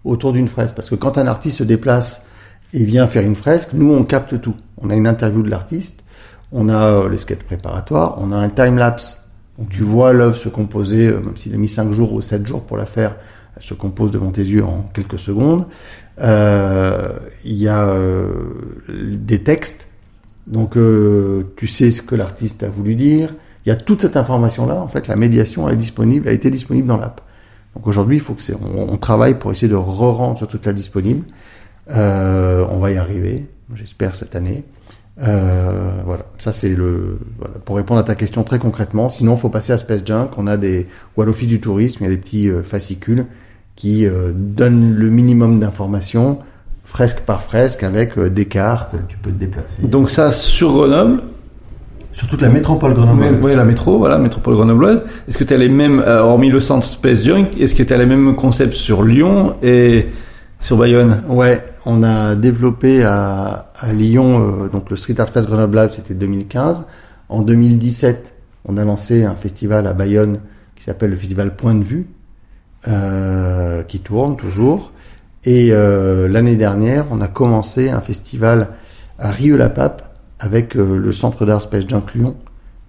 autour 0.05 0.33
d'une 0.33 0.49
fresque. 0.49 0.75
Parce 0.75 0.91
que 0.91 0.95
quand 0.95 1.17
un 1.17 1.27
artiste 1.27 1.59
se 1.59 1.65
déplace 1.65 2.27
et 2.73 2.85
vient 2.85 3.07
faire 3.07 3.23
une 3.23 3.37
fresque, 3.37 3.71
nous 3.73 3.93
on 3.93 4.05
capte 4.05 4.41
tout. 4.41 4.55
On 4.77 4.91
a 4.91 4.95
une 4.95 5.07
interview 5.07 5.43
de 5.43 5.49
l'artiste, 5.49 6.05
on 6.53 6.69
a 6.69 6.83
euh, 6.83 7.09
les 7.09 7.19
sketchs 7.19 7.45
préparatoires, 7.45 8.17
on 8.19 8.33
a 8.33 8.37
un 8.37 8.49
time 8.51 8.77
lapse. 8.77 9.25
Donc 9.59 9.71
tu 9.71 9.83
vois 9.83 10.13
l'œuvre 10.13 10.37
se 10.37 10.49
composer, 10.49 11.09
même 11.09 11.37
s'il 11.37 11.55
a 11.55 11.57
mis 11.57 11.69
5 11.69 11.93
jours 11.93 12.13
ou 12.13 12.21
7 12.21 12.47
jours 12.47 12.63
pour 12.63 12.77
la 12.77 12.87
faire, 12.87 13.17
se 13.61 13.75
compose 13.75 14.11
devant 14.11 14.31
tes 14.31 14.45
yeux 14.45 14.65
en 14.65 14.91
quelques 14.93 15.19
secondes. 15.19 15.67
Euh, 16.21 17.13
il 17.45 17.55
y 17.55 17.69
a 17.69 17.89
euh, 17.89 18.33
des 18.89 19.43
textes, 19.43 19.87
donc 20.47 20.77
euh, 20.77 21.45
tu 21.57 21.67
sais 21.67 21.91
ce 21.91 22.03
que 22.03 22.15
l'artiste 22.15 22.63
a 22.63 22.69
voulu 22.69 22.95
dire. 22.95 23.35
Il 23.65 23.69
y 23.69 23.73
a 23.73 23.77
toute 23.77 24.01
cette 24.01 24.17
information-là. 24.17 24.81
En 24.81 24.89
fait, 24.89 25.07
la 25.09 25.17
médiation 25.17 25.69
elle 25.69 25.75
est 25.75 25.79
disponible, 25.79 26.29
a 26.29 26.33
été 26.33 26.51
disponible 26.51 26.89
dans 26.89 26.97
l'app. 26.97 27.21
Donc 27.75 27.87
aujourd'hui, 27.87 28.17
il 28.17 28.21
faut 28.21 28.35
que 28.35 28.43
on, 28.75 28.97
travaille 28.97 29.39
pour 29.39 29.53
essayer 29.53 29.69
de 29.69 29.77
re-rendre 29.77 30.47
toute 30.47 30.67
la 30.67 30.73
disponible. 30.73 31.25
On 31.89 32.79
va 32.81 32.91
y 32.91 32.97
arriver, 32.97 33.47
j'espère 33.75 34.15
cette 34.15 34.35
année. 34.35 34.65
Voilà, 35.19 36.27
ça 36.39 36.53
c'est 36.53 36.75
le 36.75 37.21
pour 37.65 37.77
répondre 37.77 38.01
à 38.01 38.05
ta 38.05 38.15
question 38.15 38.43
très 38.43 38.59
concrètement. 38.59 39.09
Sinon, 39.09 39.37
faut 39.37 39.51
passer 39.51 39.73
à 39.73 39.79
Space 39.79 40.03
Junk. 40.05 40.31
On 40.39 40.47
a 40.47 40.57
des 40.57 40.89
ou 41.17 41.23
à 41.23 41.27
l'Office 41.27 41.49
du 41.49 41.61
Tourisme, 41.61 41.99
il 42.01 42.05
y 42.05 42.13
a 42.13 42.15
des 42.15 42.21
petits 42.21 42.51
fascicules 42.65 43.27
qui 43.79 44.07
euh, 44.07 44.33
donne 44.35 44.97
le 44.97 45.09
minimum 45.09 45.61
d'informations, 45.61 46.41
fresque 46.83 47.21
par 47.21 47.43
fresque, 47.43 47.85
avec 47.85 48.19
euh, 48.19 48.29
des 48.29 48.47
cartes, 48.47 48.97
tu 49.07 49.17
peux 49.17 49.31
te 49.31 49.39
déplacer. 49.39 49.87
Donc 49.87 50.11
ça, 50.11 50.33
sur 50.33 50.73
Grenoble 50.73 51.23
Sur 52.11 52.27
toute 52.27 52.43
la 52.43 52.49
métropole 52.49 52.93
grenobloise. 52.93 53.37
Oui, 53.41 53.55
la 53.55 53.65
métro, 53.65 53.99
voilà, 53.99 54.19
métropole 54.19 54.57
grenobloise. 54.57 55.05
Est-ce 55.29 55.39
que 55.39 55.45
tu 55.45 55.55
as 55.55 55.57
les 55.57 55.69
mêmes, 55.69 56.01
euh, 56.01 56.23
hormis 56.23 56.51
le 56.51 56.59
centre 56.59 56.85
Space 56.89 57.23
Junk, 57.23 57.51
est-ce 57.57 57.77
que 57.77 57.85
tu 57.85 57.95
as 57.95 57.99
les 57.99 58.07
mêmes 58.07 58.35
concepts 58.35 58.75
sur 58.75 59.05
Lyon 59.05 59.55
et 59.63 60.09
sur 60.59 60.77
Bayonne? 60.77 61.23
Ouais, 61.29 61.65
on 61.87 62.03
a 62.03 62.35
développé 62.35 63.05
à, 63.05 63.71
à 63.79 63.93
Lyon, 63.93 64.65
euh, 64.65 64.69
donc 64.69 64.91
le 64.91 64.97
Street 64.97 65.21
Art 65.21 65.29
Fest 65.29 65.47
Grenoble, 65.47 65.87
c'était 65.93 66.15
2015. 66.15 66.89
En 67.29 67.43
2017, 67.43 68.35
on 68.65 68.77
a 68.77 68.85
lancé 68.85 69.23
un 69.25 69.37
festival 69.37 69.87
à 69.87 69.93
Bayonne 69.93 70.41
qui 70.75 70.83
s'appelle 70.83 71.11
le 71.11 71.17
festival 71.17 71.55
Point 71.55 71.77
de 71.77 71.85
Vue, 71.85 72.09
euh, 72.87 73.83
qui 73.83 73.99
tourne 73.99 74.37
toujours. 74.37 74.93
Et 75.43 75.71
euh, 75.73 76.29
l'année 76.29 76.55
dernière, 76.55 77.07
on 77.11 77.21
a 77.21 77.27
commencé 77.27 77.91
un 77.91 78.01
festival 78.01 78.69
à 79.19 79.33
Rieux-la-Pape 79.33 80.15
avec 80.39 80.77
euh, 80.77 80.97
le 80.97 81.11
Centre 81.11 81.45
d'art 81.45 81.61
Space 81.61 81.89
Junk 81.89 82.05
Lyon. 82.15 82.37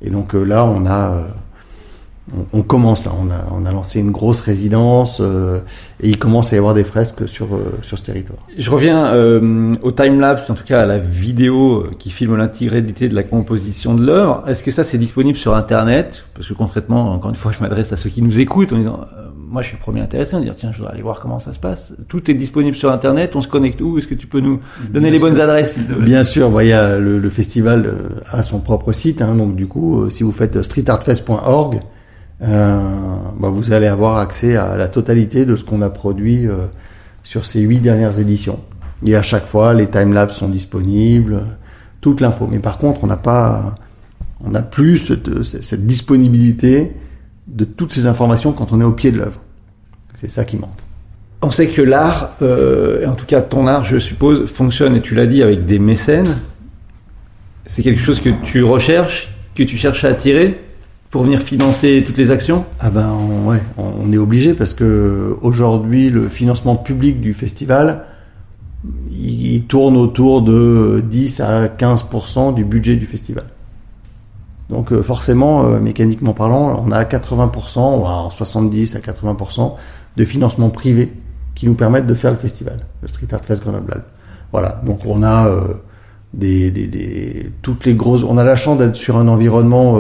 Et 0.01 0.11
donc 0.11 0.33
là, 0.33 0.63
on 0.65 0.85
a 0.85 1.25
on, 2.35 2.59
on, 2.59 2.61
commence 2.61 3.05
là, 3.05 3.11
on 3.19 3.29
a, 3.29 3.47
on 3.51 3.65
a 3.65 3.71
lancé 3.71 3.99
une 3.99 4.11
grosse 4.11 4.39
résidence 4.39 5.19
euh, 5.21 5.59
et 6.01 6.09
il 6.09 6.17
commence 6.17 6.53
à 6.53 6.55
y 6.55 6.59
avoir 6.59 6.73
des 6.73 6.83
fresques 6.83 7.27
sur, 7.27 7.55
euh, 7.55 7.77
sur 7.81 7.97
ce 7.97 8.03
territoire. 8.03 8.39
Je 8.57 8.69
reviens 8.69 9.07
euh, 9.13 9.71
au 9.81 9.91
time-lapse, 9.91 10.49
en 10.49 10.55
tout 10.55 10.63
cas 10.63 10.81
à 10.81 10.85
la 10.85 10.97
vidéo 10.97 11.87
qui 11.97 12.09
filme 12.09 12.35
l'intégralité 12.35 13.09
de 13.09 13.15
la 13.15 13.23
composition 13.23 13.95
de 13.95 14.05
l'œuvre. 14.05 14.43
Est-ce 14.47 14.63
que 14.63 14.71
ça 14.71 14.83
c'est 14.83 14.97
disponible 14.97 15.37
sur 15.37 15.55
Internet? 15.55 16.25
Parce 16.33 16.47
que 16.47 16.53
concrètement, 16.53 17.13
encore 17.13 17.29
une 17.29 17.35
fois, 17.35 17.51
je 17.51 17.59
m'adresse 17.59 17.91
à 17.93 17.97
ceux 17.97 18.09
qui 18.09 18.21
nous 18.21 18.39
écoutent 18.39 18.73
en 18.73 18.77
disant, 18.77 18.99
moi 19.35 19.61
je 19.61 19.69
suis 19.69 19.77
le 19.77 19.81
premier 19.81 20.01
intéressé 20.01 20.35
à 20.35 20.39
dire, 20.39 20.55
tiens, 20.55 20.71
je 20.71 20.77
voudrais 20.77 20.93
aller 20.93 21.01
voir 21.01 21.19
comment 21.19 21.39
ça 21.39 21.53
se 21.53 21.59
passe. 21.59 21.93
Tout 22.07 22.29
est 22.29 22.35
disponible 22.35 22.75
sur 22.75 22.91
Internet, 22.91 23.35
on 23.35 23.41
se 23.41 23.47
connecte 23.47 23.81
où? 23.81 23.97
Est-ce 23.97 24.07
que 24.07 24.15
tu 24.15 24.27
peux 24.27 24.39
nous 24.39 24.59
donner 24.89 25.09
Bien 25.09 25.11
les 25.11 25.19
sûr. 25.19 25.27
bonnes 25.29 25.41
adresses? 25.41 25.77
Bien 25.79 26.23
sûr, 26.23 26.49
bah, 26.49 26.63
il 26.63 26.69
y 26.69 26.73
a 26.73 26.97
le, 26.97 27.19
le 27.19 27.29
festival 27.29 27.93
a 28.27 28.43
son 28.43 28.59
propre 28.59 28.93
site, 28.93 29.21
hein, 29.21 29.35
donc 29.35 29.55
du 29.55 29.67
coup, 29.67 30.09
si 30.09 30.23
vous 30.23 30.31
faites 30.31 30.61
streetartfest.org, 30.61 31.75
euh, 31.75 31.79
bah, 32.41 33.49
vous 33.49 33.71
allez 33.71 33.87
avoir 33.87 34.17
accès 34.17 34.55
à 34.55 34.75
la 34.77 34.87
totalité 34.87 35.45
de 35.45 35.55
ce 35.55 35.63
qu'on 35.63 35.81
a 35.81 35.89
produit 35.89 36.47
euh, 36.47 36.67
sur 37.23 37.45
ces 37.45 37.61
huit 37.61 37.79
dernières 37.79 38.19
éditions. 38.19 38.59
Et 39.05 39.15
à 39.15 39.21
chaque 39.21 39.45
fois, 39.45 39.73
les 39.73 39.87
timelapses 39.87 40.35
sont 40.35 40.49
disponibles, 40.49 41.41
toute 42.01 42.19
l'info. 42.21 42.47
Mais 42.51 42.59
par 42.59 42.77
contre, 42.77 43.03
on 43.03 43.07
n'a 43.07 43.17
pas, 43.17 43.75
on 44.43 44.51
n'a 44.51 44.61
plus 44.61 44.97
cette, 44.97 45.85
disponibilité 45.85 46.93
de 47.47 47.63
toutes 47.63 47.93
ces 47.93 48.05
informations 48.05 48.51
quand 48.51 48.71
on 48.73 48.81
est 48.81 48.85
au 48.85 48.91
pied 48.91 49.11
de 49.11 49.17
l'œuvre. 49.17 49.39
C'est 50.15 50.29
ça 50.29 50.43
qui 50.43 50.57
manque. 50.57 50.71
On 51.41 51.51
sait 51.51 51.67
que 51.67 51.81
l'art, 51.81 52.31
euh, 52.41 53.07
en 53.07 53.15
tout 53.15 53.25
cas 53.25 53.41
ton 53.41 53.67
art, 53.67 53.85
je 53.85 53.97
suppose, 53.97 54.51
fonctionne, 54.51 54.97
et 54.97 55.01
tu 55.01 55.15
l'as 55.15 55.27
dit, 55.27 55.41
avec 55.41 55.65
des 55.65 55.79
mécènes. 55.79 56.35
C'est 57.65 57.83
quelque 57.83 58.01
chose 58.01 58.19
que 58.19 58.29
tu 58.43 58.63
recherches, 58.63 59.29
que 59.55 59.63
tu 59.63 59.77
cherches 59.77 60.03
à 60.03 60.09
attirer? 60.09 60.59
Pour 61.09 61.23
venir 61.23 61.41
financer 61.41 62.03
toutes 62.05 62.17
les 62.17 62.31
actions? 62.31 62.65
Ah 62.79 62.91
ben 62.91 63.09
on, 63.09 63.49
ouais, 63.49 63.61
on 63.77 64.11
est 64.13 64.17
obligé 64.17 64.53
parce 64.53 64.73
que 64.73 65.35
aujourd'hui 65.41 66.09
le 66.09 66.29
financement 66.29 66.75
public 66.75 67.19
du 67.19 67.33
festival, 67.33 68.05
il, 69.11 69.63
tourne 69.63 69.97
autour 69.97 70.41
de 70.41 71.03
10 71.07 71.41
à 71.41 71.67
15% 71.67 72.53
du 72.53 72.63
budget 72.63 72.95
du 72.95 73.05
festival. 73.05 73.45
Donc 74.69 74.91
euh, 74.91 75.01
forcément, 75.01 75.65
euh, 75.65 75.79
mécaniquement 75.79 76.33
parlant, 76.33 76.83
on 76.85 76.91
a 76.91 77.03
80%, 77.03 77.97
voire 77.97 78.31
70 78.31 78.95
à 78.95 78.99
80% 78.99 79.75
de 80.15 80.23
financement 80.23 80.69
privé 80.69 81.11
qui 81.55 81.65
nous 81.65 81.73
permettent 81.73 82.07
de 82.07 82.13
faire 82.13 82.31
le 82.31 82.37
festival, 82.37 82.77
le 83.01 83.07
Street 83.07 83.27
Art 83.31 83.43
Fest 83.43 83.63
Grenoble. 83.63 84.03
Voilà, 84.51 84.81
donc 84.85 85.01
on 85.05 85.23
a 85.23 85.47
euh, 85.47 85.73
des, 86.33 86.71
des, 86.71 86.87
des, 86.87 87.51
toutes 87.61 87.85
les 87.85 87.95
grosses, 87.95 88.23
on 88.23 88.37
a 88.37 88.43
la 88.43 88.55
chance 88.55 88.77
d'être 88.77 88.95
sur 88.95 89.17
un 89.17 89.27
environnement 89.27 89.97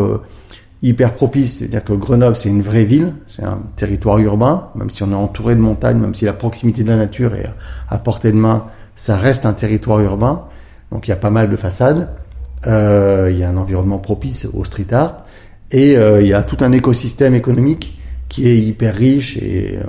hyper 0.81 1.13
propice, 1.13 1.57
c'est-à-dire 1.57 1.83
que 1.83 1.93
Grenoble 1.93 2.37
c'est 2.37 2.49
une 2.49 2.61
vraie 2.61 2.85
ville, 2.85 3.13
c'est 3.27 3.43
un 3.43 3.61
territoire 3.75 4.17
urbain, 4.19 4.69
même 4.75 4.89
si 4.89 5.03
on 5.03 5.11
est 5.11 5.15
entouré 5.15 5.55
de 5.55 5.59
montagnes, 5.59 5.99
même 5.99 6.15
si 6.15 6.25
la 6.25 6.33
proximité 6.33 6.83
de 6.83 6.89
la 6.89 6.95
nature 6.95 7.35
est 7.35 7.47
à 7.89 7.97
portée 7.97 8.31
de 8.31 8.37
main, 8.37 8.65
ça 8.95 9.17
reste 9.17 9.45
un 9.45 9.53
territoire 9.53 9.99
urbain, 9.99 10.45
donc 10.91 11.07
il 11.07 11.11
y 11.11 11.13
a 11.13 11.17
pas 11.17 11.29
mal 11.29 11.49
de 11.49 11.55
façades. 11.55 12.09
Euh, 12.67 13.29
il 13.31 13.39
y 13.39 13.43
a 13.43 13.49
un 13.49 13.55
environnement 13.55 13.99
propice 13.99 14.45
au 14.53 14.65
street 14.65 14.91
art 14.91 15.23
et 15.71 15.95
euh, 15.95 16.21
il 16.21 16.27
y 16.27 16.33
a 16.33 16.43
tout 16.43 16.57
un 16.59 16.73
écosystème 16.73 17.33
économique 17.33 17.97
qui 18.27 18.49
est 18.49 18.57
hyper 18.57 18.95
riche 18.95 19.37
et 19.37 19.77
euh, 19.77 19.85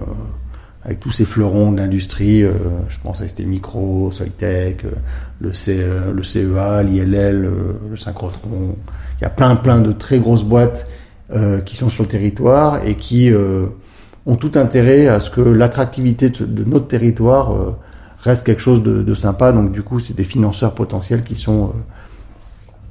avec 0.83 1.01
tous 1.01 1.11
ces 1.11 1.25
fleurons 1.25 1.73
de 1.73 1.79
l'industrie, 1.79 2.41
je 2.41 2.99
pense 3.03 3.21
à 3.21 3.29
ST 3.29 3.41
Micro, 3.41 4.11
Soitec, 4.11 4.85
le, 5.41 5.53
CE, 5.53 6.11
le 6.13 6.23
CEA, 6.23 6.83
l'ILL, 6.83 7.51
le 7.91 7.97
Synchrotron. 7.97 8.77
Il 9.21 9.23
y 9.23 9.27
a 9.27 9.31
plein 9.31 9.57
plein 9.57 9.81
de 9.81 9.93
très 9.93 10.19
grosses 10.19 10.45
boîtes 10.45 10.89
qui 11.67 11.77
sont 11.77 11.91
sur 11.91 12.05
le 12.05 12.09
territoire 12.09 12.87
et 12.87 12.95
qui 12.95 13.31
ont 14.25 14.37
tout 14.37 14.53
intérêt 14.55 15.07
à 15.07 15.21
ce 15.21 15.29
que 15.29 15.43
l'attractivité 15.43 16.31
de, 16.31 16.65
notre 16.65 16.89
territoire 16.89 17.77
reste 18.23 18.47
quelque 18.47 18.63
chose 18.63 18.83
de, 18.83 19.15
sympa. 19.15 19.53
Donc 19.53 19.73
du 19.73 19.83
coup, 19.83 20.01
c'est 20.01 20.17
des 20.17 20.25
financeurs 20.25 20.75
potentiels 20.75 21.25
qui 21.25 21.37
sont 21.37 21.73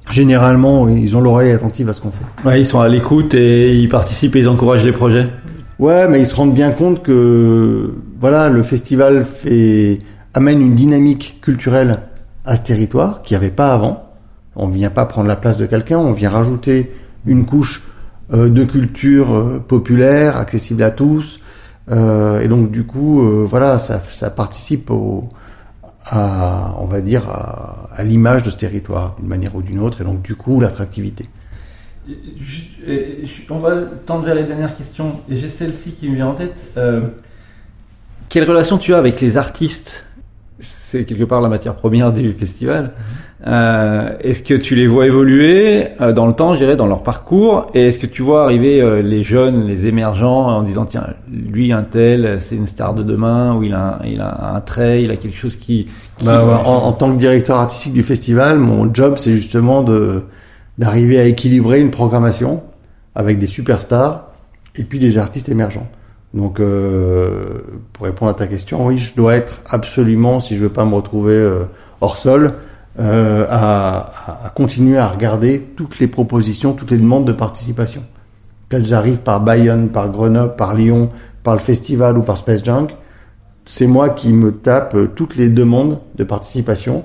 généralement, 0.09 0.87
ils 0.89 1.15
ont 1.15 1.21
l'oreille 1.21 1.51
attentive 1.51 1.89
à 1.89 1.93
ce 1.93 2.01
qu'on 2.01 2.11
fait. 2.11 2.57
Ils 2.57 2.65
sont 2.65 2.79
à 2.79 2.87
l'écoute 2.87 3.33
et 3.35 3.75
ils 3.75 3.89
participent 3.89 4.35
et 4.35 4.39
ils 4.39 4.49
encouragent 4.49 4.83
les 4.83 4.91
projets. 4.91 5.27
Ouais, 5.79 6.09
mais 6.09 6.19
ils 6.19 6.25
se 6.25 6.35
rendent 6.35 6.53
bien 6.53 6.71
compte 6.71 7.01
que 7.03 7.95
voilà, 8.19 8.49
le 8.49 8.63
festival 8.63 9.23
fait 9.23 9.99
amène 10.33 10.61
une 10.61 10.75
dynamique 10.75 11.39
culturelle 11.41 12.01
à 12.43 12.57
ce 12.57 12.63
territoire 12.63 13.21
qui 13.21 13.33
n'y 13.33 13.37
avait 13.37 13.49
pas 13.51 13.73
avant. 13.73 14.03
On 14.57 14.67
vient 14.67 14.89
pas 14.89 15.05
prendre 15.05 15.29
la 15.29 15.37
place 15.37 15.55
de 15.55 15.65
quelqu'un, 15.65 15.97
on 15.97 16.11
vient 16.11 16.29
rajouter 16.29 16.91
une 17.25 17.45
couche 17.45 17.83
euh, 18.33 18.49
de 18.49 18.65
culture 18.65 19.33
euh, 19.33 19.59
populaire, 19.59 20.35
accessible 20.35 20.83
à 20.83 20.91
tous. 20.91 21.39
Euh, 21.89 22.41
et 22.41 22.49
donc 22.49 22.71
du 22.71 22.85
coup, 22.85 23.21
voilà, 23.47 23.79
ça, 23.79 24.01
ça 24.09 24.29
participe 24.29 24.91
au, 24.91 25.29
à, 26.05 26.75
on 26.79 26.85
va 26.85 27.01
dire, 27.01 27.29
à, 27.29 28.03
l'image 28.03 28.43
de 28.43 28.49
ce 28.49 28.57
territoire, 28.57 29.15
d'une 29.17 29.29
manière 29.29 29.55
ou 29.55 29.61
d'une 29.61 29.79
autre, 29.79 30.01
et 30.01 30.03
donc 30.03 30.21
du 30.21 30.35
coup 30.35 30.59
l'attractivité. 30.59 31.25
On 33.49 33.57
va 33.57 33.81
tendre 34.05 34.25
vers 34.25 34.35
les 34.35 34.43
dernières 34.43 34.75
questions, 34.75 35.21
et 35.29 35.37
j'ai 35.37 35.49
celle-ci 35.49 35.91
qui 35.91 36.09
me 36.09 36.15
vient 36.15 36.27
en 36.27 36.33
tête. 36.33 36.55
Euh, 36.77 37.01
quelle 38.29 38.45
relation 38.45 38.77
tu 38.77 38.93
as 38.93 38.97
avec 38.97 39.21
les 39.21 39.37
artistes? 39.37 40.05
C'est 40.59 41.05
quelque 41.05 41.23
part 41.23 41.41
la 41.41 41.49
matière 41.49 41.75
première 41.75 42.11
du 42.11 42.33
festival. 42.33 42.91
Euh, 43.47 44.17
est-ce 44.19 44.43
que 44.43 44.53
tu 44.53 44.75
les 44.75 44.87
vois 44.87 45.05
évoluer 45.05 45.87
euh, 46.01 46.11
dans 46.11 46.27
le 46.27 46.33
temps, 46.33 46.53
je 46.53 46.59
dirais, 46.59 46.75
dans 46.75 46.87
leur 46.87 47.01
parcours? 47.01 47.67
Et 47.73 47.87
est-ce 47.87 47.99
que 47.99 48.07
tu 48.07 48.21
vois 48.21 48.43
arriver 48.43 49.01
les 49.01 49.23
jeunes, 49.23 49.67
les 49.67 49.87
émergents, 49.87 50.47
en 50.47 50.63
disant 50.63 50.85
tiens, 50.85 51.07
lui 51.29 51.71
un 51.71 51.83
tel, 51.83 52.41
c'est 52.41 52.55
une 52.55 52.67
star 52.67 52.93
de 52.93 53.03
demain, 53.03 53.55
ou 53.55 53.63
il 53.63 53.73
a, 53.73 53.99
un, 54.01 54.05
il 54.05 54.19
a 54.19 54.53
un 54.53 54.61
trait, 54.61 55.03
il 55.03 55.11
a 55.11 55.15
quelque 55.15 55.37
chose 55.37 55.55
qui. 55.55 55.87
Bah, 56.23 56.43
en, 56.65 56.87
en, 56.87 56.91
tant 56.91 57.11
que 57.13 57.17
directeur 57.17 57.57
artistique 57.57 57.93
du 57.93 58.03
festival, 58.03 58.59
mon 58.59 58.93
job 58.93 59.13
c'est 59.17 59.31
justement 59.31 59.83
de 59.83 60.23
d'arriver 60.79 61.19
à 61.19 61.25
équilibrer 61.25 61.79
une 61.79 61.91
programmation 61.91 62.63
avec 63.13 63.37
des 63.37 63.45
superstars 63.45 64.31
et 64.75 64.83
puis 64.83 64.97
des 64.97 65.19
artistes 65.19 65.49
émergents. 65.49 65.87
Donc, 66.33 66.59
euh, 66.59 67.59
pour 67.93 68.05
répondre 68.05 68.31
à 68.31 68.33
ta 68.33 68.47
question, 68.47 68.87
oui, 68.87 68.97
je 68.97 69.15
dois 69.15 69.35
être 69.35 69.61
absolument, 69.69 70.39
si 70.39 70.55
je 70.55 70.61
veux 70.61 70.69
pas 70.69 70.85
me 70.85 70.95
retrouver 70.95 71.35
hors 72.01 72.17
sol, 72.17 72.53
euh, 72.99 73.45
à, 73.49 74.45
à, 74.45 74.49
continuer 74.49 74.97
à 74.97 75.07
regarder 75.07 75.61
toutes 75.77 75.99
les 75.99 76.07
propositions, 76.07 76.73
toutes 76.73 76.91
les 76.91 76.97
demandes 76.97 77.25
de 77.25 77.31
participation. 77.31 78.03
Qu'elles 78.67 78.93
arrivent 78.93 79.21
par 79.21 79.39
Bayonne, 79.41 79.89
par 79.89 80.09
Grenoble, 80.09 80.55
par 80.57 80.73
Lyon, 80.73 81.09
par 81.43 81.53
le 81.53 81.61
festival 81.61 82.17
ou 82.17 82.23
par 82.23 82.37
Space 82.37 82.63
Junk, 82.63 82.87
c'est 83.65 83.87
moi 83.87 84.09
qui 84.09 84.33
me 84.33 84.51
tape 84.51 84.95
euh, 84.95 85.07
toutes 85.07 85.37
les 85.37 85.47
demandes 85.47 85.99
de 86.15 86.23
participation, 86.25 87.03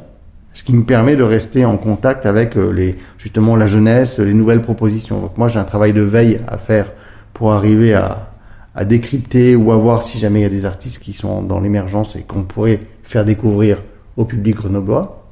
ce 0.55 0.62
qui 0.62 0.75
me 0.75 0.85
permet 0.85 1.17
de 1.17 1.23
rester 1.23 1.67
en 1.67 1.77
contact 1.77 2.25
avec 2.25 2.57
euh, 2.57 2.71
les, 2.73 2.97
justement 3.19 3.57
la 3.57 3.67
jeunesse, 3.67 4.19
les 4.19 4.35
nouvelles 4.35 4.62
propositions. 4.62 5.21
Donc 5.21 5.37
moi 5.37 5.49
j'ai 5.49 5.59
un 5.59 5.64
travail 5.64 5.93
de 5.93 6.01
veille 6.01 6.38
à 6.49 6.57
faire 6.57 6.93
pour 7.35 7.53
arriver 7.53 7.93
à, 7.93 8.31
à 8.75 8.87
décrypter 8.87 9.57
ou 9.57 9.73
à 9.73 9.77
voir 9.77 10.03
si 10.03 10.19
jamais 10.19 10.40
il 10.40 10.45
y 10.45 10.47
a 10.47 10.51
des 10.51 10.64
artistes 10.64 11.03
qui 11.03 11.12
sont 11.12 11.43
dans 11.43 11.61
l'émergence 11.61 12.17
et 12.17 12.23
qu'on 12.23 12.45
pourrait 12.45 12.81
faire 13.03 13.27
découvrir 13.27 13.83
au 14.17 14.25
public 14.25 14.57
grenoblois 14.57 15.25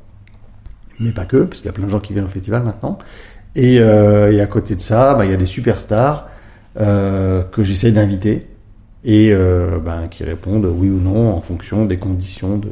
mais 1.02 1.11
pas 1.11 1.24
que, 1.24 1.38
parce 1.38 1.61
qu'il 1.61 1.66
y 1.66 1.70
a 1.70 1.72
plein 1.72 1.87
de 1.87 1.90
gens 1.90 2.00
qui 2.00 2.12
viennent 2.12 2.24
au 2.24 2.28
festival 2.28 2.62
maintenant. 2.62 2.98
Et, 3.54 3.78
euh, 3.80 4.32
et 4.32 4.40
à 4.40 4.46
côté 4.46 4.74
de 4.74 4.80
ça, 4.80 5.14
bah, 5.14 5.24
il 5.24 5.30
y 5.30 5.35
a 5.35 5.37
des 5.37 5.46
superstars 5.46 6.28
euh, 6.80 7.42
que 7.42 7.62
j'essaie 7.62 7.92
d'inviter 7.92 8.46
et 9.04 9.32
euh, 9.32 9.78
bah, 9.78 10.04
qui 10.11 10.24
répondent 10.24 10.64
oui 10.64 10.88
ou 10.88 11.00
non 11.00 11.35
en 11.35 11.40
fonction 11.40 11.85
des 11.85 11.98
conditions 11.98 12.56
de, 12.56 12.70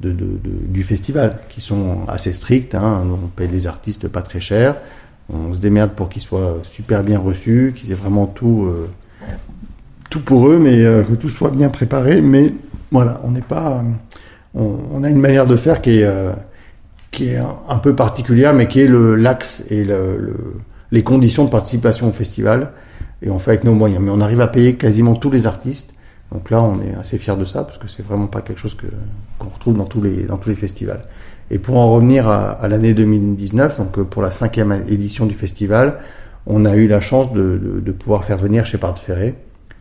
de, 0.00 0.12
de, 0.12 0.38
du 0.68 0.82
festival, 0.82 1.38
qui 1.48 1.60
sont 1.60 2.00
assez 2.08 2.32
strictes. 2.32 2.74
Hein. 2.74 3.04
On 3.10 3.28
paye 3.28 3.48
les 3.48 3.66
artistes 3.66 4.08
pas 4.08 4.22
très 4.22 4.40
cher, 4.40 4.76
on 5.32 5.52
se 5.54 5.60
démerde 5.60 5.92
pour 5.92 6.08
qu'ils 6.08 6.22
soient 6.22 6.58
super 6.64 7.02
bien 7.02 7.18
reçus, 7.18 7.74
qu'ils 7.76 7.92
aient 7.92 7.94
vraiment 7.94 8.26
tout, 8.26 8.64
euh, 8.64 8.88
tout 10.08 10.20
pour 10.20 10.48
eux, 10.48 10.58
mais 10.58 10.82
euh, 10.84 11.02
que 11.02 11.14
tout 11.14 11.28
soit 11.28 11.50
bien 11.50 11.68
préparé. 11.68 12.20
Mais 12.20 12.52
voilà, 12.90 13.20
on 13.24 13.30
n'est 13.30 13.40
pas, 13.40 13.84
on, 14.54 14.76
on, 14.92 15.04
a 15.04 15.10
une 15.10 15.20
manière 15.20 15.46
de 15.46 15.56
faire 15.56 15.80
qui 15.80 16.00
est 16.00 16.08
qui 17.10 17.30
est 17.30 17.38
un, 17.68 17.78
peu 17.78 17.94
particulière, 17.96 18.54
mais 18.54 18.68
qui 18.68 18.80
est 18.80 18.88
l'axe 18.88 19.64
et 19.68 19.84
le, 19.84 20.16
le, 20.16 20.36
les 20.92 21.02
conditions 21.02 21.44
de 21.44 21.50
participation 21.50 22.08
au 22.08 22.12
festival. 22.12 22.72
Et 23.22 23.30
on 23.30 23.38
fait 23.38 23.52
avec 23.52 23.64
nos 23.64 23.74
moyens. 23.74 24.02
Mais 24.02 24.10
on 24.10 24.20
arrive 24.20 24.40
à 24.40 24.48
payer 24.48 24.76
quasiment 24.76 25.14
tous 25.14 25.30
les 25.30 25.46
artistes. 25.46 25.94
Donc 26.32 26.50
là, 26.50 26.62
on 26.62 26.80
est 26.80 26.94
assez 26.94 27.18
fiers 27.18 27.36
de 27.36 27.44
ça 27.44 27.64
parce 27.64 27.78
que 27.78 27.88
c'est 27.88 28.04
vraiment 28.04 28.28
pas 28.28 28.40
quelque 28.40 28.60
chose 28.60 28.74
que 28.74 28.86
qu'on 29.38 29.48
retrouve 29.48 29.76
dans 29.76 29.86
tous 29.86 30.00
les 30.00 30.24
dans 30.24 30.36
tous 30.36 30.48
les 30.48 30.54
festivals. 30.54 31.02
Et 31.50 31.58
pour 31.58 31.76
en 31.76 31.92
revenir 31.92 32.28
à, 32.28 32.50
à 32.50 32.68
l'année 32.68 32.94
2019, 32.94 33.78
donc 33.78 33.98
euh, 33.98 34.04
pour 34.04 34.22
la 34.22 34.30
cinquième 34.30 34.84
édition 34.88 35.26
du 35.26 35.34
festival, 35.34 35.98
on 36.46 36.64
a 36.64 36.76
eu 36.76 36.86
la 36.86 37.00
chance 37.00 37.32
de, 37.32 37.80
de, 37.84 37.92
pouvoir 37.92 38.24
faire 38.24 38.38
venir 38.38 38.64
Shepard 38.64 38.98
Ferré, 38.98 39.34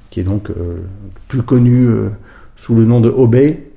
qui 0.09 0.19
est 0.19 0.23
donc 0.23 0.49
euh, 0.49 0.81
plus 1.27 1.43
connu 1.43 1.85
euh, 1.85 2.09
sous 2.57 2.75
le 2.75 2.85
nom 2.85 2.99
de 2.99 3.09
Obey, 3.09 3.69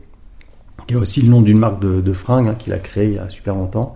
qui 0.87 0.95
a 0.95 0.99
aussi 0.99 1.23
le 1.23 1.29
nom 1.29 1.43
d'une 1.43 1.59
marque 1.59 1.81
de, 1.81 2.01
de 2.01 2.13
fringues 2.13 2.49
hein, 2.49 2.57
qu'il 2.59 2.73
a 2.73 2.79
créé 2.79 3.09
il 3.09 3.15
y 3.15 3.19
a 3.19 3.29
super 3.29 3.55
longtemps. 3.55 3.95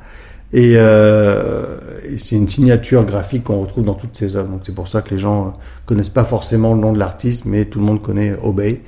Et, 0.53 0.75
euh, 0.77 1.79
c'est 2.19 2.37
une 2.37 2.49
signature 2.49 3.05
graphique 3.05 3.45
qu'on 3.45 3.61
retrouve 3.61 3.85
dans 3.85 3.95
toutes 3.95 4.17
ses 4.17 4.37
œuvres. 4.37 4.49
Donc 4.49 4.61
c'est 4.65 4.75
pour 4.75 4.89
ça 4.89 5.03
que 5.03 5.11
les 5.11 5.19
gens 5.19 5.53
connaissent 5.87 6.09
pas 6.09 6.25
forcément 6.25 6.75
le 6.75 6.81
nom 6.81 6.93
de 6.93 6.99
l'artiste, 6.99 7.45
mais 7.45 7.65
tout 7.65 7.79
le 7.79 7.85
monde 7.85 8.03
connaît 8.03 8.35
Obey. 8.43 8.83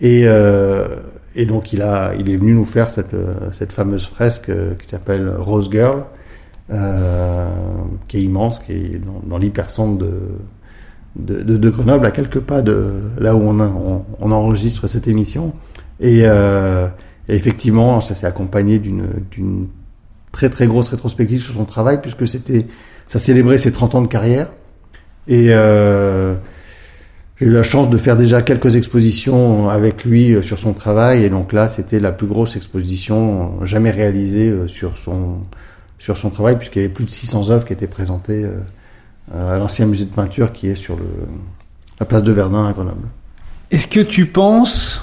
Et, 0.00 0.22
euh, 0.24 0.96
et 1.34 1.46
donc 1.46 1.72
il 1.72 1.82
a, 1.82 2.14
il 2.18 2.30
est 2.30 2.36
venu 2.36 2.54
nous 2.54 2.64
faire 2.64 2.90
cette, 2.90 3.14
cette 3.52 3.72
fameuse 3.72 4.06
fresque 4.06 4.48
euh, 4.48 4.74
qui 4.74 4.88
s'appelle 4.88 5.30
Rose 5.38 5.68
Girl, 5.70 6.04
euh, 6.70 7.48
qui 8.08 8.18
est 8.18 8.22
immense, 8.22 8.60
qui 8.60 8.72
est 8.72 9.00
dans, 9.04 9.20
dans 9.26 9.38
l'hypercentre 9.38 9.98
de, 9.98 10.12
de, 11.16 11.56
de, 11.56 11.70
Grenoble, 11.70 12.06
à 12.06 12.12
quelques 12.12 12.40
pas 12.40 12.62
de 12.62 12.92
là 13.18 13.34
où 13.34 13.42
on 13.42 14.30
enregistre 14.32 14.86
cette 14.86 15.08
émission. 15.08 15.52
Et 15.98 16.22
euh, 16.24 16.88
et 17.28 17.34
effectivement, 17.34 18.00
ça 18.00 18.16
s'est 18.16 18.26
accompagné 18.26 18.80
d'une 18.80 19.68
très 20.32 20.50
très 20.50 20.66
grosse 20.66 20.88
rétrospective 20.88 21.42
sur 21.42 21.54
son 21.54 21.64
travail, 21.64 22.00
puisque 22.00 22.28
c'était 22.28 22.66
ça 23.04 23.18
célébrait 23.18 23.58
ses 23.58 23.72
30 23.72 23.94
ans 23.96 24.02
de 24.02 24.08
carrière. 24.08 24.50
Et 25.26 25.48
euh, 25.50 26.36
j'ai 27.40 27.46
eu 27.46 27.50
la 27.50 27.62
chance 27.62 27.88
de 27.88 27.96
faire 27.96 28.16
déjà 28.16 28.42
quelques 28.42 28.76
expositions 28.76 29.70
avec 29.70 30.04
lui 30.04 30.34
euh, 30.34 30.42
sur 30.42 30.58
son 30.58 30.72
travail, 30.72 31.24
et 31.24 31.30
donc 31.30 31.52
là, 31.52 31.68
c'était 31.68 31.98
la 31.98 32.12
plus 32.12 32.26
grosse 32.26 32.56
exposition 32.56 33.64
jamais 33.64 33.90
réalisée 33.90 34.50
euh, 34.50 34.68
sur 34.68 34.98
son 34.98 35.38
sur 35.98 36.16
son 36.16 36.30
travail, 36.30 36.56
puisqu'il 36.56 36.80
y 36.80 36.84
avait 36.84 36.92
plus 36.92 37.04
de 37.04 37.10
600 37.10 37.50
œuvres 37.50 37.66
qui 37.66 37.74
étaient 37.74 37.86
présentées 37.86 38.44
euh, 39.34 39.54
à 39.54 39.58
l'ancien 39.58 39.86
musée 39.86 40.06
de 40.06 40.10
peinture 40.10 40.52
qui 40.52 40.68
est 40.68 40.74
sur 40.74 40.96
le, 40.96 41.04
la 42.00 42.06
place 42.06 42.22
de 42.22 42.32
Verdun 42.32 42.66
à 42.66 42.72
Grenoble. 42.72 43.06
Est-ce 43.70 43.86
que 43.86 44.00
tu 44.00 44.26
penses 44.26 45.02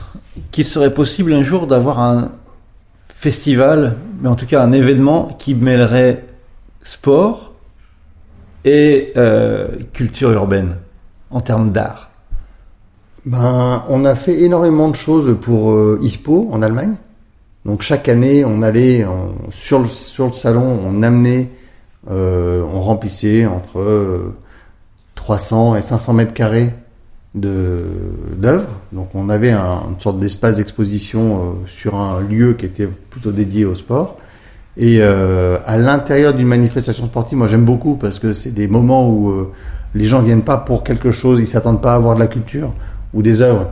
qu'il 0.52 0.66
serait 0.66 0.94
possible 0.94 1.34
un 1.34 1.44
jour 1.44 1.68
d'avoir 1.68 2.00
un 2.00 2.32
festival, 3.18 3.98
mais 4.22 4.30
en 4.30 4.36
tout 4.36 4.46
cas 4.46 4.62
un 4.62 4.72
événement 4.72 5.36
qui 5.40 5.56
mêlerait 5.56 6.24
sport 6.84 7.56
et 8.64 9.12
euh, 9.18 9.70
culture 9.92 10.32
urbaine 10.32 10.76
en 11.32 11.42
termes 11.42 11.72
d'art 11.72 12.12
ben, 13.26 13.84
On 13.90 14.06
a 14.06 14.14
fait 14.14 14.42
énormément 14.42 14.88
de 14.90 14.96
choses 14.96 15.36
pour 15.42 15.72
euh, 15.72 15.98
ISPO 16.04 16.50
en 16.52 16.62
Allemagne. 16.62 16.94
Donc 17.66 17.82
chaque 17.82 18.08
année, 18.08 18.46
on 18.46 18.62
allait 18.62 19.04
sur, 19.50 19.80
le, 19.80 19.88
salon, 19.88 20.80
on 20.86 21.02
amenait, 21.02 21.50
euh, 22.12 22.64
on 22.72 22.82
remplissait 22.84 23.48
entre 23.48 24.32
300 25.16 25.76
et 25.76 25.82
500 25.82 26.14
mètres 26.14 26.34
carrés 26.36 26.72
d'œuvres. 27.36 28.70
Donc 28.92 29.10
on 29.14 29.30
avait 29.30 29.52
un, 29.52 29.84
une 29.90 30.00
sorte 30.00 30.20
d'espace 30.20 30.56
d'exposition 30.56 31.56
sur 31.66 31.96
un 31.96 32.20
lieu 32.22 32.54
qui 32.54 32.66
était 32.66 32.88
plutôt 32.88 33.32
dédié 33.32 33.66
au 33.66 33.76
sport. 33.76 34.18
Et 34.78 35.00
euh, 35.02 35.58
à 35.66 35.78
l'intérieur 35.78 36.36
d'une 36.36 36.48
manifestation 36.48 37.08
sportive, 37.08 37.38
moi 37.38 37.48
j'aime 37.48 37.66
beaucoup 37.66 37.96
parce 37.96 38.20
que 38.20 38.32
c'est 38.34 38.52
des 38.52 38.68
moments 38.68 39.10
où 39.10 39.32
euh, 39.32 39.52
les 39.96 40.06
gens 40.06 40.22
viennent 40.22 40.44
pas 40.44 40.58
pour 40.58 40.84
quelque 40.84 41.10
chose, 41.10 41.40
ils 41.40 41.48
s'attendent 41.48 41.82
pas 41.82 41.94
à 41.94 41.96
avoir 41.96 42.14
de 42.14 42.20
la 42.20 42.28
culture 42.28 42.72
ou 43.14 43.24
des 43.24 43.42
œuvres, 43.42 43.72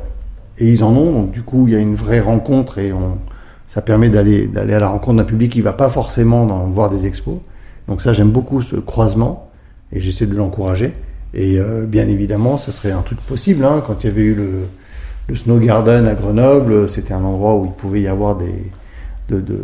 et 0.58 0.68
ils 0.68 0.84
en 0.84 0.92
ont. 0.96 1.12
Donc 1.12 1.32
du 1.32 1.44
coup, 1.44 1.68
il 1.68 1.74
y 1.74 1.76
a 1.76 1.80
une 1.80 1.94
vraie 1.94 2.22
rencontre 2.22 2.80
et 2.80 2.92
on, 2.92 3.20
ça 3.68 3.84
permet 3.84 4.10
d'aller 4.10 4.48
d'aller 4.48 4.74
à 4.74 4.80
la 4.80 4.88
rencontre 4.88 5.18
d'un 5.18 5.26
public 5.26 5.52
qui 5.52 5.62
va 5.62 5.74
pas 5.74 5.90
forcément 5.90 6.48
voir 6.68 6.90
des 6.90 7.06
expos. 7.06 7.38
Donc 7.88 8.02
ça, 8.02 8.12
j'aime 8.12 8.32
beaucoup 8.32 8.64
ce 8.64 8.76
croisement 8.76 9.52
et 9.92 10.02
j'essaie 10.02 10.26
de 10.26 10.36
l'encourager. 10.36 10.96
Et 11.36 11.60
euh, 11.60 11.86
bien 11.86 12.08
évidemment, 12.08 12.58
ça 12.58 12.72
serait 12.72 12.92
un 12.92 13.02
truc 13.02 13.20
possible. 13.22 13.64
Hein, 13.66 13.84
quand 13.86 14.04
il 14.04 14.08
y 14.08 14.10
avait 14.10 14.24
eu 14.24 14.34
le, 14.34 14.52
le 15.28 15.36
Snow 15.36 15.60
Garden 15.60 16.08
à 16.08 16.16
Grenoble, 16.16 16.90
c'était 16.90 17.14
un 17.14 17.24
endroit 17.24 17.56
où 17.56 17.66
il 17.66 17.72
pouvait 17.74 18.02
y 18.02 18.08
avoir 18.08 18.36
des 18.38 18.72
de, 19.30 19.40
de, 19.40 19.60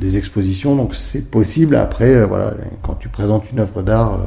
des 0.00 0.16
expositions. 0.16 0.76
Donc 0.76 0.94
c'est 0.94 1.30
possible. 1.30 1.76
Après, 1.76 2.14
euh, 2.14 2.26
voilà, 2.26 2.54
quand 2.82 2.94
tu 2.94 3.08
présentes 3.08 3.50
une 3.50 3.60
œuvre 3.60 3.82
d'art, 3.82 4.14
euh, 4.14 4.24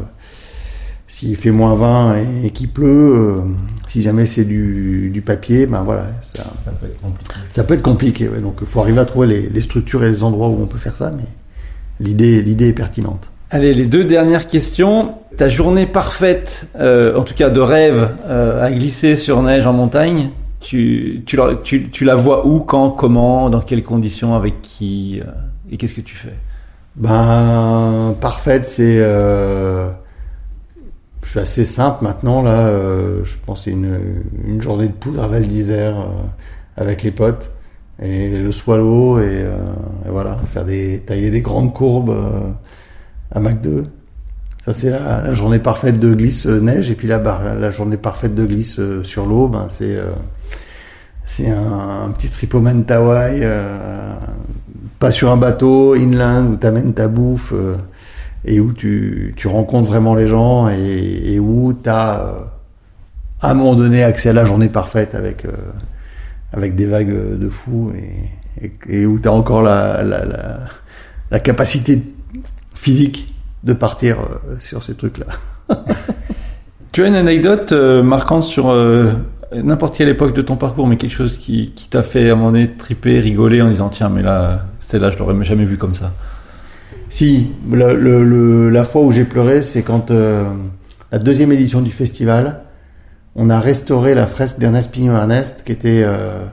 s'il 1.08 1.36
fait 1.36 1.52
moins 1.52 1.76
20 1.76 2.44
et, 2.44 2.50
qu'il 2.52 2.70
pleut, 2.70 2.86
euh, 3.16 3.42
si 3.88 4.02
jamais 4.02 4.26
c'est 4.26 4.44
du, 4.44 5.10
du, 5.10 5.22
papier, 5.22 5.66
ben 5.66 5.84
voilà, 5.84 6.08
ça, 6.34 6.44
ça, 6.66 6.72
peut 6.72 6.86
être 6.88 7.02
compliqué. 7.02 7.34
Ça 7.50 7.64
peut 7.64 7.74
être 7.76 7.82
compliqué. 7.82 8.28
Ouais. 8.28 8.42
Donc 8.42 8.58
il 8.62 8.68
faut 8.68 8.82
arriver 8.82 9.00
à 9.00 9.06
trouver 9.06 9.28
les, 9.28 9.50
les, 9.50 9.62
structures 9.62 10.04
et 10.04 10.10
les 10.10 10.24
endroits 10.24 10.50
où 10.50 10.62
on 10.62 10.68
peut 10.68 10.78
faire 10.78 10.98
ça, 10.98 11.12
mais 11.12 11.24
l'idée, 12.00 12.42
l'idée 12.42 12.70
est 12.70 12.74
pertinente. 12.74 13.32
Allez, 13.50 13.74
les 13.74 13.86
deux 13.86 14.04
dernières 14.04 14.48
questions. 14.48 15.16
Ta 15.38 15.50
journée 15.50 15.86
parfaite, 15.86 16.68
en 16.80 17.24
tout 17.24 17.36
cas 17.36 17.50
de 17.50 17.60
rêve, 17.60 18.10
à 18.28 18.72
glisser 18.72 19.16
sur 19.16 19.42
neige 19.44 19.66
en 19.66 19.74
montagne, 19.74 20.32
tu, 20.60 21.24
tu, 21.26 21.38
la, 21.38 21.56
tu, 21.64 22.04
la 22.04 22.16
vois 22.16 22.48
où, 22.48 22.60
quand, 22.60 22.90
comment, 22.90 23.50
dans 23.50 23.62
quelles 23.62 23.84
conditions, 23.84 24.36
avec 24.36 24.62
qui 24.62 25.22
euh, 25.22 25.32
et 25.72 25.78
qu'est-ce 25.78 25.94
que 25.94 26.02
tu 26.02 26.16
fais? 26.16 26.34
Ben, 26.96 28.16
parfaite, 28.20 28.66
c'est. 28.66 28.98
Euh, 29.00 29.90
je 31.24 31.32
suis 31.32 31.40
assez 31.40 31.66
simple 31.66 32.04
maintenant 32.04 32.42
là. 32.42 32.68
Euh, 32.68 33.24
je 33.24 33.36
pense 33.46 33.66
c'est 33.66 33.72
une, 33.72 34.24
une 34.46 34.62
journée 34.62 34.88
de 34.88 34.94
poudre 34.94 35.22
à 35.22 35.28
Val 35.28 35.46
d'Isère 35.46 36.00
euh, 36.00 36.06
avec 36.78 37.04
les 37.04 37.12
potes 37.12 37.52
et 38.02 38.30
le 38.30 38.52
swallow 38.54 39.20
et, 39.20 39.24
euh, 39.26 39.58
et, 40.06 40.10
voilà 40.10 40.40
faire 40.48 40.64
des 40.64 41.02
tailler 41.06 41.30
des 41.30 41.42
grandes 41.42 41.74
courbes 41.74 42.16
à 43.32 43.40
Mac 43.40 43.62
2 43.62 43.86
ça 44.64 44.74
c'est 44.74 44.90
la, 44.90 45.22
la, 45.22 45.34
journée 45.34 45.60
parfaite 45.60 46.00
de 46.00 46.14
glisse 46.14 46.46
neige. 46.46 46.90
Et 46.90 46.96
puis 46.96 47.08
la, 47.08 47.20
la 47.20 47.72
journée 47.72 47.98
parfaite 47.98 48.36
de 48.36 48.46
glisse 48.46 48.82
sur 49.04 49.26
l'eau 49.26 49.48
ben 49.48 49.68
c'est 49.70 49.98
c'est 51.28 51.50
un, 51.50 52.06
un, 52.06 52.12
petit 52.12 52.30
trip 52.30 52.56
au 52.56 52.62
Mentawai, 52.62 53.42
euh, 53.44 54.16
pas 54.98 55.12
sur 55.12 55.30
un 55.32 55.38
bateau, 55.38 55.94
inland, 55.94 56.48
où 56.48 56.56
t'amènes 56.56 56.94
ta 56.94 57.10
bouffe 57.10 57.52
euh, 57.54 57.76
et 58.46 58.60
où 58.62 58.72
tu, 58.72 59.34
tu 59.36 59.48
rencontres 59.48 59.88
vraiment 59.88 60.16
les 60.16 60.28
gens 60.28 60.70
et, 60.70 61.34
et 61.34 61.40
où 61.40 61.74
t'as 61.74 62.22
euh, 62.22 62.32
à 63.42 63.52
un 63.52 63.54
moment 63.54 63.76
donné 63.76 64.04
accès 64.04 64.30
à 64.30 64.34
la 64.34 64.46
journée 64.46 64.70
parfaite 64.70 65.16
avec 65.16 65.46
euh, 65.46 65.52
avec 66.54 66.76
des 66.76 66.86
vagues 66.86 67.38
de 67.38 67.50
fou 67.50 67.92
et, 67.94 68.72
et, 68.88 69.06
où 69.06 69.20
t'as 69.20 69.32
encore 69.32 69.62
la, 69.62 70.02
la, 70.02 70.24
la, 70.24 70.60
la, 71.30 71.40
capacité 71.40 72.02
physique 72.78 73.34
de 73.64 73.74
partir 73.74 74.20
euh, 74.20 74.56
sur 74.60 74.84
ces 74.84 74.96
trucs-là. 74.96 75.26
tu 76.92 77.04
as 77.04 77.08
une 77.08 77.16
anecdote 77.16 77.72
marquante 77.72 78.44
sur 78.44 78.74
n'importe 79.52 79.98
quelle 79.98 80.10
époque 80.10 80.34
de 80.34 80.42
ton 80.42 80.56
parcours, 80.56 80.88
mais 80.88 80.98
quelque 80.98 81.12
chose 81.12 81.38
qui, 81.38 81.72
qui 81.76 81.90
t'a 81.90 82.04
fait 82.04 82.30
à 82.30 82.34
un 82.34 82.36
moment 82.36 82.52
donné 82.52 82.72
triper, 82.72 83.20
rigoler 83.20 83.62
en 83.62 83.70
disant 83.70 83.90
tiens, 83.90 84.10
mais 84.10 84.22
là, 84.22 84.66
c'est 84.80 85.00
là, 85.00 85.10
je 85.10 85.18
l'aurais 85.18 85.44
jamais 85.44 85.66
vu 85.66 85.78
comme 85.78 85.96
ça. 85.96 86.14
Si, 87.10 87.52
le, 87.72 87.96
le, 87.96 88.70
la 88.70 88.84
fois 88.84 89.02
où 89.02 89.12
j'ai 89.12 89.24
pleuré, 89.24 89.62
c'est 89.62 89.84
quand 89.84 90.12
euh, 90.12 90.44
la 91.12 91.20
deuxième 91.20 91.52
édition 91.52 91.82
du 91.82 91.92
festival, 91.92 92.62
on 93.36 93.50
a 93.50 93.60
restauré 93.60 94.14
la 94.14 94.28
fresque 94.28 94.60
d'Ernest 94.60 94.92
Pignon-Ernest 94.92 95.64
qui 95.64 95.72
était 95.72 96.02
euh, 96.04 96.46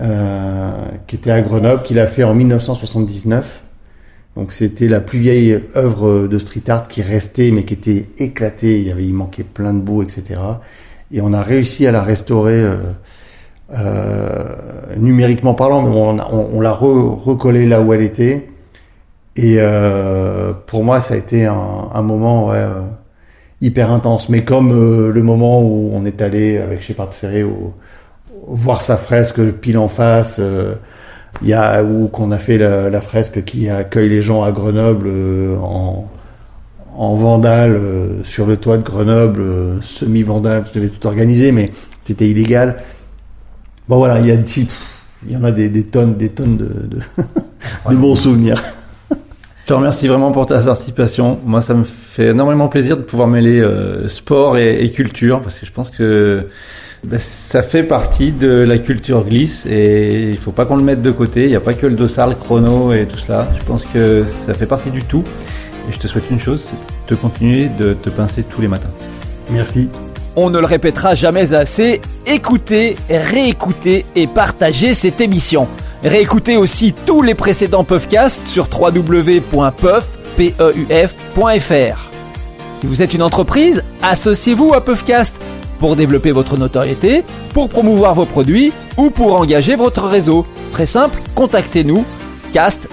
euh, 0.00 0.84
qui 1.06 1.16
était 1.16 1.30
à 1.30 1.42
Grenoble, 1.42 1.82
qu'il 1.82 1.98
a 1.98 2.06
fait 2.06 2.24
en 2.24 2.34
1979. 2.34 3.62
Donc 4.38 4.52
c'était 4.52 4.88
la 4.88 5.00
plus 5.00 5.18
vieille 5.18 5.60
œuvre 5.76 6.26
de 6.26 6.38
street 6.38 6.62
art 6.68 6.88
qui 6.88 7.02
restait, 7.02 7.50
mais 7.50 7.64
qui 7.64 7.74
était 7.74 8.06
éclatée. 8.18 8.78
Il 8.78 8.86
y 8.86 8.90
avait, 8.90 9.04
il 9.04 9.12
manquait 9.12 9.44
plein 9.44 9.74
de 9.74 9.80
bouts, 9.80 10.02
etc 10.02 10.38
et 11.12 11.20
on 11.20 11.32
a 11.32 11.42
réussi 11.42 11.86
à 11.86 11.92
la 11.92 12.02
restaurer 12.02 12.60
euh, 12.60 12.76
euh, 13.72 14.54
numériquement 14.96 15.54
parlant, 15.54 15.82
mais 15.82 15.94
on, 16.30 16.60
l'a 16.60 16.72
re, 16.72 17.24
recollée 17.24 17.66
là 17.66 17.80
où 17.80 17.92
elle 17.92 18.02
était. 18.02 18.48
Et 19.36 19.56
euh, 19.58 20.52
pour 20.66 20.84
moi, 20.84 21.00
ça 21.00 21.14
a 21.14 21.16
été 21.16 21.46
un, 21.46 22.02
moment 22.02 22.52
hyper 23.60 23.92
intense. 23.92 24.28
Mais 24.28 24.42
comme 24.42 24.70
le 25.10 25.22
moment 25.22 25.62
où 25.62 25.90
on 25.94 26.04
est 26.04 26.20
allé 26.20 26.58
avec 26.58 26.82
Shepard 26.82 27.14
Ferré 27.14 27.46
voir 28.46 28.82
sa 28.82 28.96
fresque 28.96 29.40
pile 29.52 29.78
en 29.78 29.88
face, 29.88 30.40
il 31.42 31.48
y 31.48 31.54
a 31.54 31.82
où 31.84 32.08
qu'on 32.08 32.30
a 32.32 32.38
fait 32.38 32.58
la, 32.58 32.90
la, 32.90 33.00
fresque 33.00 33.44
qui 33.44 33.68
accueille 33.68 34.08
les 34.08 34.22
gens 34.22 34.42
à 34.42 34.52
Grenoble 34.52 35.08
en 35.60 36.08
en 36.98 37.14
vandale 37.14 37.76
euh, 37.76 38.24
sur 38.24 38.44
le 38.44 38.56
toit 38.56 38.76
de 38.76 38.82
Grenoble, 38.82 39.40
euh, 39.40 39.80
semi-vandale, 39.82 40.64
je 40.66 40.72
devais 40.78 40.88
tout 40.88 41.06
organiser, 41.06 41.52
mais 41.52 41.70
c'était 42.02 42.28
illégal. 42.28 42.82
Bon 43.88 43.98
voilà, 43.98 44.18
il 44.18 44.26
y 44.26 44.32
a 44.32 44.34
il 44.34 45.32
y 45.32 45.36
en 45.36 45.44
a 45.44 45.52
des, 45.52 45.68
des, 45.68 45.84
tonnes, 45.84 46.16
des 46.16 46.28
tonnes 46.28 46.56
de, 46.56 46.64
de, 46.64 46.98
de 47.90 47.94
bons 47.94 48.16
souvenirs. 48.16 48.62
Je 49.10 49.66
te 49.66 49.72
remercie 49.74 50.08
vraiment 50.08 50.32
pour 50.32 50.46
ta 50.46 50.60
participation. 50.60 51.38
Moi, 51.44 51.60
ça 51.60 51.74
me 51.74 51.84
fait 51.84 52.30
énormément 52.30 52.68
plaisir 52.68 52.96
de 52.96 53.02
pouvoir 53.02 53.28
mêler 53.28 53.60
euh, 53.60 54.08
sport 54.08 54.58
et, 54.58 54.84
et, 54.84 54.90
culture 54.90 55.40
parce 55.40 55.58
que 55.58 55.66
je 55.66 55.72
pense 55.72 55.90
que 55.90 56.48
bah, 57.04 57.18
ça 57.18 57.62
fait 57.62 57.84
partie 57.84 58.32
de 58.32 58.48
la 58.48 58.78
culture 58.78 59.24
glisse 59.24 59.66
et 59.66 60.30
il 60.30 60.36
faut 60.36 60.50
pas 60.50 60.64
qu'on 60.64 60.76
le 60.76 60.82
mette 60.82 61.02
de 61.02 61.10
côté. 61.10 61.44
Il 61.44 61.48
n'y 61.48 61.56
a 61.56 61.60
pas 61.60 61.74
que 61.74 61.86
le 61.86 61.94
dossard, 61.94 62.28
le 62.28 62.34
chrono 62.34 62.92
et 62.92 63.06
tout 63.06 63.18
ça. 63.18 63.48
Je 63.58 63.64
pense 63.64 63.84
que 63.84 64.24
ça 64.24 64.54
fait 64.54 64.66
partie 64.66 64.90
du 64.90 65.02
tout. 65.02 65.22
Et 65.88 65.92
je 65.92 65.98
te 65.98 66.06
souhaite 66.06 66.30
une 66.30 66.40
chose, 66.40 66.68
c'est 66.70 67.10
de 67.10 67.14
continuer 67.14 67.70
de 67.78 67.94
te 67.94 68.10
pincer 68.10 68.42
tous 68.42 68.60
les 68.60 68.68
matins. 68.68 68.90
Merci. 69.50 69.88
On 70.36 70.50
ne 70.50 70.58
le 70.58 70.66
répétera 70.66 71.14
jamais 71.14 71.54
assez, 71.54 72.00
écoutez, 72.26 72.96
réécoutez 73.08 74.04
et 74.14 74.26
partagez 74.26 74.94
cette 74.94 75.20
émission. 75.20 75.66
Réécoutez 76.04 76.56
aussi 76.56 76.94
tous 77.06 77.22
les 77.22 77.34
précédents 77.34 77.84
Puffcasts 77.84 78.46
sur 78.46 78.68
www.puff.fr. 78.70 79.50
Si 82.76 82.86
vous 82.86 83.02
êtes 83.02 83.14
une 83.14 83.22
entreprise, 83.22 83.82
associez-vous 84.02 84.74
à 84.74 84.84
Puffcast 84.84 85.40
pour 85.78 85.96
développer 85.96 86.32
votre 86.32 86.56
notoriété, 86.56 87.24
pour 87.54 87.68
promouvoir 87.68 88.14
vos 88.14 88.26
produits 88.26 88.72
ou 88.96 89.10
pour 89.10 89.34
engager 89.38 89.76
votre 89.76 90.04
réseau. 90.04 90.46
Très 90.72 90.86
simple, 90.86 91.20
contactez-nous 91.34 92.04
cast, 92.52 92.88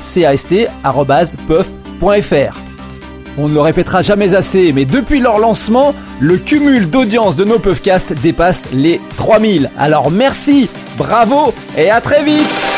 on 3.38 3.50
ne 3.50 3.54
le 3.54 3.62
répétera 3.62 4.02
jamais 4.02 4.34
assez, 4.34 4.72
mais 4.72 4.86
depuis 4.86 5.20
leur 5.20 5.40
lancement, 5.40 5.94
le 6.20 6.38
cumul 6.38 6.90
d'audience 6.90 7.36
de 7.36 7.44
nos 7.44 7.60
podcasts 7.60 8.14
dépasse 8.14 8.64
les 8.74 9.02
3000. 9.18 9.72
Alors 9.78 10.10
merci, 10.12 10.70
bravo 10.98 11.54
et 11.78 11.90
à 11.90 12.02
très 12.02 12.24
vite 12.24 12.75